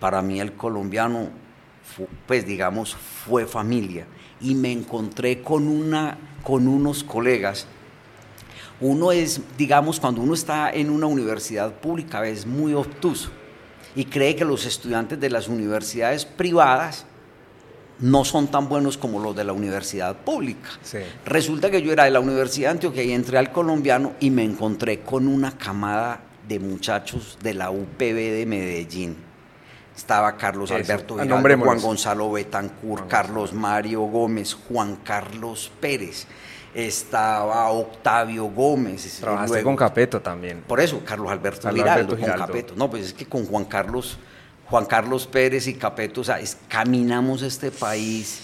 Para 0.00 0.22
mí 0.22 0.40
el 0.40 0.54
colombiano, 0.54 1.28
pues 2.26 2.46
digamos, 2.46 2.94
fue 2.94 3.46
familia. 3.46 4.06
Y 4.40 4.54
me 4.54 4.72
encontré 4.72 5.42
con, 5.42 5.68
una, 5.68 6.18
con 6.42 6.66
unos 6.66 7.04
colegas. 7.04 7.66
Uno 8.80 9.12
es, 9.12 9.40
digamos, 9.56 10.00
cuando 10.00 10.20
uno 10.22 10.34
está 10.34 10.72
en 10.72 10.90
una 10.90 11.06
universidad 11.06 11.72
pública, 11.74 12.26
es 12.26 12.46
muy 12.46 12.74
obtuso 12.74 13.30
y 13.94 14.06
cree 14.06 14.36
que 14.36 14.44
los 14.44 14.66
estudiantes 14.66 15.20
de 15.20 15.30
las 15.30 15.48
universidades 15.48 16.24
privadas 16.24 17.06
no 18.00 18.24
son 18.24 18.48
tan 18.48 18.68
buenos 18.68 18.98
como 18.98 19.20
los 19.20 19.36
de 19.36 19.44
la 19.44 19.52
universidad 19.52 20.16
pública. 20.16 20.70
Resulta 21.24 21.70
que 21.70 21.80
yo 21.80 21.92
era 21.92 22.04
de 22.04 22.10
la 22.10 22.20
Universidad 22.20 22.68
de 22.68 22.72
Antioquia 22.72 23.02
y 23.04 23.12
entré 23.12 23.38
al 23.38 23.52
colombiano 23.52 24.12
y 24.20 24.30
me 24.30 24.42
encontré 24.42 25.00
con 25.00 25.28
una 25.28 25.56
camada 25.56 26.20
de 26.48 26.58
muchachos 26.58 27.38
de 27.42 27.54
la 27.54 27.70
UPB 27.70 27.98
de 27.98 28.44
Medellín. 28.46 29.16
Estaba 29.96 30.36
Carlos 30.36 30.72
Alberto 30.72 31.16
Giraldo, 31.16 31.64
Juan 31.64 31.80
Gonzalo 31.80 32.32
Betancourt, 32.32 33.06
Carlos 33.06 33.52
Mario 33.52 34.00
Gómez, 34.02 34.54
Juan 34.54 34.96
Carlos 35.04 35.70
Pérez 35.80 36.26
estaba 36.74 37.70
Octavio 37.70 38.46
Gómez. 38.46 39.20
Trabajaste 39.20 39.62
con 39.62 39.76
Capeto 39.76 40.20
también. 40.20 40.62
Por 40.66 40.80
eso, 40.80 41.00
Carlos 41.04 41.30
Alberto, 41.30 41.70
Giraldo, 41.70 42.18
con 42.18 42.30
Capeto. 42.32 42.74
No, 42.76 42.90
pues 42.90 43.06
es 43.06 43.14
que 43.14 43.26
con 43.26 43.46
Juan 43.46 43.64
Carlos, 43.64 44.18
Juan 44.66 44.84
Carlos 44.84 45.26
Pérez 45.26 45.66
y 45.68 45.74
Capeto, 45.74 46.22
o 46.22 46.24
sea, 46.24 46.38
caminamos 46.68 47.42
este 47.42 47.70
país 47.70 48.40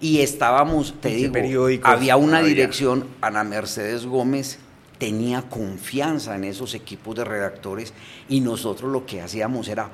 y 0.00 0.20
estábamos, 0.20 0.94
te 1.00 1.08
digo, 1.10 1.68
había 1.82 2.16
una 2.16 2.42
dirección, 2.42 3.08
Ana 3.20 3.42
Mercedes 3.44 4.06
Gómez 4.06 4.58
tenía 4.98 5.42
confianza 5.42 6.36
en 6.36 6.44
esos 6.44 6.74
equipos 6.74 7.16
de 7.16 7.24
redactores 7.24 7.92
y 8.28 8.40
nosotros 8.40 8.90
lo 8.92 9.06
que 9.06 9.20
hacíamos 9.20 9.68
era 9.68 9.90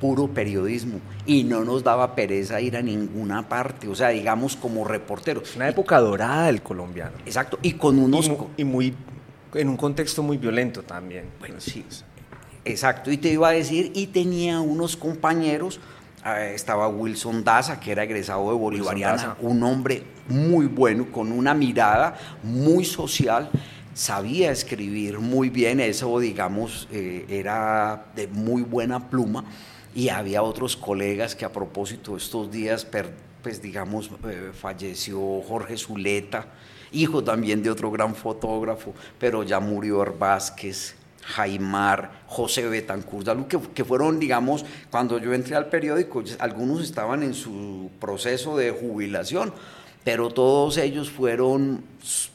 puro 0.00 0.28
periodismo 0.28 1.00
y 1.26 1.44
no 1.44 1.64
nos 1.64 1.82
daba 1.84 2.14
pereza 2.14 2.60
ir 2.60 2.76
a 2.76 2.82
ninguna 2.82 3.48
parte, 3.48 3.88
o 3.88 3.94
sea, 3.94 4.08
digamos 4.08 4.56
como 4.56 4.84
reporteros. 4.84 5.56
Una 5.56 5.68
época 5.68 5.98
dorada 6.00 6.46
del 6.46 6.62
colombiano. 6.62 7.12
Exacto, 7.26 7.58
y 7.62 7.72
con 7.72 7.98
unos... 7.98 8.30
Y 8.56 8.64
muy, 8.64 8.94
en 9.54 9.68
un 9.68 9.76
contexto 9.76 10.22
muy 10.22 10.36
violento 10.36 10.82
también. 10.82 11.26
Bueno, 11.40 11.60
sí, 11.60 11.84
exacto, 12.64 13.10
y 13.10 13.16
te 13.16 13.30
iba 13.30 13.48
a 13.48 13.52
decir, 13.52 13.92
y 13.94 14.08
tenía 14.08 14.60
unos 14.60 14.96
compañeros, 14.96 15.80
eh, 16.24 16.52
estaba 16.54 16.88
Wilson 16.88 17.44
Daza, 17.44 17.80
que 17.80 17.92
era 17.92 18.04
egresado 18.04 18.50
de 18.50 18.56
Bolivariana, 18.56 19.36
un 19.40 19.62
hombre 19.62 20.02
muy 20.28 20.66
bueno, 20.66 21.10
con 21.10 21.32
una 21.32 21.54
mirada 21.54 22.16
muy 22.42 22.84
social, 22.84 23.50
sabía 23.94 24.52
escribir 24.52 25.18
muy 25.18 25.50
bien, 25.50 25.80
eso 25.80 26.20
digamos 26.20 26.88
eh, 26.92 27.24
era 27.28 28.06
de 28.14 28.28
muy 28.28 28.62
buena 28.62 29.10
pluma 29.10 29.44
y 29.94 30.08
había 30.08 30.42
otros 30.42 30.76
colegas 30.76 31.34
que 31.34 31.44
a 31.44 31.52
propósito 31.52 32.16
estos 32.16 32.50
días, 32.50 32.86
pues 33.42 33.62
digamos, 33.62 34.10
eh, 34.28 34.50
falleció 34.52 35.40
Jorge 35.42 35.76
Zuleta, 35.76 36.46
hijo 36.92 37.22
también 37.22 37.62
de 37.62 37.70
otro 37.70 37.90
gran 37.90 38.14
fotógrafo, 38.14 38.94
pero 39.18 39.42
ya 39.42 39.60
murió 39.60 40.04
Vázquez, 40.18 40.94
Jaimar, 41.22 42.22
José 42.26 42.66
Betancourt, 42.68 43.48
que, 43.48 43.58
que 43.74 43.84
fueron, 43.84 44.18
digamos, 44.18 44.64
cuando 44.90 45.18
yo 45.18 45.34
entré 45.34 45.56
al 45.56 45.68
periódico, 45.68 46.22
algunos 46.38 46.82
estaban 46.82 47.22
en 47.22 47.34
su 47.34 47.90
proceso 48.00 48.56
de 48.56 48.70
jubilación, 48.70 49.52
pero 50.08 50.30
todos 50.30 50.78
ellos 50.78 51.10
fueron 51.10 51.84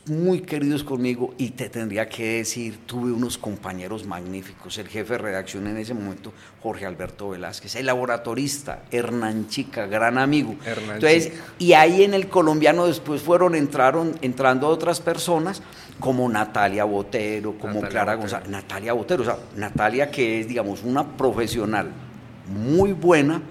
muy 0.05 0.41
queridos 0.41 0.83
conmigo 0.83 1.33
y 1.39 1.49
te 1.49 1.69
tendría 1.69 2.07
que 2.07 2.37
decir, 2.37 2.77
tuve 2.85 3.11
unos 3.11 3.39
compañeros 3.39 4.05
magníficos, 4.05 4.77
el 4.77 4.87
jefe 4.87 5.13
de 5.13 5.17
redacción 5.17 5.65
en 5.65 5.77
ese 5.77 5.95
momento, 5.95 6.31
Jorge 6.61 6.85
Alberto 6.85 7.29
Velázquez, 7.29 7.75
el 7.77 7.87
laboratorista, 7.87 8.83
Hernán 8.91 9.47
Chica, 9.47 9.87
gran 9.87 10.19
amigo. 10.19 10.55
Entonces, 10.63 11.31
y 11.57 11.73
ahí 11.73 12.03
en 12.03 12.13
el 12.13 12.27
colombiano 12.27 12.85
después 12.85 13.23
fueron, 13.23 13.55
entraron, 13.55 14.19
entrando 14.21 14.67
otras 14.67 15.01
personas 15.01 15.63
como 15.99 16.29
Natalia 16.29 16.83
Botero, 16.83 17.57
como 17.57 17.81
Clara 17.81 18.13
González, 18.13 18.49
Natalia 18.49 18.93
Botero, 18.93 19.23
o 19.23 19.25
sea, 19.25 19.39
Natalia 19.55 20.11
que 20.11 20.41
es, 20.41 20.47
digamos, 20.47 20.83
una 20.83 21.17
profesional 21.17 21.89
muy 22.55 22.93
buena, 22.93 23.41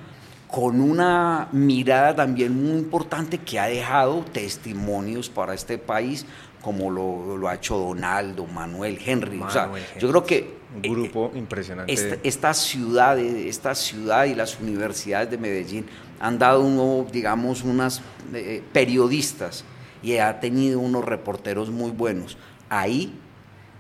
con 0.52 0.82
una 0.82 1.48
mirada 1.50 2.14
también 2.14 2.62
muy 2.62 2.78
importante 2.78 3.38
que 3.38 3.58
ha 3.58 3.68
dejado 3.68 4.22
testimonios 4.32 5.30
para 5.30 5.54
este 5.54 5.78
país, 5.78 6.26
como 6.60 6.90
lo, 6.90 7.48
ha 7.48 7.54
hecho 7.54 7.78
Donaldo, 7.78 8.46
Manuel, 8.46 8.98
Henry. 9.02 9.40
o 9.40 9.48
sea, 9.48 9.70
yo 9.98 10.10
creo 10.10 10.24
que 10.24 10.62
un 10.76 10.82
grupo 10.82 11.32
impresionante. 11.34 12.20
Esta, 12.22 12.52
ciudad, 12.52 13.18
esta 13.18 13.74
ciudad 13.74 14.26
y 14.26 14.34
las 14.34 14.60
universidades 14.60 15.30
de 15.30 15.38
Medellín 15.38 15.86
han 16.20 16.38
dado, 16.38 16.60
uno, 16.60 17.06
digamos, 17.10 17.62
unas 17.62 18.02
eh, 18.34 18.62
periodistas 18.74 19.64
y 20.02 20.18
ha 20.18 20.38
tenido 20.38 20.80
unos 20.80 21.02
reporteros 21.02 21.70
muy 21.70 21.92
buenos. 21.92 22.36
Ahí 22.68 23.18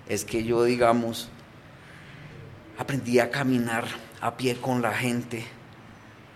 es 0.08 0.24
que 0.24 0.42
yo, 0.42 0.64
digamos, 0.64 1.28
aprendí 2.78 3.18
a 3.18 3.30
caminar 3.30 3.84
a 4.22 4.38
pie 4.38 4.56
con 4.56 4.80
la 4.80 4.94
gente, 4.94 5.44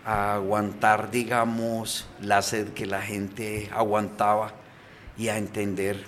a 0.06 0.36
aguantar, 0.36 1.10
digamos, 1.10 2.06
la 2.22 2.40
sed 2.40 2.68
que 2.68 2.86
la 2.86 3.02
gente 3.02 3.68
aguantaba 3.74 4.52
y 5.18 5.28
a 5.28 5.36
entender 5.36 6.04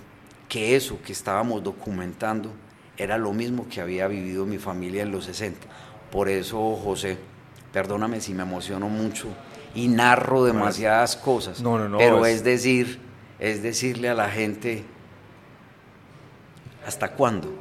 que 0.48 0.76
eso 0.76 1.00
que 1.04 1.12
estábamos 1.12 1.64
documentando 1.64 2.52
era 2.96 3.18
lo 3.18 3.32
mismo 3.32 3.68
que 3.68 3.80
había 3.80 4.06
vivido 4.06 4.46
mi 4.46 4.58
familia 4.58 5.02
en 5.02 5.10
los 5.10 5.24
60. 5.24 5.66
Por 6.12 6.28
eso, 6.28 6.76
José, 6.76 7.18
perdóname 7.72 8.20
si 8.20 8.34
me 8.34 8.44
emociono 8.44 8.88
mucho 8.88 9.26
y 9.74 9.88
narro 9.88 10.44
demasiadas 10.44 11.16
cosas, 11.16 11.60
no, 11.60 11.76
no, 11.76 11.88
no, 11.88 11.98
pero 11.98 12.24
es... 12.24 12.36
es 12.36 12.44
decir, 12.44 13.00
es 13.40 13.62
decirle 13.64 14.08
a 14.08 14.14
la 14.14 14.30
gente, 14.30 14.84
¿hasta 16.86 17.10
cuándo? 17.12 17.52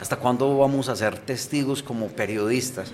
¿Hasta 0.00 0.16
cuándo 0.16 0.58
vamos 0.58 0.88
a 0.88 0.96
ser 0.96 1.18
testigos 1.18 1.82
como 1.82 2.08
periodistas? 2.08 2.92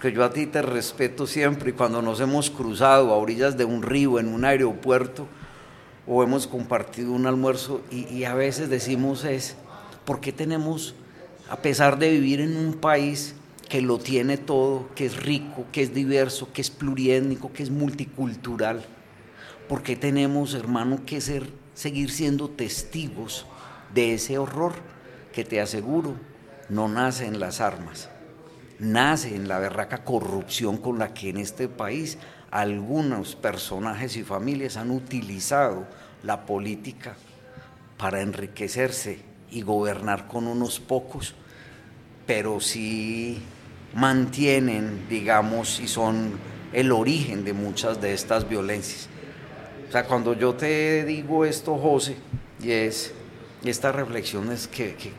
Porque 0.00 0.16
yo 0.16 0.24
a 0.24 0.32
ti 0.32 0.46
te 0.46 0.62
respeto 0.62 1.26
siempre 1.26 1.70
y 1.70 1.72
cuando 1.74 2.00
nos 2.00 2.20
hemos 2.20 2.48
cruzado 2.48 3.12
a 3.12 3.18
orillas 3.18 3.58
de 3.58 3.66
un 3.66 3.82
río, 3.82 4.18
en 4.18 4.28
un 4.28 4.46
aeropuerto, 4.46 5.26
o 6.06 6.22
hemos 6.22 6.46
compartido 6.46 7.12
un 7.12 7.26
almuerzo 7.26 7.82
y, 7.90 8.24
a 8.24 8.32
veces 8.32 8.70
decimos 8.70 9.26
es, 9.26 9.56
¿por 10.06 10.22
qué 10.22 10.32
tenemos, 10.32 10.94
a 11.50 11.58
pesar 11.58 11.98
de 11.98 12.12
vivir 12.12 12.40
en 12.40 12.56
un 12.56 12.72
país 12.72 13.34
que 13.68 13.82
lo 13.82 13.98
tiene 13.98 14.38
todo, 14.38 14.88
que 14.94 15.04
es 15.04 15.22
rico, 15.22 15.66
que 15.70 15.82
es 15.82 15.92
diverso, 15.92 16.50
que 16.50 16.62
es 16.62 16.70
pluriétnico, 16.70 17.52
que 17.52 17.62
es 17.62 17.68
multicultural, 17.68 18.82
¿por 19.68 19.82
qué 19.82 19.96
tenemos, 19.96 20.54
hermano, 20.54 21.04
que 21.04 21.20
ser, 21.20 21.46
seguir 21.74 22.10
siendo 22.10 22.48
testigos 22.48 23.44
de 23.92 24.14
ese 24.14 24.38
horror 24.38 24.72
que 25.34 25.44
te 25.44 25.60
aseguro 25.60 26.14
no 26.70 26.88
nace 26.88 27.26
en 27.26 27.38
las 27.38 27.60
armas? 27.60 28.08
Nace 28.80 29.36
en 29.36 29.46
la 29.46 29.58
berraca 29.58 30.04
corrupción 30.04 30.78
con 30.78 30.98
la 30.98 31.14
que 31.14 31.28
en 31.28 31.36
este 31.36 31.68
país 31.68 32.18
algunos 32.50 33.36
personajes 33.36 34.16
y 34.16 34.24
familias 34.24 34.76
han 34.76 34.90
utilizado 34.90 35.86
la 36.22 36.46
política 36.46 37.14
para 37.96 38.22
enriquecerse 38.22 39.20
y 39.50 39.62
gobernar 39.62 40.26
con 40.26 40.46
unos 40.46 40.80
pocos, 40.80 41.34
pero 42.26 42.60
sí 42.60 43.40
mantienen, 43.94 45.06
digamos, 45.08 45.80
y 45.80 45.88
son 45.88 46.32
el 46.72 46.92
origen 46.92 47.44
de 47.44 47.52
muchas 47.52 48.00
de 48.00 48.14
estas 48.14 48.48
violencias. 48.48 49.08
O 49.88 49.92
sea, 49.92 50.06
cuando 50.06 50.34
yo 50.34 50.54
te 50.54 51.04
digo 51.04 51.44
esto, 51.44 51.76
José, 51.76 52.16
y 52.62 52.70
es 52.70 53.12
estas 53.64 53.94
reflexiones 53.94 54.68
que, 54.68 54.94
que, 54.94 55.12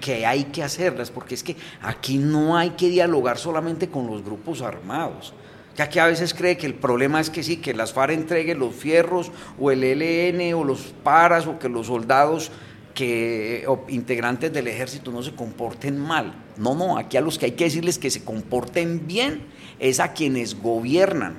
que 0.00 0.26
hay 0.26 0.44
que 0.44 0.62
hacerlas, 0.62 1.10
porque 1.10 1.34
es 1.34 1.42
que 1.42 1.56
aquí 1.82 2.18
no 2.18 2.56
hay 2.56 2.70
que 2.70 2.88
dialogar 2.88 3.38
solamente 3.38 3.88
con 3.88 4.06
los 4.06 4.24
grupos 4.24 4.62
armados. 4.62 5.34
Ya 5.76 5.88
que 5.88 6.00
a 6.00 6.06
veces 6.06 6.34
cree 6.34 6.56
que 6.56 6.66
el 6.66 6.74
problema 6.74 7.20
es 7.20 7.30
que 7.30 7.42
sí, 7.42 7.58
que 7.58 7.72
las 7.72 7.92
FARC 7.92 8.12
entreguen 8.12 8.58
los 8.58 8.74
fierros 8.74 9.30
o 9.58 9.70
el 9.70 9.84
ELN 9.84 10.54
o 10.54 10.64
los 10.64 10.92
paras 11.04 11.46
o 11.46 11.58
que 11.58 11.68
los 11.68 11.86
soldados 11.86 12.50
que 12.94 13.64
o 13.68 13.84
integrantes 13.86 14.52
del 14.52 14.66
ejército 14.66 15.12
no 15.12 15.22
se 15.22 15.32
comporten 15.32 15.96
mal. 15.96 16.34
No, 16.56 16.74
no, 16.74 16.98
aquí 16.98 17.16
a 17.16 17.20
los 17.20 17.38
que 17.38 17.46
hay 17.46 17.52
que 17.52 17.64
decirles 17.64 17.96
que 17.96 18.10
se 18.10 18.24
comporten 18.24 19.06
bien 19.06 19.42
es 19.78 20.00
a 20.00 20.14
quienes 20.14 20.60
gobiernan, 20.60 21.36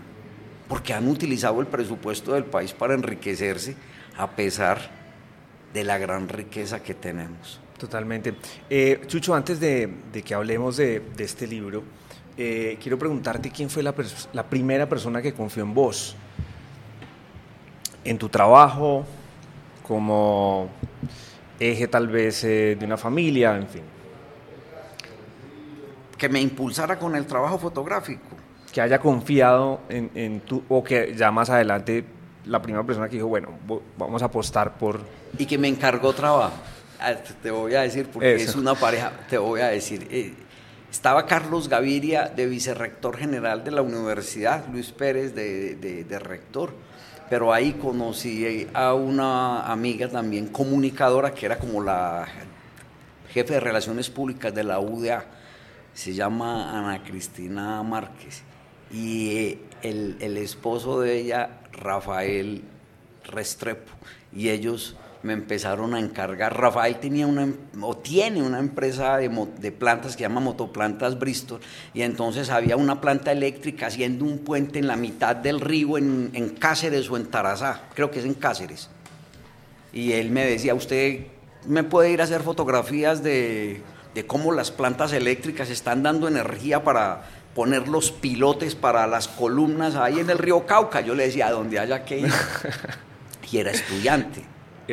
porque 0.69 0.93
han 0.93 1.09
utilizado 1.09 1.59
el 1.59 1.67
presupuesto 1.67 2.31
del 2.31 2.45
país 2.45 2.71
para 2.71 2.93
enriquecerse 2.93 3.75
a 4.17 4.37
pesar 4.37 4.89
de 5.73 5.83
la 5.83 5.97
gran 5.97 6.29
riqueza 6.29 6.81
que 6.81 6.93
tenemos. 6.93 7.59
Totalmente. 7.79 8.33
Eh, 8.69 9.01
Chucho, 9.07 9.33
antes 9.33 9.57
de, 9.57 9.89
que 10.25 10.35
hablemos 10.35 10.75
de, 10.75 11.01
este 11.17 11.47
libro, 11.47 11.81
eh, 12.37 12.77
quiero 12.81 12.99
preguntarte 12.99 13.49
quién 13.51 13.69
fue 13.69 13.81
la, 13.81 13.93
primera 14.49 14.87
persona 14.89 15.21
que 15.21 15.33
confió 15.33 15.63
en 15.63 15.73
vos, 15.73 16.13
en 18.03 18.17
tu 18.17 18.27
trabajo, 18.27 19.05
como 19.81 20.69
eje 21.57 21.87
tal 21.87 22.09
vez 22.09 22.43
eh, 22.43 22.75
de 22.77 22.85
una 22.85 22.97
familia, 22.97 23.55
en 23.55 23.67
fin. 23.69 23.83
Que 26.17 26.27
me 26.27 26.41
impulsara 26.41 26.99
con 26.99 27.15
el 27.15 27.25
trabajo 27.25 27.57
fotográfico. 27.57 28.35
Que 28.73 28.81
haya 28.81 28.99
confiado 28.99 29.79
en, 29.87 30.11
en 30.15 30.41
tu, 30.41 30.61
o 30.67 30.83
que 30.83 31.15
ya 31.15 31.31
más 31.31 31.49
adelante 31.49 32.03
la 32.43 32.61
primera 32.61 32.83
persona 32.83 33.07
que 33.07 33.15
dijo, 33.15 33.27
bueno, 33.27 33.49
vamos 33.97 34.21
a 34.21 34.25
apostar 34.25 34.77
por... 34.77 34.99
Y 35.37 35.45
que 35.45 35.57
me 35.57 35.69
encargó 35.69 36.11
trabajo. 36.11 36.57
Ah, 36.99 37.13
te 37.15 37.49
voy 37.49 37.75
a 37.75 37.81
decir, 37.81 38.07
porque 38.11 38.35
es 38.35 38.55
una 38.55 38.75
pareja, 38.75 39.13
te 39.29 39.37
voy 39.37 39.61
a 39.61 39.67
decir. 39.67 40.05
Eh, 40.11 40.33
estaba 40.91 41.25
Carlos 41.25 41.69
Gaviria 41.69 42.27
de 42.27 42.45
vicerrector 42.45 43.15
general 43.15 43.63
de 43.63 43.71
la 43.71 43.81
universidad, 43.81 44.65
Luis 44.71 44.91
Pérez 44.91 45.33
de, 45.33 45.75
de, 45.75 46.19
rector, 46.19 46.73
pero 47.29 47.53
ahí 47.53 47.73
conocí 47.73 48.67
a 48.73 48.95
una 48.95 49.71
amiga 49.71 50.09
también 50.09 50.47
comunicadora 50.47 51.33
que 51.33 51.45
era 51.45 51.57
como 51.57 51.81
la 51.81 52.27
jefe 53.29 53.53
de 53.53 53.59
relaciones 53.59 54.09
públicas 54.09 54.53
de 54.53 54.63
la 54.63 54.79
UDA, 54.79 55.25
se 55.93 56.13
llama 56.13 56.77
Ana 56.77 57.03
Cristina 57.03 57.81
Márquez, 57.83 58.41
y 58.91 59.59
el, 59.83 60.17
el 60.19 60.37
esposo 60.37 60.99
de 60.99 61.17
ella, 61.17 61.61
Rafael 61.71 62.63
Restrepo, 63.23 63.93
y 64.33 64.49
ellos 64.49 64.97
me 65.21 65.33
empezaron 65.33 65.93
a 65.93 65.99
encargar. 65.99 66.57
Rafael 66.57 66.99
tenía 66.99 67.27
una, 67.27 67.43
em, 67.43 67.55
o 67.81 67.97
tiene 67.97 68.41
una 68.41 68.59
empresa 68.59 69.17
de, 69.17 69.29
de, 69.59 69.71
plantas 69.71 70.13
que 70.13 70.19
se 70.19 70.29
llama 70.29 70.39
Motoplantas 70.39 71.19
Bristol, 71.19 71.59
y 71.93 72.01
entonces 72.01 72.49
había 72.49 72.77
una 72.77 73.01
planta 73.01 73.31
eléctrica 73.31 73.87
haciendo 73.87 74.25
un 74.25 74.39
puente 74.39 74.79
en 74.79 74.87
la 74.87 74.95
mitad 74.95 75.35
del 75.35 75.59
río 75.59 75.97
en, 75.97 76.31
en 76.33 76.49
Cáceres 76.49 77.09
o 77.09 77.17
en 77.17 77.25
Tarazá, 77.27 77.83
creo 77.93 78.11
que 78.11 78.19
es 78.19 78.25
en 78.25 78.33
Cáceres. 78.33 78.89
Y 79.91 80.13
él 80.13 80.31
me 80.31 80.45
decía, 80.45 80.73
usted 80.73 81.25
me 81.67 81.83
puede 81.83 82.11
ir 82.11 82.21
a 82.21 82.23
hacer 82.23 82.41
fotografías 82.41 83.21
de, 83.23 83.81
de 84.13 84.25
cómo 84.25 84.53
las 84.53 84.71
plantas 84.71 85.11
eléctricas 85.11 85.69
están 85.69 86.03
dando 86.03 86.27
energía 86.27 86.83
para 86.83 87.23
poner 87.55 87.87
los 87.87 88.11
pilotes 88.11 88.75
para 88.75 89.07
las 89.07 89.27
columnas 89.27 89.95
ahí 89.95 90.19
en 90.19 90.29
el 90.29 90.37
río 90.37 90.65
Cauca. 90.65 91.01
Yo 91.01 91.15
le 91.15 91.25
decía, 91.25 91.47
a 91.47 91.51
donde 91.51 91.79
haya 91.79 92.05
que 92.05 92.19
ir. 92.19 92.31
Y 93.51 93.57
era 93.57 93.71
estudiante 93.71 94.43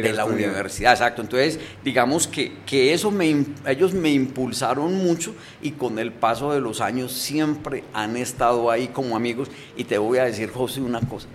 de 0.02 0.12
la 0.12 0.24
universidad, 0.24 0.92
exacto. 0.92 1.22
Entonces, 1.22 1.58
digamos 1.84 2.26
que, 2.26 2.52
que 2.66 2.92
eso 2.92 3.10
me, 3.10 3.44
ellos 3.66 3.94
me 3.94 4.10
impulsaron 4.10 4.94
mucho 4.94 5.34
y 5.62 5.72
con 5.72 5.98
el 5.98 6.12
paso 6.12 6.52
de 6.52 6.60
los 6.60 6.80
años 6.80 7.12
siempre 7.12 7.84
han 7.92 8.16
estado 8.16 8.70
ahí 8.70 8.88
como 8.88 9.16
amigos. 9.16 9.50
Y 9.76 9.84
te 9.84 9.98
voy 9.98 10.18
a 10.18 10.24
decir, 10.24 10.50
José, 10.50 10.80
una 10.80 11.00
cosa. 11.00 11.28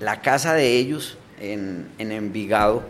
La 0.00 0.20
casa 0.20 0.54
de 0.54 0.76
ellos 0.76 1.18
en, 1.40 1.88
en 1.98 2.12
Envigado 2.12 2.82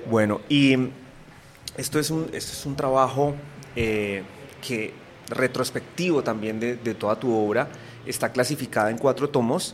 Bueno, 0.08 0.42
y 0.50 0.78
esto 1.78 1.98
es 1.98 2.12
un, 2.12 2.30
esto 2.32 2.52
es 2.52 2.64
un 2.68 2.76
trabajo 2.76 3.34
eh, 3.76 4.22
que 4.66 4.94
retrospectivo 5.30 6.22
también 6.22 6.60
de, 6.60 6.76
de, 6.76 6.94
toda 6.94 7.16
tu 7.16 7.36
obra, 7.36 7.70
está 8.06 8.32
clasificada 8.32 8.92
en 8.92 9.00
cuatro 9.00 9.28
tomos. 9.28 9.74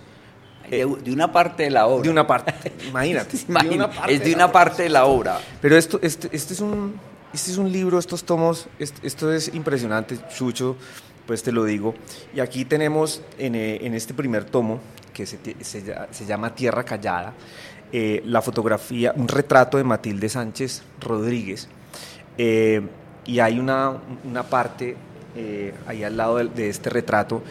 De, 0.70 0.78
de 0.78 1.12
una 1.12 1.34
parte 1.34 1.64
de 1.64 1.70
la 1.70 1.88
obra. 1.88 2.04
De 2.04 2.10
una 2.10 2.26
parte, 2.26 2.54
imagínate. 2.88 3.40
Imagínate 3.50 3.70
de 3.70 3.76
una 3.76 3.92
parte 3.92 4.14
es 4.14 4.24
de, 4.24 4.36
una 4.36 4.52
parte 4.54 4.84
de 4.84 4.90
la 4.90 5.04
obra. 5.06 5.42
Pero 5.62 5.76
esto, 5.76 6.00
este, 6.02 6.30
este, 6.32 6.54
es 6.54 6.62
un, 6.62 6.98
este 7.34 7.52
es 7.52 7.58
un 7.58 7.70
libro, 7.70 8.00
estos 8.00 8.24
tomos, 8.24 8.70
esto 8.80 9.34
es 9.34 9.54
impresionante, 9.54 10.18
Chucho 10.34 10.78
pues 11.28 11.44
te 11.44 11.52
lo 11.52 11.66
digo. 11.66 11.94
Y 12.34 12.40
aquí 12.40 12.66
tenemos 12.66 13.22
en, 13.38 13.54
eh, 13.54 13.86
en 13.86 13.94
este 13.94 14.14
primer 14.14 14.46
tomo, 14.46 14.80
que 15.14 15.26
se, 15.26 15.38
se, 15.62 16.26
llama 16.26 16.56
Tierra 16.56 16.84
Callada, 16.84 17.34
eh, 17.92 18.22
la 18.26 18.42
fotografía, 18.42 19.14
un 19.16 19.28
retrato 19.28 19.78
de 19.78 19.84
Matilde 19.84 20.30
Sánchez 20.30 20.84
Rodríguez. 21.02 21.68
Eh, 22.38 22.82
y 23.26 23.40
hay 23.40 23.60
una, 23.60 23.98
una 24.24 24.44
parte 24.44 24.96
ahí 25.86 26.04
al 26.04 26.18
lado 26.18 26.38
de, 26.38 26.70
este 26.70 26.90
retrato 26.90 27.44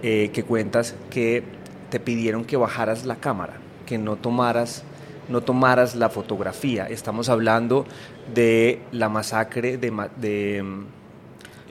que 0.00 0.44
cuentas 0.46 0.94
que 1.10 1.42
te 1.90 1.98
pidieron 1.98 2.44
que 2.44 2.56
bajaras 2.56 3.04
la 3.04 3.16
cámara, 3.16 3.54
que 3.84 3.98
no 3.98 4.14
tomaras 4.14 4.84
no 5.28 5.40
tomaras 5.40 5.94
la 5.96 6.08
fotografía. 6.08 6.86
Estamos 6.86 7.28
hablando 7.28 7.86
de 8.32 8.82
la 8.92 9.08
masacre 9.08 9.76
de 9.76 9.90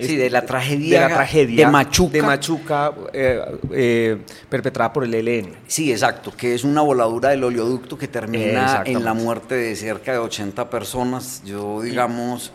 Sí, 0.08 0.16
de 0.16 0.30
la 0.30 0.46
tragedia 0.46 1.02
de, 1.02 1.10
la 1.10 1.16
tragedia 1.16 1.66
de 1.66 1.72
Machuca. 1.72 2.14
De 2.14 2.22
Machuca 2.22 2.94
eh, 3.14 3.42
eh, 3.72 4.18
perpetrada 4.50 4.92
por 4.92 5.04
el 5.04 5.14
ELN. 5.14 5.56
Sí, 5.68 5.92
exacto, 5.92 6.34
que 6.36 6.54
es 6.54 6.64
una 6.64 6.82
voladura 6.82 7.30
del 7.30 7.44
oleoducto 7.44 7.98
que 7.98 8.08
termina 8.08 8.84
en 8.86 9.04
la 9.04 9.14
muerte 9.14 9.56
de 9.56 9.76
cerca 9.76 10.12
de 10.12 10.18
80 10.18 10.70
personas. 10.70 11.44
Yo, 11.46 11.82
digamos... 11.82 12.52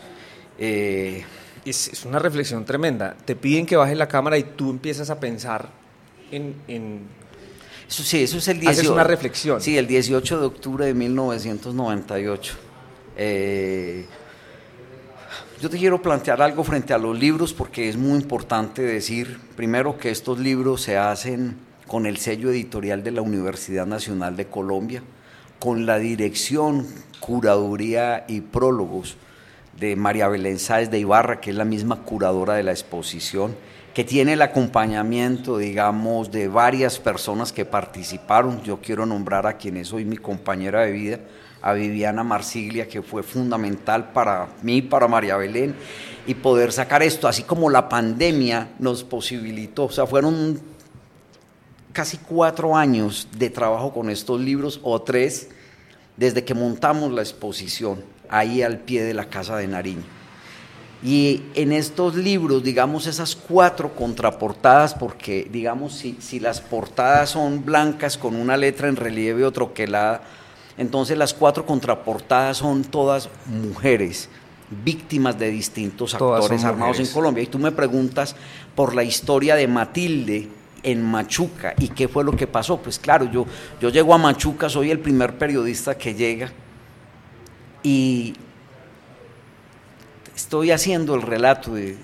Eh, 0.59 1.23
es, 1.65 1.89
es, 1.89 2.05
una 2.05 2.19
reflexión 2.19 2.65
tremenda. 2.65 3.15
Te 3.25 3.35
piden 3.35 3.65
que 3.65 3.75
bajes 3.75 3.97
la 3.97 4.07
cámara 4.07 4.37
y 4.37 4.43
tú 4.43 4.71
empiezas 4.71 5.09
a 5.09 5.19
pensar 5.19 5.69
en... 6.31 6.55
en 6.67 7.17
eso 7.87 8.03
sí, 8.03 8.23
eso 8.23 8.37
es 8.37 8.47
el 8.49 8.59
18. 8.59 8.79
Haces 8.79 8.91
una 8.91 9.03
reflexión. 9.03 9.61
Sí, 9.61 9.77
el 9.77 9.87
18 9.87 10.39
de 10.41 10.45
octubre 10.45 10.85
de 10.85 10.93
1998. 10.93 12.53
Eh, 13.15 14.05
yo 15.59 15.69
te 15.71 15.77
quiero 15.77 16.01
plantear 16.01 16.41
algo 16.41 16.63
frente 16.63 16.93
a 16.93 16.99
los 16.99 17.17
libros 17.17 17.51
porque 17.51 17.89
es 17.89 17.97
muy 17.97 18.19
importante 18.19 18.83
decir, 18.83 19.39
primero, 19.55 19.97
que 19.97 20.11
estos 20.11 20.37
libros 20.37 20.81
se 20.81 20.97
hacen 20.97 21.57
con 21.87 22.05
el 22.05 22.17
sello 22.17 22.51
editorial 22.51 23.03
de 23.03 23.11
la 23.11 23.21
Universidad 23.21 23.87
Nacional 23.87 24.35
de 24.35 24.45
Colombia, 24.45 25.01
con 25.57 25.87
la 25.87 25.97
dirección, 25.97 26.85
curaduría 27.19 28.25
y 28.27 28.41
prólogos 28.41 29.17
de 29.79 29.95
María 29.95 30.27
Belén 30.27 30.59
Sáez 30.59 30.91
de 30.91 30.99
Ibarra, 30.99 31.41
que 31.41 31.49
es 31.49 31.55
la 31.55 31.65
misma 31.65 32.03
curadora 32.03 32.53
de 32.53 32.63
la 32.63 32.71
exposición, 32.71 33.55
que 33.95 34.03
tiene 34.03 34.33
el 34.33 34.43
acompañamiento, 34.43 35.57
digamos, 35.57 36.31
de 36.31 36.47
varias 36.49 36.99
personas 36.99 37.51
que 37.51 37.65
participaron. 37.65 38.61
Yo 38.61 38.79
quiero 38.79 39.07
nombrar 39.07 39.47
a 39.47 39.57
quien 39.57 39.77
es 39.77 39.91
hoy 39.91 40.05
mi 40.05 40.17
compañera 40.17 40.81
de 40.81 40.91
vida, 40.91 41.19
a 41.61 41.73
Viviana 41.73 42.23
Marsiglia, 42.23 42.87
que 42.87 43.01
fue 43.01 43.23
fundamental 43.23 44.11
para 44.11 44.47
mí, 44.61 44.81
para 44.81 45.07
María 45.07 45.37
Belén, 45.37 45.75
y 46.25 46.35
poder 46.35 46.71
sacar 46.71 47.03
esto, 47.03 47.27
así 47.27 47.43
como 47.43 47.69
la 47.69 47.89
pandemia 47.89 48.69
nos 48.79 49.03
posibilitó, 49.03 49.85
o 49.85 49.91
sea, 49.91 50.05
fueron 50.05 50.59
casi 51.93 52.17
cuatro 52.17 52.75
años 52.75 53.27
de 53.37 53.49
trabajo 53.49 53.93
con 53.93 54.09
estos 54.09 54.39
libros, 54.39 54.79
o 54.83 55.01
tres, 55.01 55.49
desde 56.15 56.43
que 56.43 56.53
montamos 56.53 57.11
la 57.11 57.21
exposición, 57.21 58.03
ahí 58.29 58.61
al 58.61 58.79
pie 58.79 59.03
de 59.03 59.13
la 59.13 59.29
Casa 59.29 59.55
de 59.57 59.67
Nariño. 59.67 60.03
Y 61.03 61.43
en 61.53 61.71
estos 61.71 62.15
libros, 62.15 62.63
digamos, 62.63 63.05
esas 63.05 63.35
cuatro 63.35 63.95
contraportadas, 63.95 64.95
porque, 64.95 65.47
digamos, 65.49 65.93
si, 65.93 66.17
si 66.19 66.39
las 66.39 66.59
portadas 66.59 67.29
son 67.29 67.63
blancas 67.63 68.17
con 68.17 68.35
una 68.35 68.57
letra 68.57 68.87
en 68.87 68.95
relieve 68.95 69.45
o 69.45 69.51
troquelada, 69.51 70.21
entonces 70.77 71.17
las 71.17 71.33
cuatro 71.33 71.65
contraportadas 71.65 72.57
son 72.57 72.83
todas 72.83 73.29
mujeres, 73.45 74.29
víctimas 74.83 75.37
de 75.39 75.49
distintos 75.49 76.13
actores 76.13 76.63
armados 76.63 76.99
en 76.99 77.07
Colombia. 77.07 77.43
Y 77.43 77.47
tú 77.47 77.57
me 77.59 77.71
preguntas 77.71 78.35
por 78.75 78.93
la 78.93 79.03
historia 79.03 79.55
de 79.55 79.67
Matilde 79.67 80.49
en 80.83 81.03
Machuca 81.03 81.73
y 81.79 81.89
qué 81.89 82.07
fue 82.07 82.23
lo 82.23 82.33
que 82.33 82.47
pasó. 82.47 82.77
Pues 82.77 82.99
claro, 82.99 83.25
yo, 83.31 83.45
yo 83.81 83.89
llego 83.89 84.13
a 84.13 84.17
Machuca, 84.17 84.69
soy 84.69 84.91
el 84.91 84.99
primer 84.99 85.37
periodista 85.37 85.97
que 85.97 86.13
llega 86.13 86.51
y 87.81 88.35
estoy 90.35 90.71
haciendo 90.71 91.15
el 91.15 91.23
relato 91.23 91.73
de, 91.73 91.97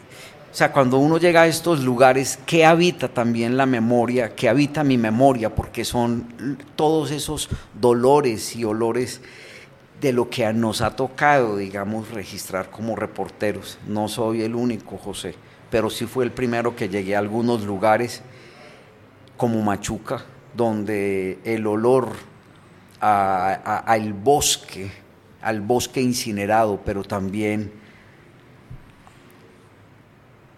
o 0.53 0.55
sea, 0.55 0.71
cuando 0.71 0.99
uno 0.99 1.17
llega 1.17 1.41
a 1.41 1.47
estos 1.47 1.83
lugares, 1.83 2.37
¿qué 2.45 2.63
habita 2.63 3.07
también 3.07 3.57
la 3.57 3.65
memoria? 3.65 4.35
¿Qué 4.35 4.47
habita 4.47 4.83
mi 4.83 4.99
memoria? 4.99 5.55
Porque 5.55 5.83
son 5.83 6.59
todos 6.75 7.09
esos 7.09 7.49
dolores 7.73 8.55
y 8.55 8.63
olores 8.63 9.19
de 9.99 10.13
lo 10.13 10.29
que 10.29 10.53
nos 10.53 10.81
ha 10.81 10.95
tocado, 10.95 11.57
digamos, 11.57 12.11
registrar 12.11 12.69
como 12.69 12.95
reporteros. 12.95 13.79
No 13.87 14.07
soy 14.07 14.43
el 14.43 14.53
único, 14.53 14.99
José, 14.99 15.33
pero 15.71 15.89
sí 15.89 16.05
fue 16.05 16.23
el 16.23 16.31
primero 16.31 16.75
que 16.75 16.87
llegué 16.87 17.15
a 17.15 17.19
algunos 17.19 17.63
lugares 17.63 18.21
como 19.35 19.59
Machuca, 19.63 20.23
donde 20.55 21.39
el 21.45 21.65
olor 21.65 22.09
al 22.99 24.13
bosque, 24.13 24.91
al 25.41 25.61
bosque 25.61 25.99
incinerado, 25.99 26.79
pero 26.85 27.03
también 27.03 27.81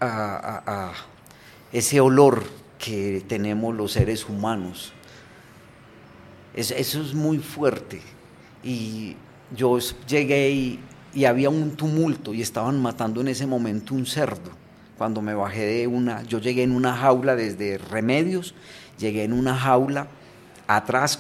a, 0.06 0.94
ese 1.72 2.00
olor 2.00 2.44
que 2.80 3.24
tenemos 3.28 3.76
los 3.76 3.92
seres 3.92 4.28
humanos. 4.28 4.94
Es, 6.54 6.72
eso 6.72 7.02
es 7.02 7.14
muy 7.14 7.40
fuerte. 7.40 8.02
Y 8.64 9.16
yo 9.56 9.78
llegué 10.08 10.52
y, 10.52 10.80
y, 11.14 11.26
había 11.26 11.50
un 11.50 11.72
tumulto 11.76 12.34
y 12.34 12.42
estaban 12.42 12.82
matando 12.82 13.22
en 13.22 13.28
ese 13.28 13.46
momento 13.46 13.94
un 13.94 14.06
cerdo. 14.06 14.52
Cuando 14.98 15.22
me 15.22 15.34
bajé 15.34 15.66
de 15.66 15.88
una, 15.88 16.24
yo 16.24 16.40
llegué 16.40 16.64
en 16.64 16.72
una 16.72 16.96
jaula 16.96 17.36
desde 17.36 17.78
Remedios, 17.78 18.56
llegué 18.98 19.24
en 19.24 19.34
una 19.34 19.56
jaula 19.56 20.08
atrás 20.68 21.20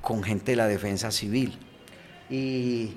con 0.00 0.22
gente 0.22 0.52
de 0.52 0.56
la 0.56 0.66
defensa 0.66 1.10
civil. 1.10 1.58
Y 2.28 2.94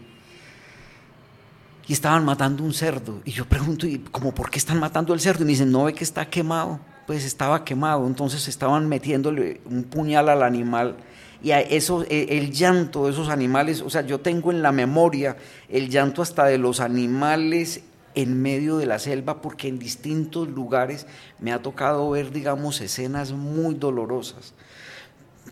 y 1.88 1.94
estaban 1.94 2.26
matando 2.26 2.64
un 2.64 2.74
cerdo. 2.74 3.22
Y 3.26 3.32
yo 3.32 3.46
pregunto, 3.46 3.86
¿y 3.88 4.00
cómo 4.00 4.34
por 4.34 4.50
qué 4.50 4.58
están 4.58 4.80
matando 4.80 5.14
el 5.14 5.20
cerdo? 5.20 5.44
Y 5.44 5.46
me 5.46 5.52
dicen, 5.52 5.72
¿no 5.72 5.86
ve 5.86 5.94
que 5.94 6.04
está 6.04 6.30
quemado? 6.30 6.80
Pues 7.06 7.24
estaba 7.24 7.64
quemado, 7.64 8.08
entonces 8.08 8.48
estaban 8.48 8.90
metiéndole 8.90 9.62
un 9.66 9.84
puñal 9.84 10.30
al 10.30 10.42
animal. 10.42 10.96
Y 11.44 11.52
a 11.52 11.60
eso, 11.62 12.04
e, 12.10 12.38
el 12.38 12.52
llanto 12.52 13.06
de 13.06 13.12
esos 13.12 13.30
animales, 13.30 13.82
o 13.82 13.90
sea, 13.90 14.02
yo 14.02 14.20
tengo 14.20 14.52
en 14.52 14.64
la 14.64 14.72
memoria 14.72 15.38
el 15.70 15.90
llanto 15.90 16.24
hasta 16.24 16.46
de 16.46 16.58
los 16.58 16.80
animales 16.80 17.82
en 18.16 18.42
medio 18.42 18.78
de 18.78 18.88
la 18.88 18.98
selva 18.98 19.42
porque 19.42 19.68
en 19.68 19.78
distintos 19.78 20.48
lugares 20.48 21.06
me 21.40 21.52
ha 21.52 21.62
tocado 21.62 22.10
ver, 22.10 22.32
digamos, 22.32 22.82
escenas 22.82 23.34
muy 23.34 23.76
dolorosas. 23.76 24.56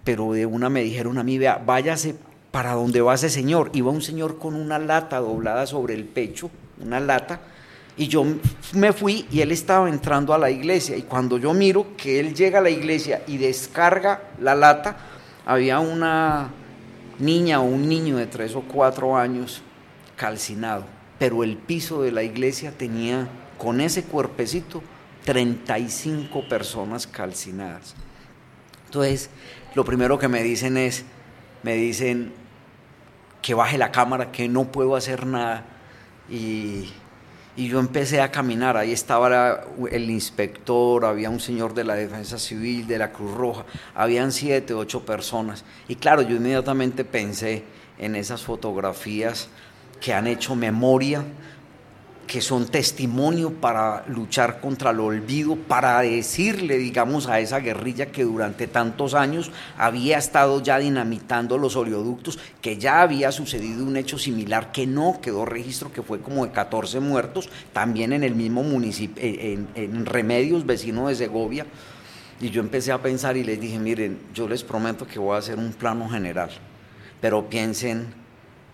Pero 0.03 0.33
de 0.33 0.47
una 0.47 0.69
me 0.69 0.81
dijeron 0.81 1.19
a 1.19 1.23
mí, 1.23 1.37
vea, 1.37 1.61
váyase 1.63 2.15
para 2.53 2.73
donde 2.73 3.01
va 3.01 3.15
ese 3.15 3.31
señor. 3.31 3.71
Iba 3.73 3.89
un 3.89 4.03
señor 4.03 4.37
con 4.37 4.53
una 4.53 4.77
lata 4.77 5.17
doblada 5.17 5.65
sobre 5.65 5.95
el 5.95 6.05
pecho, 6.05 6.51
una 6.79 6.99
lata, 6.99 7.41
y 7.97 8.07
yo 8.07 8.23
me 8.73 8.93
fui 8.93 9.25
y 9.31 9.41
él 9.41 9.51
estaba 9.51 9.89
entrando 9.89 10.35
a 10.35 10.37
la 10.37 10.51
iglesia. 10.51 10.95
Y 10.95 11.01
cuando 11.01 11.39
yo 11.39 11.51
miro 11.55 11.97
que 11.97 12.19
él 12.19 12.35
llega 12.35 12.59
a 12.59 12.61
la 12.61 12.69
iglesia 12.69 13.23
y 13.25 13.37
descarga 13.37 14.29
la 14.39 14.53
lata, 14.53 14.97
había 15.47 15.79
una 15.79 16.51
niña 17.17 17.59
o 17.59 17.63
un 17.63 17.89
niño 17.89 18.17
de 18.17 18.27
tres 18.27 18.55
o 18.55 18.61
cuatro 18.61 19.17
años 19.17 19.63
calcinado. 20.15 20.85
Pero 21.17 21.43
el 21.43 21.57
piso 21.57 22.03
de 22.03 22.11
la 22.11 22.21
iglesia 22.21 22.71
tenía, 22.71 23.27
con 23.57 23.81
ese 23.81 24.03
cuerpecito, 24.03 24.83
35 25.25 26.47
personas 26.47 27.07
calcinadas. 27.07 27.95
Entonces, 28.85 29.31
lo 29.73 29.83
primero 29.83 30.19
que 30.19 30.27
me 30.27 30.43
dicen 30.43 30.77
es, 30.77 31.03
me 31.63 31.73
dicen 31.73 32.42
que 33.43 33.53
baje 33.53 33.77
la 33.77 33.91
cámara, 33.91 34.31
que 34.31 34.49
no 34.49 34.71
puedo 34.71 34.95
hacer 34.95 35.27
nada. 35.27 35.65
Y 36.27 36.89
y 37.55 37.67
yo 37.67 37.79
empecé 37.79 38.19
a 38.19 38.31
caminar, 38.31 38.77
ahí 38.77 38.91
estaba 38.91 39.65
el 39.91 40.09
inspector, 40.09 41.05
había 41.05 41.29
un 41.29 41.39
señor 41.39 41.75
de 41.75 41.83
la 41.83 41.93
Defensa 41.93 42.39
Civil, 42.39 42.87
de 42.87 42.97
la 42.97 43.11
Cruz 43.11 43.31
Roja, 43.35 43.65
habían 43.93 44.31
siete, 44.31 44.73
ocho 44.73 45.05
personas. 45.05 45.63
Y 45.87 45.95
claro, 45.95 46.23
yo 46.23 46.35
inmediatamente 46.35 47.05
pensé 47.05 47.63
en 47.99 48.15
esas 48.15 48.41
fotografías 48.41 49.49
que 50.01 50.15
han 50.15 50.25
hecho 50.25 50.55
memoria 50.55 51.23
que 52.33 52.41
son 52.41 52.65
testimonio 52.65 53.53
para 53.53 54.05
luchar 54.07 54.59
contra 54.59 54.89
el 54.89 54.99
olvido, 54.99 55.55
para 55.55 56.01
decirle, 56.01 56.79
digamos, 56.79 57.27
a 57.27 57.39
esa 57.39 57.59
guerrilla 57.59 58.07
que 58.07 58.23
durante 58.23 58.65
tantos 58.65 59.13
años 59.13 59.51
había 59.77 60.17
estado 60.17 60.59
ya 60.63 60.79
dinamitando 60.79 61.59
los 61.59 61.75
oleoductos, 61.75 62.39
que 62.59 62.79
ya 62.79 63.03
había 63.03 63.31
sucedido 63.31 63.85
un 63.85 63.97
hecho 63.97 64.17
similar 64.17 64.71
que 64.71 64.87
no 64.87 65.19
quedó 65.21 65.45
registro, 65.45 65.93
que 65.93 66.01
fue 66.01 66.21
como 66.21 66.43
de 66.43 66.51
14 66.51 66.99
muertos, 67.01 67.51
también 67.71 68.13
en 68.13 68.23
el 68.23 68.33
mismo 68.33 68.63
municipio, 68.63 69.23
eh, 69.23 69.53
en, 69.53 69.67
en 69.75 70.03
Remedios, 70.07 70.65
vecino 70.65 71.09
de 71.09 71.15
Segovia. 71.15 71.67
Y 72.41 72.49
yo 72.49 72.61
empecé 72.61 72.91
a 72.93 72.99
pensar 72.99 73.37
y 73.37 73.43
les 73.43 73.61
dije, 73.61 73.77
miren, 73.77 74.17
yo 74.33 74.47
les 74.47 74.63
prometo 74.63 75.05
que 75.05 75.19
voy 75.19 75.35
a 75.35 75.37
hacer 75.37 75.59
un 75.59 75.71
plano 75.71 76.09
general, 76.09 76.49
pero 77.21 77.47
piensen 77.47 78.07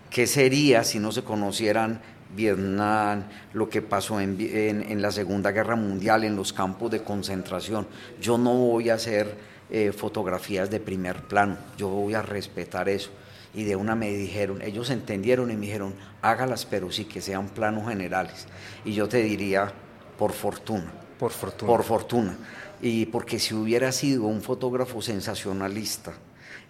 qué 0.08 0.26
sería 0.26 0.82
si 0.82 0.98
no 0.98 1.12
se 1.12 1.22
conocieran 1.22 2.00
Vietnam, 2.34 3.24
lo 3.52 3.68
que 3.68 3.82
pasó 3.82 4.20
en, 4.20 5.02
la 5.02 5.10
Segunda 5.10 5.50
Guerra 5.50 5.76
Mundial, 5.76 6.24
en 6.24 6.36
los 6.36 6.52
campos 6.52 6.90
de 6.90 7.02
concentración. 7.02 7.86
Yo 8.20 8.38
no 8.38 8.54
voy 8.54 8.90
a 8.90 8.94
hacer 8.94 9.36
eh, 9.70 9.92
fotografías 9.92 10.70
de 10.70 10.80
primer 10.80 11.22
plano, 11.22 11.56
yo 11.76 11.88
voy 11.88 12.14
a 12.14 12.22
respetar 12.22 12.88
eso. 12.88 13.10
Y 13.52 13.64
de 13.64 13.74
una 13.74 13.96
me 13.96 14.12
dijeron, 14.12 14.62
ellos 14.62 14.90
entendieron 14.90 15.50
y 15.50 15.54
me 15.54 15.66
dijeron, 15.66 15.94
hágalas, 16.22 16.66
pero 16.66 16.92
sí 16.92 17.04
que 17.04 17.20
sean 17.20 17.48
planos 17.48 17.88
generales. 17.88 18.46
Y 18.84 18.92
yo 18.92 19.08
te 19.08 19.22
diría, 19.22 19.72
por 20.16 20.32
fortuna. 20.32 20.92
Por 21.18 21.32
fortuna. 21.32 21.72
Por 21.72 21.82
fortuna. 21.82 22.36
Y 22.80 23.06
porque 23.06 23.40
si 23.40 23.54
hubiera 23.54 23.90
sido 23.90 24.24
un 24.24 24.40
fotógrafo 24.40 25.02
sensacionalista 25.02 26.12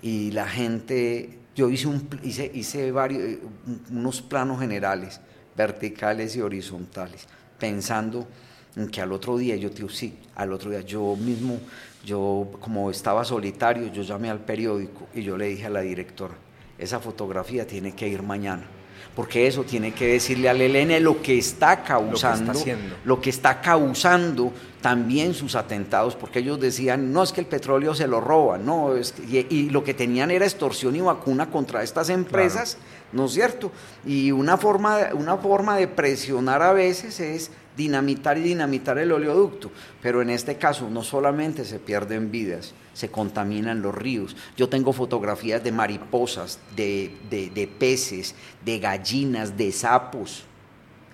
y 0.01 0.31
la 0.31 0.49
gente, 0.49 1.39
yo 1.55 1.69
hice, 1.69 1.87
un, 1.87 2.09
hice, 2.23 2.51
hice 2.53 2.91
varios, 2.91 3.23
eh, 3.23 3.41
unos 3.91 4.23
planos 4.23 4.59
generales 4.59 5.21
verticales 5.57 6.37
y 6.37 6.41
horizontales, 6.41 7.27
pensando 7.59 8.27
en 8.77 8.89
que 8.89 9.01
al 9.01 9.13
otro 9.13 9.37
día, 9.37 9.57
yo 9.57 9.71
te 9.71 9.79
digo, 9.79 9.89
sí, 9.89 10.17
al 10.37 10.53
otro 10.53 10.71
día 10.71 10.81
yo 10.81 11.17
mismo, 11.17 11.59
yo 12.05 12.51
como 12.61 12.91
estaba 12.91 13.25
solitario, 13.25 13.93
yo 13.93 14.03
llamé 14.03 14.31
al 14.31 14.41
periódico 14.41 15.09
y 15.15 15.23
yo 15.23 15.37
le 15.37 15.47
dije 15.47 15.67
a 15.67 15.71
la 15.71 15.81
directora, 15.81 16.35
esa 16.79 17.01
fotografía 17.01 17.67
tiene 17.67 17.95
que 17.95 18.09
ir 18.09 18.23
mañana 18.23 18.67
porque 19.15 19.47
eso 19.47 19.65
tiene 19.65 19.93
que 19.93 20.07
decirle 20.07 20.49
al 20.49 20.61
ELN 20.61 21.03
lo 21.03 21.21
que 21.21 21.39
está 21.39 21.83
causando, 21.83 22.53
lo 23.05 23.21
que 23.21 23.31
está, 23.31 23.61
causando 23.61 24.53
también 24.81 25.35
sus 25.35 25.57
atentados, 25.57 26.15
porque 26.15 26.39
ellos 26.39 26.61
decían, 26.61 27.13
no 27.13 27.23
es 27.23 27.33
que 27.33 27.41
el 27.41 27.47
petróleo 27.47 27.95
se 27.95 28.07
lo 28.07 28.21
roban, 28.21 28.65
no, 28.65 28.97
es 28.97 29.15
y, 29.29 29.69
lo 29.71 29.85
que 29.85 29.95
tenían 29.95 30.31
era 30.31 30.45
extorsión 30.45 30.97
y 30.97 31.01
vacuna 31.01 31.51
contra 31.51 31.83
estas 31.83 32.09
empresas, 32.09 32.79
¿no 33.13 33.27
es 33.27 33.33
cierto? 33.33 33.71
Y 34.05 34.31
una 34.31 34.57
forma, 34.57 35.09
una 35.15 35.37
forma 35.37 35.77
de 35.77 35.89
presionar 35.89 36.63
a 36.63 36.73
veces 36.73 37.21
es 37.21 37.51
dinamitar 37.77 38.37
y 38.39 38.43
dinamitar 38.43 38.99
el 38.99 39.13
oleoducto, 39.13 39.71
pero 40.03 40.21
en 40.23 40.31
este 40.31 40.57
caso 40.57 40.91
no 40.91 41.03
solamente 41.03 41.65
se 41.65 41.79
pierden 41.79 42.31
vidas, 42.31 42.75
se 42.93 43.11
contaminan 43.11 43.81
los 43.81 43.95
ríos. 43.95 44.37
Yo 44.57 44.69
tengo 44.69 44.93
fotografías 44.93 45.65
de 45.65 45.73
mariposas, 45.73 46.59
de, 46.77 47.69
peces, 47.79 48.35
de 48.65 48.79
gallinas, 48.79 49.57
de 49.57 49.73
sapos, 49.73 50.45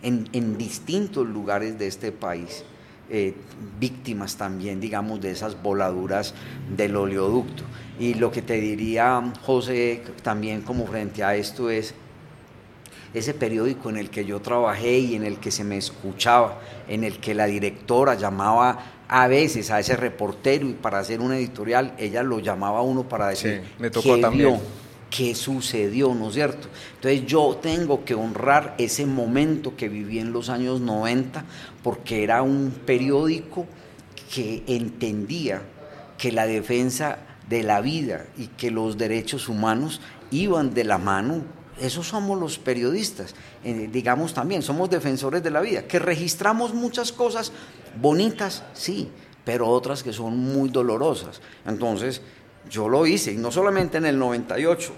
en, 0.03 0.59
distintos 0.59 1.27
lugares 1.27 1.79
de 1.79 1.87
este 1.87 2.13
país. 2.13 2.65
Eh, 3.09 3.35
víctimas 3.79 4.37
también, 4.37 4.81
digamos, 4.81 5.21
de 5.21 5.31
esas 5.31 5.63
voladuras 5.63 6.35
del 6.77 6.97
oleoducto. 6.97 7.63
Y 7.99 8.15
lo 8.15 8.31
que 8.31 8.43
te 8.43 8.55
diría, 8.55 9.33
José, 9.43 10.03
también 10.23 10.63
como 10.63 10.87
frente 10.87 11.25
a 11.25 11.35
esto 11.35 11.71
es 11.71 11.95
ese 13.15 13.33
periódico 13.33 13.89
en 13.89 13.97
el 13.97 14.11
que 14.11 14.25
yo 14.25 14.41
trabajé 14.41 14.99
y 14.99 15.15
en 15.15 15.25
el 15.25 15.39
que 15.39 15.51
se 15.51 15.65
me 15.65 15.79
escuchaba, 15.79 16.61
en 16.89 17.05
el 17.05 17.19
que 17.19 17.35
la 17.35 17.47
directora 17.47 18.15
llamaba 18.15 18.93
a 19.09 19.29
veces 19.29 19.71
a 19.71 19.81
ese 19.81 19.97
reportero 19.97 20.69
y 20.69 20.75
para 20.75 20.99
hacer 20.99 21.21
una 21.21 21.39
editorial, 21.39 21.95
ella 21.97 22.23
lo 22.23 22.41
llamaba 22.41 22.81
a 22.81 22.83
uno 22.83 23.09
para 23.09 23.29
decir 23.29 23.63
me 23.79 23.89
tocó 23.89 24.19
también. 24.19 24.61
qué 25.09 25.35
sucedió, 25.35 26.15
¿no 26.15 26.29
es 26.29 26.35
cierto? 26.35 26.69
Entonces 26.97 27.25
yo 27.27 27.59
tengo 27.63 28.05
que 28.05 28.15
honrar 28.15 28.75
ese 28.79 29.07
momento 29.07 29.77
que 29.77 29.89
viví 29.89 30.19
en 30.19 30.33
los 30.33 30.51
años 30.51 30.81
90 30.81 31.45
porque 31.83 32.23
era 32.23 32.43
un 32.43 32.71
periódico 32.85 33.67
que 34.35 34.63
entendía 34.67 35.63
que 36.19 36.33
la 36.33 36.47
defensa 36.47 37.19
de 37.49 37.63
la 37.63 37.81
vida 37.81 38.27
y 38.37 38.49
que 38.49 38.71
los 38.71 38.99
derechos 38.99 39.49
humanos 39.49 40.01
iban 40.31 40.75
de 40.75 40.85
la 40.85 40.99
mano 40.99 41.43
esos 41.81 42.09
somos 42.09 42.39
los 42.39 42.59
periodistas, 42.59 43.35
eh, 43.65 43.89
digamos 43.93 44.33
también, 44.33 44.63
somos 44.63 44.89
defensores 44.89 45.43
de 45.43 45.51
la 45.51 45.61
vida, 45.61 45.83
que 45.83 45.99
registramos 45.99 46.73
muchas 46.73 47.13
cosas 47.13 47.53
bonitas, 48.01 48.63
sí, 48.73 49.11
pero 49.45 49.69
otras 49.69 50.03
que 50.03 50.13
son 50.13 50.39
muy 50.39 50.71
dolorosas. 50.71 51.41
Entonces, 51.67 52.23
yo 52.71 52.89
lo 52.89 53.07
hice, 53.07 53.33
y 53.33 53.37
no 53.37 53.53
solamente 53.53 53.99
en 53.99 54.07
el 54.07 54.19
98, 54.19 54.93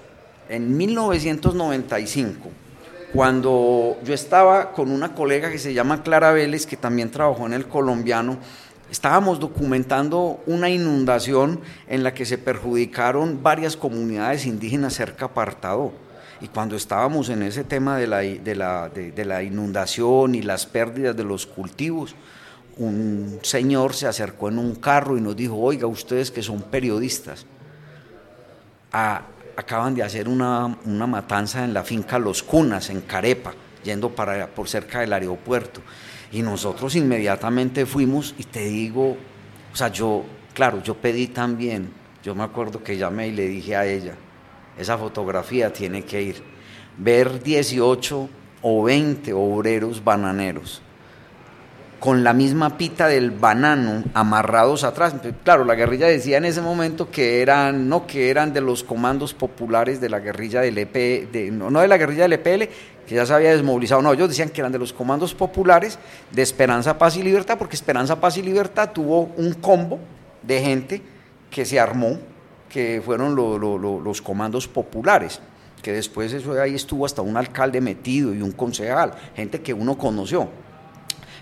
en 0.49 0.77
1995, 0.77 2.49
cuando 3.13 3.99
yo 4.05 4.15
estaba 4.15 4.73
con 4.73 4.91
una 4.91 5.15
colega 5.15 5.51
que 5.51 5.59
se 5.59 5.75
llama 5.75 6.03
Clara 6.03 6.33
Vélez, 6.33 6.67
que 6.67 6.77
también 6.77 7.11
trabajó 7.11 7.47
en 7.47 7.55
el 7.55 7.67
colombiano, 7.67 8.39
estábamos 8.91 9.41
documentando 9.41 10.41
una 10.47 10.71
inundación 10.71 11.61
en 11.89 12.03
la 12.03 12.15
que 12.15 12.25
se 12.25 12.39
perjudicaron 12.39 13.43
varias 13.43 13.77
comunidades 13.77 14.47
indígenas 14.47 14.95
cerca 14.95 15.27
de 15.27 15.33
Apartado 15.33 15.93
y 16.41 16.49
cuando 16.49 16.77
estábamos 16.77 17.29
en 17.31 17.43
ese 17.43 17.65
tema 17.65 17.97
de, 17.99 18.07
la 18.07 19.43
inundación 19.43 20.35
y 20.35 20.43
las 20.43 20.67
pérdidas 20.67 21.17
de 21.17 21.25
los 21.25 21.47
cultivos, 21.47 22.15
un 22.77 23.41
señor 23.43 23.95
se 23.95 24.07
acercó 24.07 24.49
en 24.49 24.59
un 24.59 24.77
carro 24.77 25.19
y 25.19 25.21
nos 25.21 25.35
dijo, 25.35 25.57
oiga, 25.57 25.89
ustedes 25.89 26.31
que 26.31 26.43
son 26.43 26.63
periodistas, 26.63 27.45
acaban 28.93 29.97
de 29.97 30.05
hacer 30.05 30.29
una, 30.29 30.79
una, 30.85 31.07
matanza 31.09 31.65
en 31.65 31.75
la 31.75 31.83
finca 31.83 32.21
Los 32.21 32.45
Cunas, 32.45 32.89
en 32.91 33.01
Carepa, 33.01 33.53
yendo 33.83 34.11
para, 34.11 34.47
por 34.47 34.69
cerca 34.69 35.01
del 35.01 35.13
aeropuerto. 35.13 35.81
Y 36.33 36.43
nosotros 36.43 36.95
inmediatamente 36.95 37.87
fuimos 37.87 38.35
y 38.39 38.45
te 38.45 38.65
digo, 38.65 39.17
o 39.73 39.77
sea, 39.77 39.89
yo, 39.89 40.25
claro, 40.55 40.83
yo 40.83 40.95
pedí 40.95 41.29
también, 41.29 41.91
yo 42.23 42.35
me 42.35 42.43
acuerdo 42.43 42.83
que 42.83 42.97
llamé 42.97 43.29
y 43.29 43.33
le 43.33 43.47
dije 43.47 43.77
a 43.77 43.87
ella, 43.87 44.15
esa 44.77 44.99
fotografía 44.99 45.73
tiene 45.73 46.05
que 46.05 46.23
ir. 46.23 46.43
Ver 46.99 47.43
18 47.43 48.29
o 48.63 48.83
20 48.83 49.33
obreros 49.33 50.03
bananeros 50.03 50.83
con 52.01 52.23
la 52.23 52.33
misma 52.33 52.79
pita 52.79 53.09
del 53.09 53.31
banano 53.33 54.05
amarrados 54.15 54.85
atrás. 54.85 55.15
Claro, 55.43 55.65
la 55.65 55.75
guerrilla 55.75 56.07
decía 56.07 56.39
en 56.39 56.45
ese 56.45 56.61
momento 56.61 57.11
que 57.11 57.43
eran, 57.43 57.89
no, 57.89 58.07
que 58.07 58.31
eran 58.31 58.53
de 58.53 58.61
los 58.61 58.85
comandos 58.85 59.35
populares 59.35 60.01
de 60.01 60.09
la 60.09 60.21
guerrilla 60.21 60.61
del 60.61 60.79
EP, 60.79 60.95
de, 60.95 61.51
no, 61.51 61.81
de 61.81 61.89
la 61.89 61.97
guerrilla 61.97 62.23
del 62.23 62.35
EPL, 62.35 62.65
que 63.07 63.15
ya 63.15 63.27
se 63.27 63.33
había 63.33 63.51
desmovilizado, 63.51 64.03
no, 64.03 64.13
ellos 64.13 64.29
decían 64.29 64.51
que 64.51 64.61
eran 64.61 64.71
de 64.71 64.79
los 64.79 64.93
comandos 64.93 65.35
populares 65.35 65.99
de 66.31 66.43
Esperanza, 66.43 66.99
Paz 66.99 67.17
y 67.17 67.23
Libertad, 67.23 67.57
porque 67.59 67.75
Esperanza, 67.75 68.21
Paz 68.21 68.37
y 68.37 68.43
Libertad 68.43 68.91
tuvo 68.93 69.33
un 69.37 69.55
combo 69.55 69.99
de 70.43 70.61
gente 70.61 71.03
que 71.51 71.65
se 71.65 71.81
armó 71.81 72.19
que 72.69 73.03
fueron 73.05 73.35
los 73.35 74.23
comandos 74.23 74.69
populares, 74.69 75.41
que 75.83 75.93
después 75.93 76.33
eso 76.33 76.61
ahí 76.61 76.75
estuvo 76.75 77.07
hasta 77.07 77.23
un 77.23 77.37
alcalde 77.37 77.81
metido 77.81 78.35
y 78.35 78.43
un 78.43 78.53
concejal, 78.53 79.15
gente 79.35 79.63
que 79.63 79.73
uno 79.73 79.97
conoció. 79.97 80.49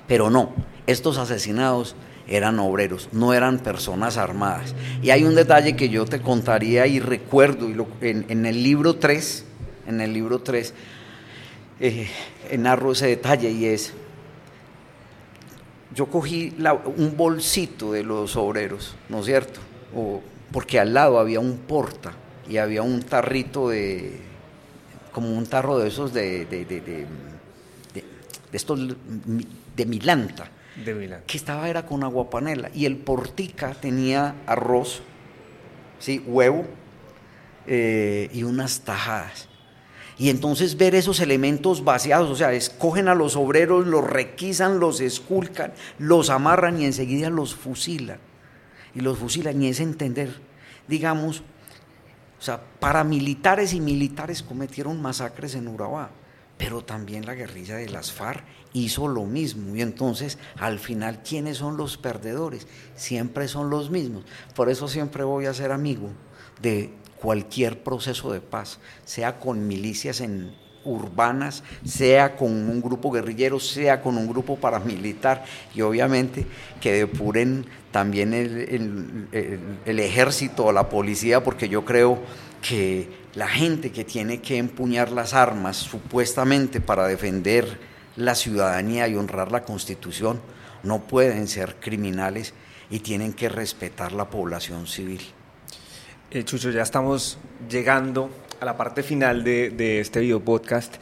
Pero 0.07 0.31
no, 0.31 0.53
estos 0.87 1.19
asesinados 1.19 1.97
eran 2.29 2.59
obreros, 2.59 3.09
no 3.13 3.35
eran 3.35 3.59
personas 3.59 4.17
armadas. 4.17 4.75
Y 5.03 5.11
hay 5.11 5.25
un 5.25 5.35
detalle 5.35 5.77
que 5.77 5.89
yo 5.89 6.05
te 6.05 6.21
contaría 6.21 6.87
y 6.87 7.01
recuerdo 7.01 7.69
en, 8.01 8.47
el 8.47 8.63
libro 8.63 8.97
3, 8.97 9.45
en 9.87 10.01
el 10.01 10.13
libro 10.13 10.41
3, 10.41 10.75
eh, 11.81 12.09
narro 12.59 12.93
ese 12.93 13.07
detalle 13.07 13.51
y 13.51 13.67
es, 13.67 13.93
yo 15.95 16.07
cogí 16.07 16.55
un 16.97 17.17
bolsito 17.17 17.93
de 17.93 18.03
los 18.03 18.37
obreros, 18.37 18.97
¿no 19.09 19.21
es 19.21 19.27
cierto? 19.27 19.61
porque 20.53 20.79
al 20.79 20.93
lado 20.93 21.19
había 21.19 21.41
un 21.41 21.57
porta 21.57 22.13
y 22.49 22.59
había 22.59 22.83
un 22.83 23.03
tarrito 23.03 23.71
de, 23.71 24.21
como 25.11 25.31
un 25.31 25.47
tarro 25.47 25.79
de 25.79 25.89
esos 25.89 26.13
de 26.13 26.45
estos 28.53 28.97
de 29.77 29.87
milanta 29.87 30.51
que 31.27 31.37
estaba 31.39 31.69
era 31.69 31.87
con 31.87 32.05
aguapanela 32.05 32.71
y 32.75 32.85
el 32.85 32.97
portica 32.97 33.73
tenía 33.73 34.35
arroz, 34.47 35.01
¿sí? 35.99 36.23
huevo 36.27 36.67
eh, 37.67 38.29
y 38.33 38.43
unas 38.43 38.81
tajadas. 38.81 39.49
Y 40.19 40.31
entonces 40.31 40.77
ver 40.77 40.95
esos 40.95 41.21
elementos 41.21 41.85
vaciados, 41.85 42.31
o 42.31 42.37
sea, 42.37 42.53
escogen 42.53 43.09
a 43.09 43.15
los 43.15 43.37
obreros, 43.37 43.87
los 43.87 44.05
requisan, 44.05 44.79
los 44.81 45.01
esculcan, 45.01 45.73
los 45.99 46.31
amarran 46.31 46.81
y 46.81 46.87
enseguida 46.87 47.29
los 47.29 47.55
fusilan. 47.55 48.19
Y 48.95 49.01
los 49.01 49.19
fusilan 49.19 49.61
y 49.61 49.69
es 49.69 49.81
entender, 49.81 50.31
digamos, 50.89 51.43
o 52.39 52.43
sea, 52.43 52.61
paramilitares 52.81 53.75
y 53.75 53.81
militares 53.81 54.43
cometieron 54.43 55.01
masacres 55.01 55.55
en 55.55 55.69
Urabá, 55.69 56.11
pero 56.59 56.83
también 56.83 57.27
la 57.27 57.35
guerrilla 57.35 57.77
de 57.77 57.89
las 57.89 58.13
FARC 58.13 58.45
hizo 58.73 59.09
lo 59.09 59.25
mismo. 59.25 59.77
Y 59.77 59.83
entonces, 59.83 60.39
al 60.59 60.79
final, 60.79 61.23
¿quiénes 61.23 61.59
son 61.59 61.77
los 61.77 61.97
perdedores? 61.97 62.67
Siempre 62.95 63.49
son 63.49 63.71
los 63.71 63.91
mismos. 63.91 64.25
Por 64.55 64.71
eso 64.71 64.89
siempre 64.89 65.25
voy 65.25 65.47
a 65.47 65.55
ser 65.55 65.73
amigo 65.73 66.11
de 66.61 66.93
cualquier 67.21 67.83
proceso 67.83 68.33
de 68.33 68.41
paz, 68.41 68.79
sea 69.05 69.39
con 69.39 69.67
milicias 69.67 70.23
urbanas, 70.85 71.65
sea 71.85 72.37
con 72.37 72.53
un 72.53 72.81
grupo 72.81 73.11
guerrillero, 73.11 73.59
sea 73.59 74.01
con 74.01 74.17
un 74.17 74.29
grupo 74.29 74.57
paramilitar, 74.57 75.45
y 75.75 75.81
obviamente 75.81 76.47
que 76.81 76.93
depuren 76.93 77.67
también 77.91 78.35
el, 78.35 79.29
el 79.85 79.99
ejército 79.99 80.67
o 80.67 80.73
la 80.73 80.89
policía, 80.89 81.43
porque 81.43 81.69
yo 81.69 81.85
creo 81.85 82.21
que 82.63 83.09
la 83.35 83.49
gente 83.49 83.93
que 83.93 84.05
tiene 84.05 84.41
que 84.41 84.57
empuñar 84.57 85.13
las 85.13 85.35
armas 85.35 85.77
supuestamente 85.77 86.81
para 86.81 87.07
defender 87.07 87.79
la 88.17 88.35
ciudadanía 88.35 89.09
y 89.09 89.17
honrar 89.17 89.53
la 89.53 89.63
constitución, 89.63 90.41
no 90.83 91.01
pueden 91.03 91.49
ser 91.49 91.77
criminales 91.77 92.55
y 92.91 93.01
tienen 93.01 93.33
que 93.33 93.49
respetar 93.49 94.13
la 94.13 94.31
población 94.31 94.87
civil. 94.87 95.21
Eh, 96.31 96.45
Chucho, 96.45 96.71
ya 96.71 96.83
estamos 96.83 97.39
llegando 97.69 98.31
a 98.61 98.65
la 98.65 98.77
parte 98.77 99.03
final 99.03 99.45
de, 99.45 100.01
este 100.01 100.21
video 100.21 100.41
podcast. 100.41 100.95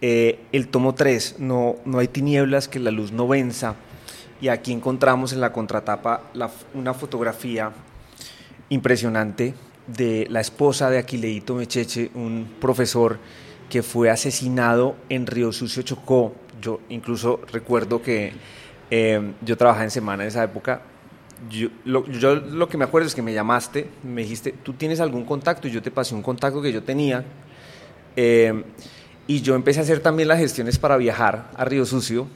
Eh, 0.00 0.40
el 0.52 0.68
tomo 0.68 0.94
3, 0.94 1.36
no, 1.38 1.76
no 1.84 1.98
hay 1.98 2.08
tinieblas 2.08 2.68
que 2.68 2.78
la 2.78 2.90
luz 2.90 3.12
no 3.12 3.28
venza. 3.28 3.76
Y 4.40 4.48
aquí 4.48 4.72
encontramos 4.72 5.32
en 5.32 5.40
la 5.40 5.52
contratapa 5.52 6.22
una 6.74 6.94
fotografía 6.94 7.70
impresionante 8.70 9.54
de 9.96 10.26
la 10.30 10.40
esposa 10.40 10.90
de 10.90 10.98
Aquileito 10.98 11.54
Mecheche, 11.54 12.10
un 12.14 12.56
profesor 12.60 13.18
que 13.68 13.82
fue 13.82 14.10
asesinado 14.10 14.96
en 15.08 15.26
Río 15.26 15.52
Sucio 15.52 15.82
Chocó 15.82 16.34
yo 16.62 16.80
incluso 16.88 17.40
recuerdo 17.52 18.00
que 18.00 18.32
eh, 18.90 19.32
yo 19.42 19.56
trabajaba 19.56 19.84
en 19.84 19.90
semana 19.90 20.22
en 20.22 20.28
esa 20.28 20.44
época. 20.44 20.82
Yo 21.50 21.68
lo, 21.84 22.68
que 22.68 22.78
me 22.78 22.84
acuerdo 22.84 23.08
es 23.08 23.14
que 23.16 23.22
me 23.22 23.34
llamaste, 23.34 23.88
me 24.04 24.22
dijiste, 24.22 24.52
¿tú 24.62 24.74
tienes 24.74 25.00
algún 25.00 25.24
contacto? 25.24 25.66
Y 25.66 25.72
yo 25.72 25.82
te 25.82 25.90
pasé 25.90 26.14
un 26.14 26.22
contacto 26.22 26.62
que 26.62 26.72
yo 26.72 26.84
tenía. 26.84 27.24
Eh, 28.14 28.62
y 29.26 29.40
yo 29.42 29.56
empecé 29.56 29.80
a 29.80 29.82
hacer 29.82 30.00
también 30.00 30.28
las 30.28 30.38
gestiones 30.38 30.78
para 30.78 30.96
viajar 30.96 31.50
a 31.56 31.64
Río 31.64 31.84
Sucio. 31.84 32.28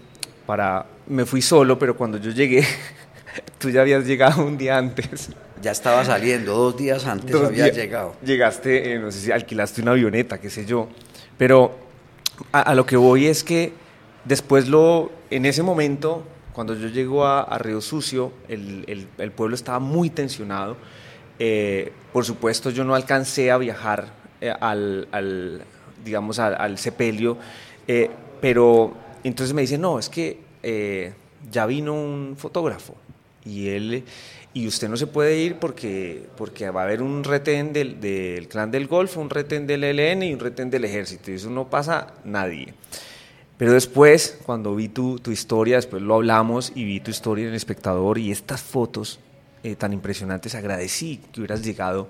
Para, 0.44 0.86
me 1.06 1.24
fui 1.24 1.40
solo, 1.40 1.78
pero 1.78 1.96
cuando 1.96 2.18
yo 2.18 2.32
llegué, 2.32 2.64
tú 3.58 3.70
ya 3.70 3.82
habías 3.82 4.04
llegado 4.06 4.44
un 4.44 4.58
día 4.58 4.76
antes. 4.76 5.30
Ya 5.62 5.70
estaba 5.70 6.04
saliendo, 6.04 6.54
dos 6.54 6.76
días 6.76 7.06
antes 7.06 7.34
había 7.34 7.68
llegado. 7.68 8.14
Llegaste, 8.22 8.92
eh, 8.92 8.98
no 8.98 9.10
sé 9.10 9.20
si 9.20 9.32
alquilaste 9.32 9.82
una 9.82 9.92
avioneta, 9.92 10.38
qué 10.38 10.50
sé 10.50 10.66
yo. 10.66 10.88
Pero 11.38 11.76
a 12.52 12.74
lo 12.74 12.84
que 12.84 12.96
voy 12.96 13.26
es 13.26 13.42
que 13.42 13.72
Después, 14.26 14.66
lo, 14.66 15.12
en 15.30 15.46
ese 15.46 15.62
momento, 15.62 16.24
cuando 16.52 16.74
yo 16.74 16.88
llego 16.88 17.24
a, 17.24 17.58
Río 17.58 17.80
Sucio, 17.80 18.32
el, 18.48 19.06
pueblo 19.36 19.54
estaba 19.54 19.78
muy 19.78 20.10
tensionado. 20.10 20.76
Eh, 21.38 21.92
por 22.12 22.24
supuesto, 22.24 22.70
yo 22.70 22.82
no 22.82 22.96
alcancé 22.96 23.52
a 23.52 23.58
viajar 23.58 24.08
eh, 24.40 24.52
al, 24.60 25.62
digamos, 26.04 26.40
al, 26.40 26.76
sepelio, 26.76 27.38
eh, 27.86 28.10
pero 28.40 28.94
entonces 29.22 29.54
me 29.54 29.62
dice, 29.62 29.78
no, 29.78 30.00
es 30.00 30.08
que 30.08 30.40
ya 31.48 31.66
vino 31.66 31.94
un 31.94 32.34
fotógrafo 32.36 32.96
y 33.44 33.68
él 33.68 34.02
y 34.56 34.66
usted 34.66 34.88
no 34.88 34.96
se 34.96 35.06
puede 35.06 35.36
ir 35.36 35.56
porque, 35.56 36.30
porque 36.34 36.70
va 36.70 36.80
a 36.80 36.84
haber 36.84 37.02
un 37.02 37.24
retén 37.24 37.74
del, 37.74 38.00
del 38.00 38.48
clan 38.48 38.70
del 38.70 38.86
Golfo, 38.86 39.20
un 39.20 39.28
retén 39.28 39.66
del 39.66 39.84
ELN 39.84 40.22
y 40.22 40.32
un 40.32 40.40
retén 40.40 40.70
del 40.70 40.86
ejército, 40.86 41.30
y 41.30 41.34
eso 41.34 41.50
no 41.50 41.68
pasa 41.68 42.14
nadie. 42.24 42.72
Pero 43.58 43.74
después, 43.74 44.38
cuando 44.46 44.74
vi 44.74 44.88
tu, 44.88 45.18
tu, 45.18 45.30
historia, 45.30 45.76
después 45.76 46.00
lo 46.00 46.14
hablamos 46.14 46.72
y 46.74 46.84
vi 46.84 47.00
tu 47.00 47.10
historia 47.10 47.42
en 47.42 47.50
el 47.50 47.54
espectador 47.54 48.16
y 48.16 48.30
estas 48.30 48.62
fotos 48.62 49.20
eh, 49.62 49.76
tan 49.76 49.92
impresionantes, 49.92 50.54
agradecí 50.54 51.20
que 51.30 51.40
hubieras 51.40 51.62
llegado 51.62 52.08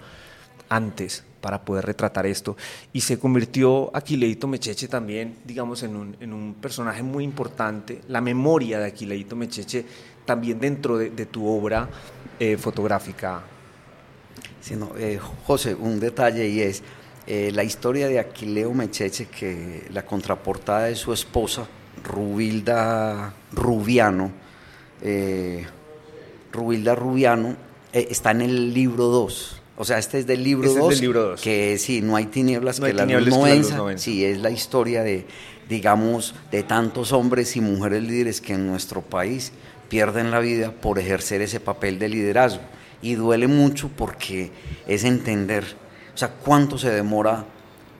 antes 0.68 1.24
para 1.40 1.64
poder 1.64 1.84
retratar 1.84 2.26
esto. 2.26 2.56
Y 2.92 3.00
se 3.00 3.18
convirtió 3.18 3.90
Aquileito 3.92 4.46
Mecheche 4.46 4.86
también, 4.86 5.34
digamos, 5.44 5.82
en 5.82 5.96
un, 5.96 6.16
en 6.20 6.32
un 6.32 6.54
personaje 6.54 7.02
muy 7.02 7.24
importante. 7.24 8.02
La 8.06 8.20
memoria 8.20 8.78
de 8.78 8.86
Aquileito 8.86 9.34
Mecheche 9.34 9.84
también 10.26 10.60
dentro 10.60 10.98
de, 10.98 11.26
tu 11.26 11.48
obra 11.48 11.88
eh, 12.38 12.56
fotográfica. 12.56 13.42
Sí, 14.60 14.74
eh, 14.98 15.20
José, 15.46 15.74
un 15.74 16.00
detalle 16.00 16.48
y 16.48 16.60
es 16.60 16.82
eh, 17.26 17.50
la 17.54 17.62
historia 17.64 18.08
de 18.08 18.18
Aquileo 18.18 18.74
Mecheche, 18.74 19.26
que 19.26 19.86
la 19.92 20.04
contraportada 20.04 20.86
de 20.86 20.96
su 20.96 21.12
esposa, 21.12 21.66
Rubilda 22.02 23.32
Rubiano, 23.52 24.32
eh, 25.02 25.64
Rubilda 26.52 26.94
Rubiano, 26.94 27.56
está 27.92 28.32
en 28.32 28.42
el 28.42 28.74
libro 28.74 29.04
2. 29.04 29.62
O 29.78 29.84
sea, 29.84 29.98
este 29.98 30.18
es 30.18 30.26
del 30.26 30.42
libro 30.42 30.72
2, 30.72 31.40
que 31.40 31.78
sí, 31.78 32.00
no 32.02 32.16
hay 32.16 32.26
tinieblas 32.26 32.80
que, 32.80 32.92
la, 32.92 33.04
luz 33.06 33.36
no 33.36 33.98
Sí, 33.98 34.24
es 34.24 34.38
la 34.38 34.50
historia 34.50 35.02
de, 35.02 35.26
digamos, 35.68 36.34
de 36.50 36.62
tantos 36.62 37.12
hombres 37.12 37.56
y 37.56 37.60
mujeres 37.60 38.02
líderes 38.02 38.40
que 38.40 38.54
en 38.54 38.66
nuestro 38.66 39.02
país 39.02 39.52
pierden 39.88 40.30
la 40.30 40.40
vida 40.40 40.72
por 40.72 40.98
ejercer 40.98 41.42
ese 41.42 41.60
papel 41.60 41.98
de 41.98 42.08
liderazgo. 42.08 42.62
Y 43.02 43.14
duele 43.14 43.46
mucho 43.46 43.90
porque 43.96 44.50
es 44.86 45.04
entender 45.04 45.64
o 46.16 46.18
sea, 46.18 46.30
¿cuánto 46.30 46.78
se 46.78 46.88
demora 46.88 47.44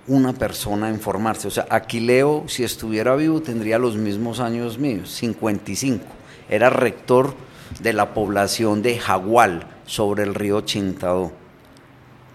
una 0.07 0.33
persona 0.33 0.89
en 0.89 1.01
formarse? 1.01 1.49
O 1.49 1.51
sea, 1.51 1.67
Aquileo, 1.69 2.45
si 2.49 2.65
estuviera 2.65 3.15
vivo, 3.15 3.43
tendría 3.43 3.79
los 3.79 3.97
mismos 3.97 4.41
años 4.41 4.79
míos, 4.79 5.11
55. 5.11 6.03
Era 6.49 6.71
rector 6.71 7.35
de 7.81 7.93
la 7.93 8.15
población 8.15 8.81
de 8.81 8.99
Jagual, 8.99 9.67
sobre 9.85 10.23
el 10.23 10.35
río 10.35 10.63
Chintadó. 10.63 11.31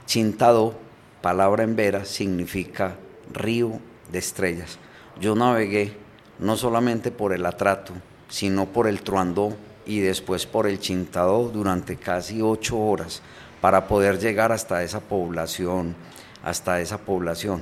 Chintadó, 0.05 0.75
palabra 1.23 1.63
en 1.63 1.75
vera, 1.75 2.05
significa 2.05 2.97
río 3.33 3.79
de 4.11 4.19
estrellas. 4.19 4.77
Yo 5.19 5.33
navegué 5.33 5.97
no 6.37 6.57
solamente 6.57 7.09
por 7.09 7.33
el 7.33 7.43
Atrato, 7.43 7.93
sino 8.31 8.65
por 8.65 8.87
el 8.87 9.01
Truandó 9.01 9.53
y 9.85 9.99
después 9.99 10.45
por 10.45 10.65
el 10.65 10.79
Chintadó 10.79 11.49
durante 11.49 11.97
casi 11.97 12.41
ocho 12.41 12.79
horas 12.79 13.21
para 13.59 13.87
poder 13.87 14.19
llegar 14.19 14.51
hasta 14.51 14.83
esa 14.83 15.01
población, 15.01 15.95
hasta 16.43 16.79
esa 16.79 16.97
población. 16.97 17.61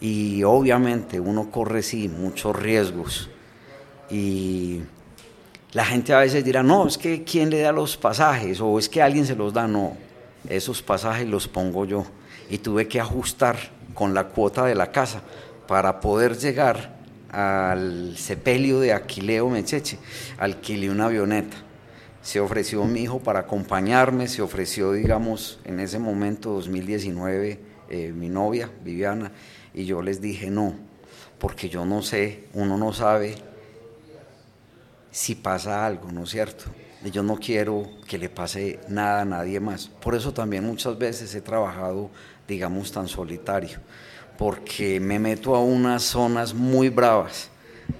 Y 0.00 0.42
obviamente 0.44 1.18
uno 1.18 1.50
corre 1.50 1.82
sí 1.82 2.08
muchos 2.08 2.54
riesgos 2.54 3.30
y 4.10 4.82
la 5.72 5.86
gente 5.86 6.12
a 6.12 6.18
veces 6.18 6.44
dirá, 6.44 6.62
no, 6.62 6.86
es 6.86 6.98
que 6.98 7.24
¿quién 7.24 7.48
le 7.48 7.60
da 7.60 7.72
los 7.72 7.96
pasajes? 7.96 8.60
O 8.60 8.78
es 8.78 8.88
que 8.88 9.00
alguien 9.00 9.26
se 9.26 9.34
los 9.34 9.54
da, 9.54 9.66
no, 9.66 9.96
esos 10.48 10.82
pasajes 10.82 11.26
los 11.26 11.48
pongo 11.48 11.86
yo. 11.86 12.04
Y 12.50 12.58
tuve 12.58 12.86
que 12.86 13.00
ajustar 13.00 13.56
con 13.94 14.12
la 14.12 14.24
cuota 14.24 14.66
de 14.66 14.74
la 14.74 14.92
casa 14.92 15.22
para 15.66 16.00
poder 16.00 16.36
llegar 16.36 16.94
al 17.34 18.16
sepelio 18.16 18.80
de 18.80 18.92
Aquileo 18.92 19.48
Mecheche. 19.48 19.98
Alquilé 20.38 20.90
una 20.90 21.06
avioneta 21.06 21.56
se 22.24 22.40
ofreció 22.40 22.82
mi 22.86 23.02
hijo 23.02 23.20
para 23.20 23.40
acompañarme, 23.40 24.28
se 24.28 24.40
ofreció, 24.40 24.92
digamos, 24.92 25.60
en 25.64 25.78
ese 25.78 25.98
momento, 25.98 26.52
2019, 26.52 27.60
eh, 27.90 28.12
mi 28.16 28.30
novia, 28.30 28.70
Viviana, 28.82 29.30
y 29.74 29.84
yo 29.84 30.00
les 30.00 30.22
dije 30.22 30.50
no, 30.50 30.74
porque 31.38 31.68
yo 31.68 31.84
no 31.84 32.00
sé, 32.00 32.44
uno 32.54 32.78
no 32.78 32.94
sabe 32.94 33.34
si 35.10 35.34
pasa 35.34 35.84
algo, 35.84 36.10
¿no 36.12 36.24
es 36.24 36.30
cierto? 36.30 36.64
Yo 37.12 37.22
no 37.22 37.36
quiero 37.36 37.90
que 38.08 38.16
le 38.16 38.30
pase 38.30 38.80
nada 38.88 39.20
a 39.20 39.24
nadie 39.26 39.60
más. 39.60 39.88
Por 39.88 40.14
eso 40.14 40.32
también 40.32 40.64
muchas 40.64 40.96
veces 40.96 41.34
he 41.34 41.42
trabajado, 41.42 42.10
digamos, 42.48 42.90
tan 42.90 43.06
solitario, 43.06 43.80
porque 44.38 45.00
me 45.00 45.18
meto 45.18 45.54
a 45.54 45.60
unas 45.60 46.02
zonas 46.02 46.54
muy 46.54 46.88
bravas 46.88 47.50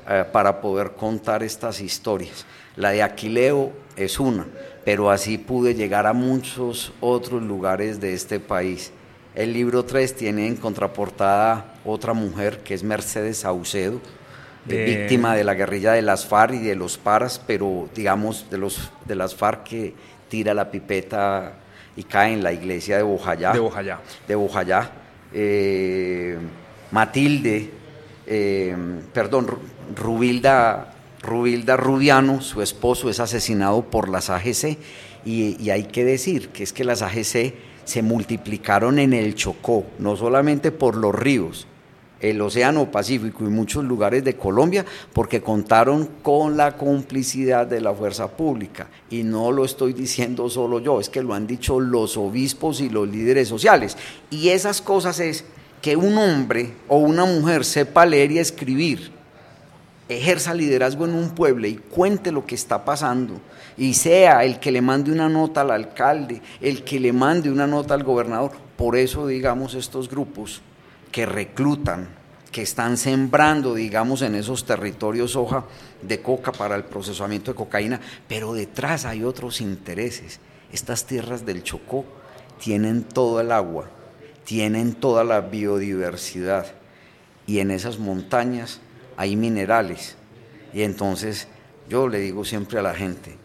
eh, 0.09 0.25
para 0.33 0.61
poder 0.61 0.93
contar 0.93 1.43
estas 1.43 1.81
historias. 1.81 2.45
La 2.77 2.91
de 2.91 3.03
Aquileo 3.03 3.73
es 3.97 4.19
una, 4.19 4.47
pero 4.85 5.11
así 5.11 5.39
pude 5.39 5.75
llegar 5.75 6.07
a 6.07 6.13
muchos 6.13 6.93
otros 7.01 7.43
lugares 7.43 8.01
de 8.01 8.15
este 8.15 8.41
país. 8.41 8.93
El 9.35 9.53
libro 9.53 9.85
3 9.85 10.15
tiene 10.15 10.47
en 10.47 10.57
contraportada 10.57 11.75
otra 11.85 12.13
mujer 12.13 12.59
que 12.59 12.75
es 12.75 12.83
Mercedes 12.83 13.39
Saucedo, 13.39 14.01
víctima 14.65 15.35
de 15.35 15.45
la 15.45 15.55
guerrilla 15.55 15.93
de 15.93 16.03
las 16.03 16.27
FARC 16.27 16.55
y 16.55 16.59
de 16.65 16.75
los 16.75 16.99
paras, 16.99 17.41
pero 17.47 17.89
digamos 17.95 18.49
de, 18.51 18.59
los, 18.59 18.91
de 19.05 19.15
las 19.15 19.35
FARC 19.35 19.65
que 19.65 19.95
tira 20.29 20.55
la 20.55 20.71
pipeta 20.71 21.55
y 21.97 22.03
cae 22.05 22.33
en 22.33 22.43
la 22.43 22.53
iglesia 22.53 22.97
de 22.97 23.03
Bojayá. 23.03 23.53
De 23.53 23.59
Bojayá. 23.59 24.01
De 24.27 24.35
Bojayá. 24.35 24.91
Eh, 25.35 26.39
Matilde, 26.93 27.71
eh, 28.27 28.77
perdón, 29.13 29.49
Rubilda, 29.95 30.95
Rubilda 31.21 31.77
Rubiano, 31.77 32.41
su 32.41 32.63
esposo, 32.63 33.11
es 33.11 33.19
asesinado 33.21 33.83
por 33.83 34.09
las 34.09 34.31
AGC 34.31 34.79
y, 35.25 35.61
y 35.61 35.71
hay 35.71 35.85
que 35.85 36.05
decir 36.05 36.51
que 36.51 36.63
es 36.63 36.73
que 36.73 36.85
las 36.85 37.03
AGC 37.03 37.55
se 37.85 38.03
multiplicaron 38.03 38.99
en 38.99 39.13
el 39.13 39.35
Chocó, 39.35 39.85
no 39.99 40.17
solamente 40.17 40.71
por 40.71 40.97
los 40.97 41.15
ríos, 41.15 41.67
el 42.21 42.41
Océano 42.41 42.91
Pacífico 42.91 43.45
y 43.45 43.49
muchos 43.49 43.85
lugares 43.85 44.25
de 44.25 44.37
Colombia 44.37 44.85
porque 45.13 45.43
contaron 45.43 46.09
con 46.23 46.57
la 46.57 46.77
complicidad 46.77 47.67
de 47.67 47.81
la 47.81 47.93
fuerza 47.93 48.29
pública. 48.29 48.89
Y 49.11 49.23
no 49.23 49.53
lo 49.53 49.65
estoy 49.65 49.93
diciendo 49.93 50.49
solo 50.49 50.81
yo, 50.81 51.01
es 51.01 51.09
que 51.09 51.23
lo 51.23 51.35
han 51.35 51.47
dicho 51.47 51.81
los 51.81 52.17
obispos 52.17 52.81
y 52.81 52.89
los 52.89 53.09
líderes 53.09 53.49
sociales. 53.49 53.97
Y 54.31 54.49
esas 54.49 54.81
cosas 54.81 55.21
es 55.21 55.45
que 55.83 55.97
un 55.97 56.17
hombre 56.17 56.73
o 56.89 56.99
una 56.99 57.27
mujer 57.27 57.65
sepa 57.65 58.07
leer 58.07 58.33
y 58.33 58.39
escribir, 58.39 59.13
ejerza 60.09 60.55
liderazgo 60.55 61.05
en 61.05 61.15
un 61.15 61.31
pueblo 61.31 61.67
y 61.67 61.77
cuente 61.77 62.33
lo 62.33 62.47
que 62.47 62.55
está 62.55 62.85
pasando 62.85 63.41
y 63.77 63.95
sea 63.95 64.45
el 64.45 64.61
que 64.61 64.73
le 64.73 64.81
mande 64.81 65.13
una 65.13 65.29
nota 65.29 65.63
al 65.63 65.71
alcalde, 65.71 66.41
el 66.61 66.85
que 66.85 67.01
le 67.01 67.13
mande 67.13 67.51
una 67.51 67.67
nota 67.67 67.95
al 67.95 68.03
gobernador. 68.03 68.53
Por 68.77 68.97
eso, 68.97 69.27
digamos, 69.27 69.75
estos 69.75 70.09
grupos 70.09 70.63
que 71.15 71.27
reclutan, 71.27 72.09
que 72.51 72.63
están 72.63 72.97
sembrando, 72.97 73.75
digamos, 73.75 74.21
en 74.23 74.35
esos 74.35 74.67
territorios 74.67 75.37
hoja 75.37 75.65
de 76.03 76.21
coca 76.21 76.51
para 76.51 76.75
el 76.75 76.83
procesamiento 76.83 77.53
de 77.53 77.55
cocaína, 77.55 78.01
pero 78.27 78.53
detrás 78.53 79.05
hay 79.05 79.23
otros 79.23 79.61
intereses. 79.61 80.41
Estas 80.73 81.07
tierras 81.07 81.47
del 81.47 81.63
Chocó 81.63 82.05
tienen 82.59 83.05
todo 83.05 83.41
el 83.41 83.53
agua, 83.53 83.89
tienen 84.43 84.93
toda 84.93 85.23
la 85.23 85.41
biodiversidad 85.41 86.67
y 87.47 87.61
en 87.61 87.71
esas 87.71 88.01
montañas 88.01 88.81
hay 89.17 89.37
minerales. 89.37 90.17
Y 90.73 90.83
entonces 90.83 91.47
yo 91.89 92.09
le 92.09 92.19
digo 92.19 92.45
siempre 92.45 92.81
a 92.81 92.83
la 92.83 92.95
gente, 92.97 93.39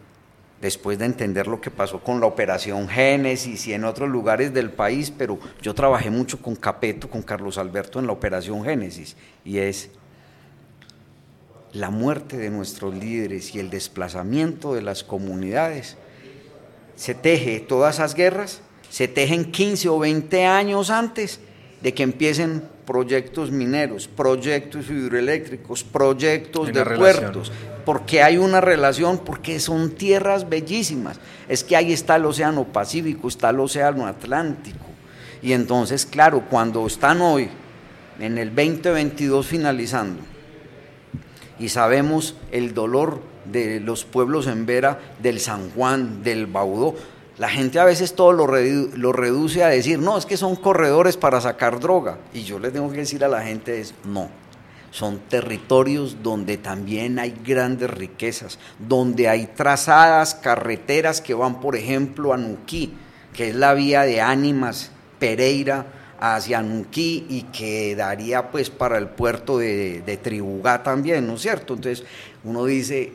después 0.60 0.98
de 0.98 1.06
entender 1.06 1.46
lo 1.46 1.60
que 1.60 1.70
pasó 1.70 2.00
con 2.00 2.20
la 2.20 2.26
operación 2.26 2.88
Génesis 2.88 3.66
y 3.66 3.72
en 3.72 3.84
otros 3.84 4.08
lugares 4.08 4.52
del 4.52 4.70
país, 4.70 5.10
pero 5.10 5.38
yo 5.62 5.74
trabajé 5.74 6.10
mucho 6.10 6.40
con 6.40 6.56
Capeto, 6.56 7.08
con 7.08 7.22
Carlos 7.22 7.58
Alberto 7.58 7.98
en 7.98 8.06
la 8.06 8.12
operación 8.12 8.64
Génesis, 8.64 9.16
y 9.44 9.58
es 9.58 9.90
la 11.72 11.90
muerte 11.90 12.36
de 12.36 12.50
nuestros 12.50 12.94
líderes 12.94 13.54
y 13.54 13.60
el 13.60 13.70
desplazamiento 13.70 14.74
de 14.74 14.82
las 14.82 15.04
comunidades. 15.04 15.96
Se 16.96 17.14
teje 17.14 17.60
todas 17.60 17.96
esas 17.96 18.14
guerras 18.14 18.60
se 18.90 19.06
tejen 19.06 19.50
15 19.52 19.88
o 19.88 19.98
20 20.00 20.44
años 20.44 20.90
antes 20.90 21.40
de 21.82 21.94
que 21.94 22.02
empiecen 22.02 22.62
proyectos 22.86 23.50
mineros, 23.50 24.08
proyectos 24.08 24.90
hidroeléctricos, 24.90 25.84
proyectos 25.84 26.72
de 26.72 26.84
puertos, 26.84 27.52
porque 27.84 28.22
hay 28.22 28.36
una 28.36 28.60
relación, 28.60 29.18
porque 29.18 29.60
son 29.60 29.92
tierras 29.92 30.48
bellísimas. 30.48 31.18
Es 31.48 31.64
que 31.64 31.76
ahí 31.76 31.92
está 31.92 32.16
el 32.16 32.26
Océano 32.26 32.64
Pacífico, 32.64 33.28
está 33.28 33.50
el 33.50 33.60
Océano 33.60 34.06
Atlántico. 34.06 34.86
Y 35.42 35.52
entonces, 35.52 36.04
claro, 36.04 36.44
cuando 36.50 36.86
están 36.86 37.22
hoy, 37.22 37.48
en 38.18 38.36
el 38.36 38.54
2022 38.54 39.46
finalizando, 39.46 40.20
y 41.58 41.68
sabemos 41.68 42.34
el 42.52 42.74
dolor 42.74 43.22
de 43.50 43.80
los 43.80 44.04
pueblos 44.04 44.46
en 44.46 44.66
Vera, 44.66 44.98
del 45.22 45.40
San 45.40 45.70
Juan, 45.70 46.22
del 46.22 46.46
Baudó, 46.46 46.94
la 47.40 47.48
gente 47.48 47.80
a 47.80 47.86
veces 47.86 48.12
todo 48.14 48.32
lo, 48.32 48.46
reduce 49.12 49.64
a 49.64 49.68
decir, 49.68 49.98
no, 49.98 50.18
es 50.18 50.26
que 50.26 50.36
son 50.36 50.56
corredores 50.56 51.16
para 51.16 51.40
sacar 51.40 51.80
droga. 51.80 52.18
Y 52.34 52.42
yo 52.42 52.58
le 52.58 52.70
tengo 52.70 52.90
que 52.92 52.98
decir 52.98 53.24
a 53.24 53.28
la 53.28 53.40
gente, 53.40 53.80
es, 53.80 53.94
no, 54.04 54.28
son 54.90 55.20
territorios 55.20 56.18
donde 56.22 56.58
también 56.58 57.18
hay 57.18 57.34
grandes 57.42 57.88
riquezas, 57.88 58.58
donde 58.78 59.26
hay 59.26 59.46
trazadas, 59.46 60.34
carreteras 60.34 61.22
que 61.22 61.32
van, 61.32 61.62
por 61.62 61.76
ejemplo, 61.76 62.34
a 62.34 62.36
Nuquí, 62.36 62.92
que 63.32 63.48
es 63.48 63.54
la 63.54 63.72
vía 63.72 64.02
de 64.02 64.20
Ánimas, 64.20 64.90
Pereira, 65.18 65.86
hacia 66.20 66.60
Nuquí 66.60 67.24
y 67.30 67.44
que 67.44 67.96
daría 67.96 68.50
pues 68.50 68.68
para 68.68 68.98
el 68.98 69.08
puerto 69.08 69.56
de, 69.56 70.20
Tribugá 70.22 70.82
también, 70.82 71.26
¿no 71.26 71.36
es 71.36 71.40
cierto? 71.40 71.72
Entonces 71.72 72.04
uno 72.44 72.66
dice, 72.66 73.14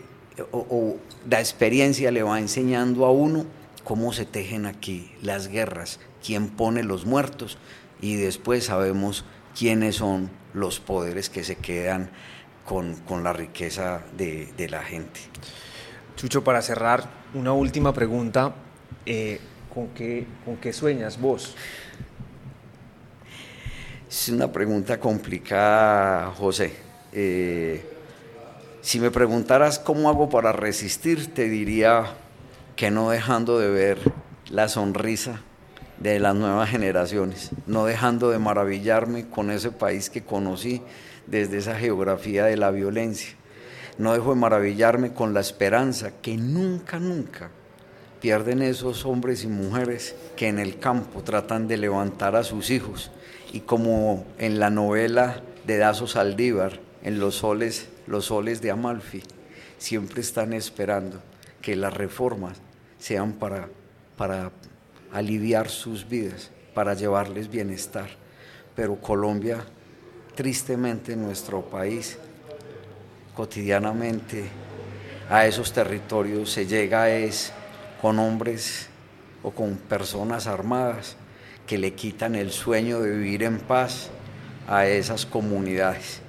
o 0.51 0.95
la 1.30 1.39
experiencia 1.39 2.09
le 2.09 2.23
va 2.23 2.39
enseñando 2.39 3.05
a 3.05 3.11
uno 3.11 3.45
cómo 3.86 4.12
se 4.12 4.26
tejen 4.26 4.66
aquí 4.66 5.12
las 5.22 5.48
guerras, 5.48 6.00
quién 6.26 6.50
pone 6.50 6.84
los 6.84 7.06
muertos 7.06 7.58
y 8.02 8.16
después 8.16 8.66
sabemos 8.66 9.24
quiénes 9.58 9.96
son 9.96 10.30
los 10.54 10.82
poderes 10.82 11.30
que 11.30 11.46
se 11.46 11.56
quedan 11.56 12.10
con, 12.66 13.24
la 13.24 13.32
riqueza 13.32 14.02
de, 14.18 14.68
la 14.70 14.82
gente. 14.82 15.20
Chucho, 16.18 16.44
para 16.44 16.62
cerrar, 16.62 17.08
una 17.36 17.54
última 17.54 17.94
pregunta. 17.94 18.56
Eh, 19.06 19.40
¿con, 19.72 19.90
qué, 19.90 20.26
¿Con 20.44 20.58
qué 20.58 20.74
sueñas 20.74 21.22
vos? 21.22 21.56
Es 24.10 24.30
una 24.30 24.52
pregunta 24.52 25.00
complicada, 25.00 26.32
José. 26.32 26.74
Eh, 27.12 27.86
si 28.82 29.00
me 29.00 29.12
preguntaras 29.12 29.78
cómo 29.78 30.10
hago 30.10 30.28
para 30.28 30.52
resistir, 30.52 31.34
te 31.34 31.50
diría 31.50 32.16
que 32.76 32.91
no 32.91 33.09
dejando 33.09 33.59
de 33.59 33.69
ver 33.69 33.99
la 34.49 34.67
sonrisa 34.67 35.41
de 35.99 36.19
las 36.19 36.36
nuevas 36.36 36.69
generaciones, 36.69 37.51
no 37.67 37.86
dejando 37.86 38.30
de 38.30 38.39
maravillarme 38.39 39.30
con 39.30 39.49
ese 39.49 39.71
país 39.71 40.09
que 40.09 40.23
conocí 40.23 40.82
desde 41.26 41.57
esa 41.57 41.76
geografía 41.76 42.45
de 42.45 42.57
la 42.57 42.71
violencia, 42.71 43.36
no 43.97 44.13
dejo 44.13 44.32
de 44.32 44.39
maravillarme 44.41 45.13
con 45.13 45.34
la 45.34 45.39
esperanza 45.39 46.11
que 46.21 46.36
nunca, 46.36 46.99
nunca 46.99 47.49
pierden 48.19 48.61
esos 48.61 49.05
hombres 49.05 49.43
y 49.43 49.47
mujeres 49.47 50.15
que 50.36 50.47
en 50.47 50.59
el 50.59 50.80
campo 50.80 51.21
tratan 51.21 51.67
de 51.67 51.78
levantar 51.78 52.36
a 52.36 52.43
sus 52.43 52.71
hijos. 52.71 53.11
Y 53.53 53.61
como 53.61 54.26
en 54.38 54.59
la 54.59 54.69
novela 54.69 55.43
de 55.65 55.78
Dazo 55.78 56.07
Saldívar, 56.07 56.80
en 57.03 57.19
los 57.19 57.36
soles, 57.36 57.88
los 58.07 58.26
soles 58.26 58.61
de 58.61 58.71
Amalfi, 58.71 59.23
siempre 59.78 60.21
están 60.21 60.53
esperando 60.53 61.21
que 61.61 61.76
las 61.76 61.93
reformas 61.93 62.57
sean 63.00 63.34
para, 63.34 63.70
para 64.18 64.52
aliviar 65.12 65.70
sus 65.70 66.08
vidas, 66.08 66.52
para 66.74 66.93
llevarles 66.93 67.50
bienestar. 67.50 68.10
Pero 68.76 68.96
Colombia, 68.96 69.64
tristemente 70.36 71.16
nuestro 71.16 71.62
país, 71.62 72.18
cotidianamente 73.36 74.46
a 75.30 75.46
esos 75.46 75.74
territorios 75.74 76.52
se 76.52 76.66
llega 76.66 77.10
es 77.10 77.52
con 78.02 78.20
hombres 78.20 78.88
o 79.43 79.52
con 79.52 79.76
personas 79.76 80.48
armadas 80.48 81.18
que 81.66 81.78
le 81.78 81.93
quitan 81.93 82.36
el 82.36 82.52
sueño 82.52 83.02
de 83.02 83.12
vivir 83.12 83.43
en 83.43 83.60
paz 83.60 84.10
a 84.68 84.86
esas 84.88 85.26
comunidades. 85.26 86.22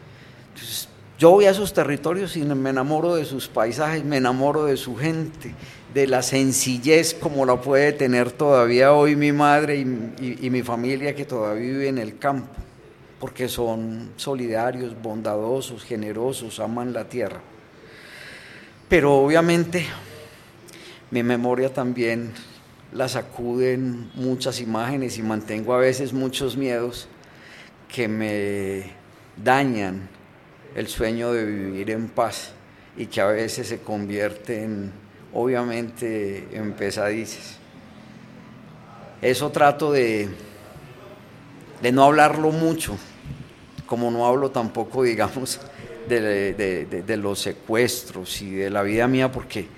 yo 1.18 1.30
voy 1.30 1.46
a 1.46 1.50
esos 1.50 1.72
territorios 1.72 2.36
y 2.36 2.42
me 2.42 2.70
enamoro 2.70 3.14
de 3.14 3.24
sus 3.24 3.48
paisajes, 3.48 4.04
me 4.04 4.18
enamoro 4.18 4.64
de 4.64 4.76
su 4.76 4.96
gente, 4.96 5.54
de 5.96 6.06
la 6.06 6.20
sencillez 6.20 7.14
como 7.14 7.46
la 7.46 7.58
puede 7.58 7.90
tener 7.90 8.30
todavía 8.30 8.92
hoy 8.92 9.16
mi 9.16 9.32
madre 9.32 9.78
y, 9.78 10.50
mi 10.50 10.62
familia 10.62 11.14
que 11.14 11.24
todavía 11.24 11.70
vive 11.70 11.88
en 11.88 11.96
el 11.96 12.18
campo, 12.18 12.52
porque 13.18 13.48
son 13.48 14.10
solidarios, 14.16 14.94
bondadosos, 15.00 15.84
generosos, 15.84 16.60
aman 16.60 16.92
la 16.92 17.08
tierra. 17.08 17.40
Pero 18.90 19.14
obviamente 19.14 19.86
mi 21.10 21.22
memoria 21.22 21.72
también 21.72 22.34
la 22.92 23.08
sacuden 23.08 24.10
muchas 24.16 24.60
imágenes 24.60 25.16
y 25.16 25.22
mantengo 25.22 25.72
a 25.72 25.78
veces 25.78 26.12
muchos 26.12 26.58
miedos 26.58 27.08
que 27.88 28.06
me 28.06 28.92
dañan 29.42 30.10
el 30.74 30.88
sueño 30.88 31.32
de 31.32 31.46
vivir 31.46 31.90
en 31.90 32.08
paz 32.08 32.50
y 32.98 33.06
que 33.06 33.22
a 33.22 33.28
veces 33.28 33.68
se 33.68 33.78
convierten 33.78 35.05
obviamente 35.36 36.48
en 36.52 36.72
pesadizas. 36.72 37.58
Eso 39.20 39.50
trato 39.50 39.92
de, 39.92 40.28
de 41.82 41.92
no 41.92 42.04
hablarlo 42.04 42.50
mucho, 42.52 42.96
como 43.84 44.10
no 44.10 44.26
hablo 44.26 44.50
tampoco, 44.50 45.02
digamos, 45.02 45.60
de, 46.08 47.18
los 47.20 47.40
secuestros 47.40 48.40
y 48.40 48.52
de 48.52 48.70
la 48.70 48.82
vida 48.82 49.06
mía, 49.08 49.30
porque 49.30 49.68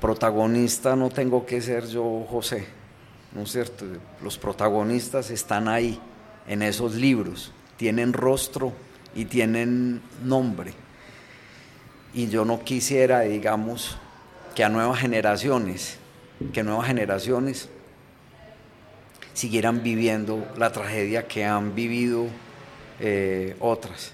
protagonista 0.00 0.96
no 0.96 1.08
tengo 1.08 1.46
que 1.46 1.62
ser 1.62 1.86
yo, 1.86 2.26
José, 2.28 2.66
¿no 3.34 3.42
es 3.42 3.52
cierto? 3.52 3.86
Los 4.22 4.36
protagonistas 4.36 5.30
están 5.30 5.68
ahí, 5.68 5.98
en 6.46 6.62
esos 6.62 6.94
libros, 6.94 7.52
tienen 7.76 8.12
rostro 8.12 8.72
y 9.14 9.24
tienen 9.24 10.02
nombre. 10.22 10.74
Y 12.12 12.28
yo 12.28 12.44
no 12.44 12.62
quisiera, 12.62 13.20
digamos, 13.20 13.98
que 14.56 14.64
a 14.64 14.70
nuevas 14.70 14.98
generaciones, 14.98 15.98
que 16.54 16.62
nuevas 16.62 16.86
generaciones 16.86 17.68
siguieran 19.34 19.82
viviendo 19.82 20.48
la 20.56 20.72
tragedia 20.72 21.28
que 21.28 21.44
han 21.44 21.74
vivido 21.74 22.26
eh, 22.98 23.54
otras. 23.60 24.12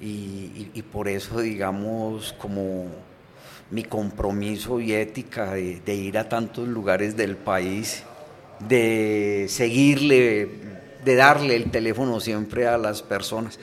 Y, 0.00 0.82
por 0.92 1.08
eso, 1.08 1.40
digamos, 1.40 2.32
como 2.34 2.86
mi 3.70 3.84
compromiso 3.84 4.80
y 4.80 4.92
ética 4.92 5.54
de, 5.54 5.80
de, 5.80 5.94
ir 5.94 6.18
a 6.18 6.28
tantos 6.28 6.66
lugares 6.66 7.16
del 7.16 7.36
país, 7.36 8.02
de 8.68 9.46
seguirle, 9.48 10.48
de 11.04 11.14
darle 11.14 11.54
el 11.54 11.70
teléfono 11.70 12.18
siempre 12.18 12.66
a 12.66 12.76
las 12.76 13.00
personas. 13.00 13.60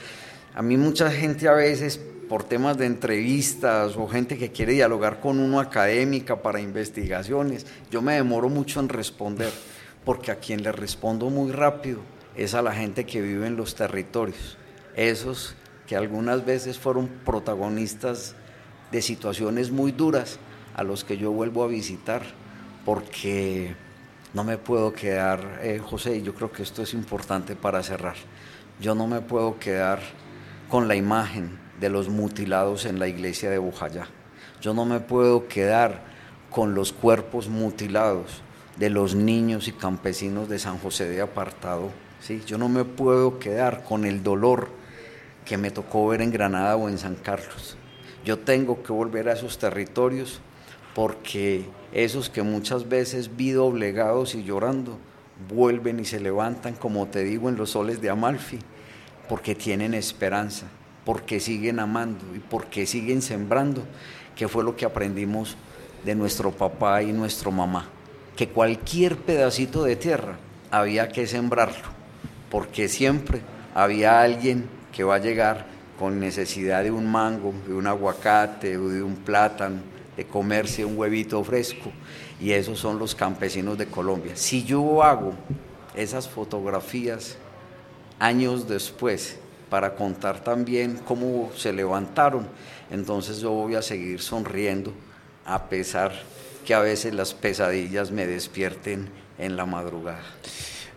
A 0.55 0.61
mí 0.61 0.77
mucha 0.77 1.11
gente 1.11 1.47
a 1.47 1.53
veces 1.53 1.99
por 2.33 2.43
temas 2.43 2.79
de 2.79 2.87
entrevistas 2.87 3.95
o 3.95 4.07
gente 4.07 4.39
que 4.39 4.51
quiere 4.51 4.73
dialogar 4.73 5.19
con 5.19 5.37
uno 5.37 5.59
académica 5.59 6.41
para 6.41 6.59
investigaciones, 6.59 7.67
yo 7.91 8.01
me 8.01 8.15
demoro 8.15 8.49
mucho 8.49 8.79
en 8.79 8.89
responder, 8.89 9.51
porque 10.03 10.31
a 10.31 10.37
quien 10.37 10.63
le 10.63 10.71
respondo 10.71 11.29
muy 11.29 11.51
rápido 11.51 11.99
es 12.35 12.55
a 12.55 12.63
la 12.63 12.73
gente 12.73 13.05
que 13.05 13.21
vive 13.21 13.45
en 13.45 13.55
los 13.55 13.75
territorios, 13.75 14.57
esos 14.95 15.53
que 15.85 15.95
algunas 15.95 16.43
veces 16.43 16.79
fueron 16.79 17.07
protagonistas 17.23 18.33
de 18.91 19.03
situaciones 19.03 19.69
muy 19.69 19.91
duras 19.91 20.39
a 20.73 20.81
los 20.81 21.03
que 21.03 21.17
yo 21.17 21.29
vuelvo 21.31 21.63
a 21.63 21.67
visitar, 21.67 22.23
porque 22.83 23.75
no 24.33 24.43
me 24.43 24.57
puedo 24.57 24.91
quedar, 24.91 25.59
eh, 25.61 25.77
José, 25.77 26.17
y 26.17 26.23
yo 26.23 26.33
creo 26.33 26.51
que 26.51 26.63
esto 26.63 26.81
es 26.81 26.95
importante 26.95 27.55
para 27.55 27.83
cerrar, 27.83 28.15
yo 28.81 28.95
no 28.95 29.05
me 29.05 29.21
puedo 29.21 29.59
quedar 29.59 29.99
con 30.67 30.87
la 30.87 30.95
imagen 30.95 31.61
de 31.79 31.89
los 31.89 32.09
mutilados 32.09 32.85
en 32.85 32.99
la 32.99 33.07
iglesia 33.07 33.49
de 33.49 33.57
Bojayá. 33.57 34.07
Yo 34.61 34.73
no 34.73 34.85
me 34.85 34.99
puedo 34.99 35.47
quedar 35.47 36.01
con 36.49 36.75
los 36.75 36.93
cuerpos 36.93 37.49
mutilados 37.49 38.41
de 38.77 38.89
los 38.89 39.15
niños 39.15 39.67
y 39.67 39.71
campesinos 39.71 40.49
de 40.49 40.59
San 40.59 40.77
José 40.77 41.07
de 41.09 41.21
Apartado. 41.21 41.89
¿sí? 42.21 42.41
Yo 42.45 42.57
no 42.57 42.69
me 42.69 42.85
puedo 42.85 43.39
quedar 43.39 43.83
con 43.83 44.05
el 44.05 44.23
dolor 44.23 44.69
que 45.45 45.57
me 45.57 45.71
tocó 45.71 46.07
ver 46.07 46.21
en 46.21 46.31
Granada 46.31 46.75
o 46.75 46.89
en 46.89 46.97
San 46.97 47.15
Carlos. 47.15 47.75
Yo 48.25 48.39
tengo 48.39 48.83
que 48.83 48.93
volver 48.93 49.27
a 49.27 49.33
esos 49.33 49.57
territorios 49.57 50.39
porque 50.95 51.65
esos 51.91 52.29
que 52.29 52.43
muchas 52.43 52.87
veces 52.87 53.35
vi 53.35 53.51
doblegados 53.51 54.35
y 54.35 54.43
llorando, 54.43 54.97
vuelven 55.49 55.99
y 55.99 56.05
se 56.05 56.19
levantan, 56.19 56.75
como 56.75 57.07
te 57.07 57.23
digo, 57.23 57.49
en 57.49 57.57
los 57.57 57.71
soles 57.71 58.01
de 58.01 58.09
Amalfi, 58.09 58.59
porque 59.27 59.55
tienen 59.55 59.93
esperanza, 59.93 60.67
porque 61.05 61.39
siguen 61.39 61.79
amando 61.79 62.23
y 62.35 62.39
porque 62.39 62.85
siguen 62.85 63.21
sembrando, 63.21 63.83
que 64.35 64.47
fue 64.47 64.63
lo 64.63 64.75
que 64.75 64.85
aprendimos 64.85 65.57
de 66.03 66.15
nuestro 66.15 66.51
papá 66.51 67.03
y 67.03 67.13
nuestro 67.13 67.51
mamá, 67.51 67.87
que 68.35 68.49
cualquier 68.49 69.17
pedacito 69.17 69.83
de 69.83 69.95
tierra 69.95 70.37
había 70.71 71.09
que 71.09 71.27
sembrarlo, 71.27 71.89
porque 72.49 72.87
siempre 72.87 73.41
había 73.73 74.21
alguien 74.21 74.67
que 74.91 75.03
va 75.03 75.15
a 75.15 75.19
llegar 75.19 75.65
con 75.97 76.19
necesidad 76.19 76.83
de 76.83 76.91
un 76.91 77.09
mango, 77.09 77.53
de 77.67 77.73
un 77.73 77.87
aguacate 77.87 78.77
de 78.77 79.03
un 79.03 79.15
plátano, 79.15 79.81
de 80.17 80.25
comerse 80.25 80.85
un 80.85 80.97
huevito 80.97 81.43
fresco, 81.43 81.91
y 82.39 82.51
esos 82.51 82.79
son 82.79 82.99
los 82.99 83.15
campesinos 83.15 83.77
de 83.77 83.87
Colombia. 83.87 84.35
Si 84.35 84.63
yo 84.63 85.03
hago 85.03 85.33
esas 85.95 86.27
fotografías 86.27 87.37
años 88.19 88.67
después, 88.67 89.39
para 89.73 89.95
contar 89.95 90.39
también 90.39 90.99
cómo 91.03 91.49
se 91.55 91.73
levantaron. 91.73 92.47
Entonces 92.91 93.39
yo 93.39 93.49
voy 93.49 93.73
a 93.73 93.81
seguir 93.81 94.21
sonriendo 94.21 94.93
a 95.47 95.63
pesar 95.63 96.11
que 96.63 96.75
a 96.75 96.79
veces 96.79 97.11
las 97.15 97.33
pesadillas 97.33 98.11
me 98.11 98.27
despierten 98.27 99.09
en 99.39 99.57
la 99.57 99.65
madrugada. 99.65 100.21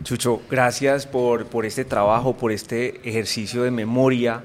Chucho, 0.05 0.43
gracias 0.51 1.07
por, 1.07 1.47
por 1.47 1.65
este 1.65 1.87
trabajo, 1.87 2.37
por 2.37 2.53
este 2.53 3.01
ejercicio 3.09 3.63
de 3.63 3.71
memoria 3.71 4.43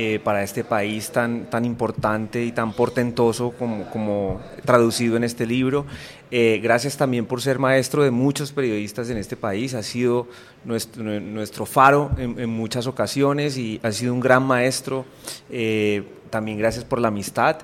eh, 0.00 0.20
para 0.22 0.44
este 0.44 0.62
país 0.62 1.10
tan, 1.10 1.50
tan 1.50 1.64
importante 1.64 2.44
y 2.44 2.52
tan 2.52 2.72
portentoso 2.72 3.50
como, 3.50 3.90
como 3.90 4.40
traducido 4.64 5.16
en 5.16 5.24
este 5.24 5.44
libro. 5.44 5.86
Eh, 6.30 6.60
gracias 6.62 6.96
también 6.96 7.26
por 7.26 7.42
ser 7.42 7.58
maestro 7.58 8.04
de 8.04 8.12
muchos 8.12 8.52
periodistas 8.52 9.10
en 9.10 9.16
este 9.16 9.34
país. 9.34 9.74
Ha 9.74 9.82
sido 9.82 10.28
nuestro, 10.64 11.02
nuestro 11.02 11.66
faro 11.66 12.12
en, 12.16 12.48
muchas 12.48 12.86
ocasiones 12.86 13.58
y 13.58 13.80
ha 13.82 13.90
sido 13.90 14.14
un 14.14 14.20
gran 14.20 14.44
maestro. 14.44 15.04
Eh, 15.50 16.04
también 16.30 16.58
gracias 16.58 16.84
por 16.84 17.00
la 17.00 17.08
amistad. 17.08 17.56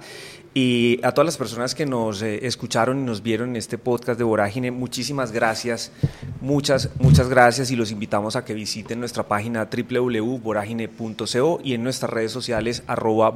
Y 0.56 1.00
a 1.02 1.10
todas 1.10 1.26
las 1.26 1.36
personas 1.36 1.74
que 1.74 1.84
nos 1.84 2.22
eh, 2.22 2.46
escucharon 2.46 3.00
y 3.00 3.02
nos 3.02 3.24
vieron 3.24 3.48
en 3.50 3.56
este 3.56 3.76
podcast 3.76 4.16
de 4.16 4.24
Vorágine, 4.24 4.70
muchísimas 4.70 5.32
gracias, 5.32 5.90
muchas, 6.40 6.90
muchas 7.00 7.28
gracias 7.28 7.72
y 7.72 7.76
los 7.76 7.90
invitamos 7.90 8.36
a 8.36 8.44
que 8.44 8.54
visiten 8.54 9.00
nuestra 9.00 9.24
página 9.24 9.68
www.voragine.co 9.68 11.60
y 11.64 11.74
en 11.74 11.82
nuestras 11.82 12.12
redes 12.12 12.30
sociales 12.30 12.84
arroba. 12.86 13.34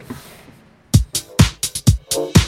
you 2.15 2.42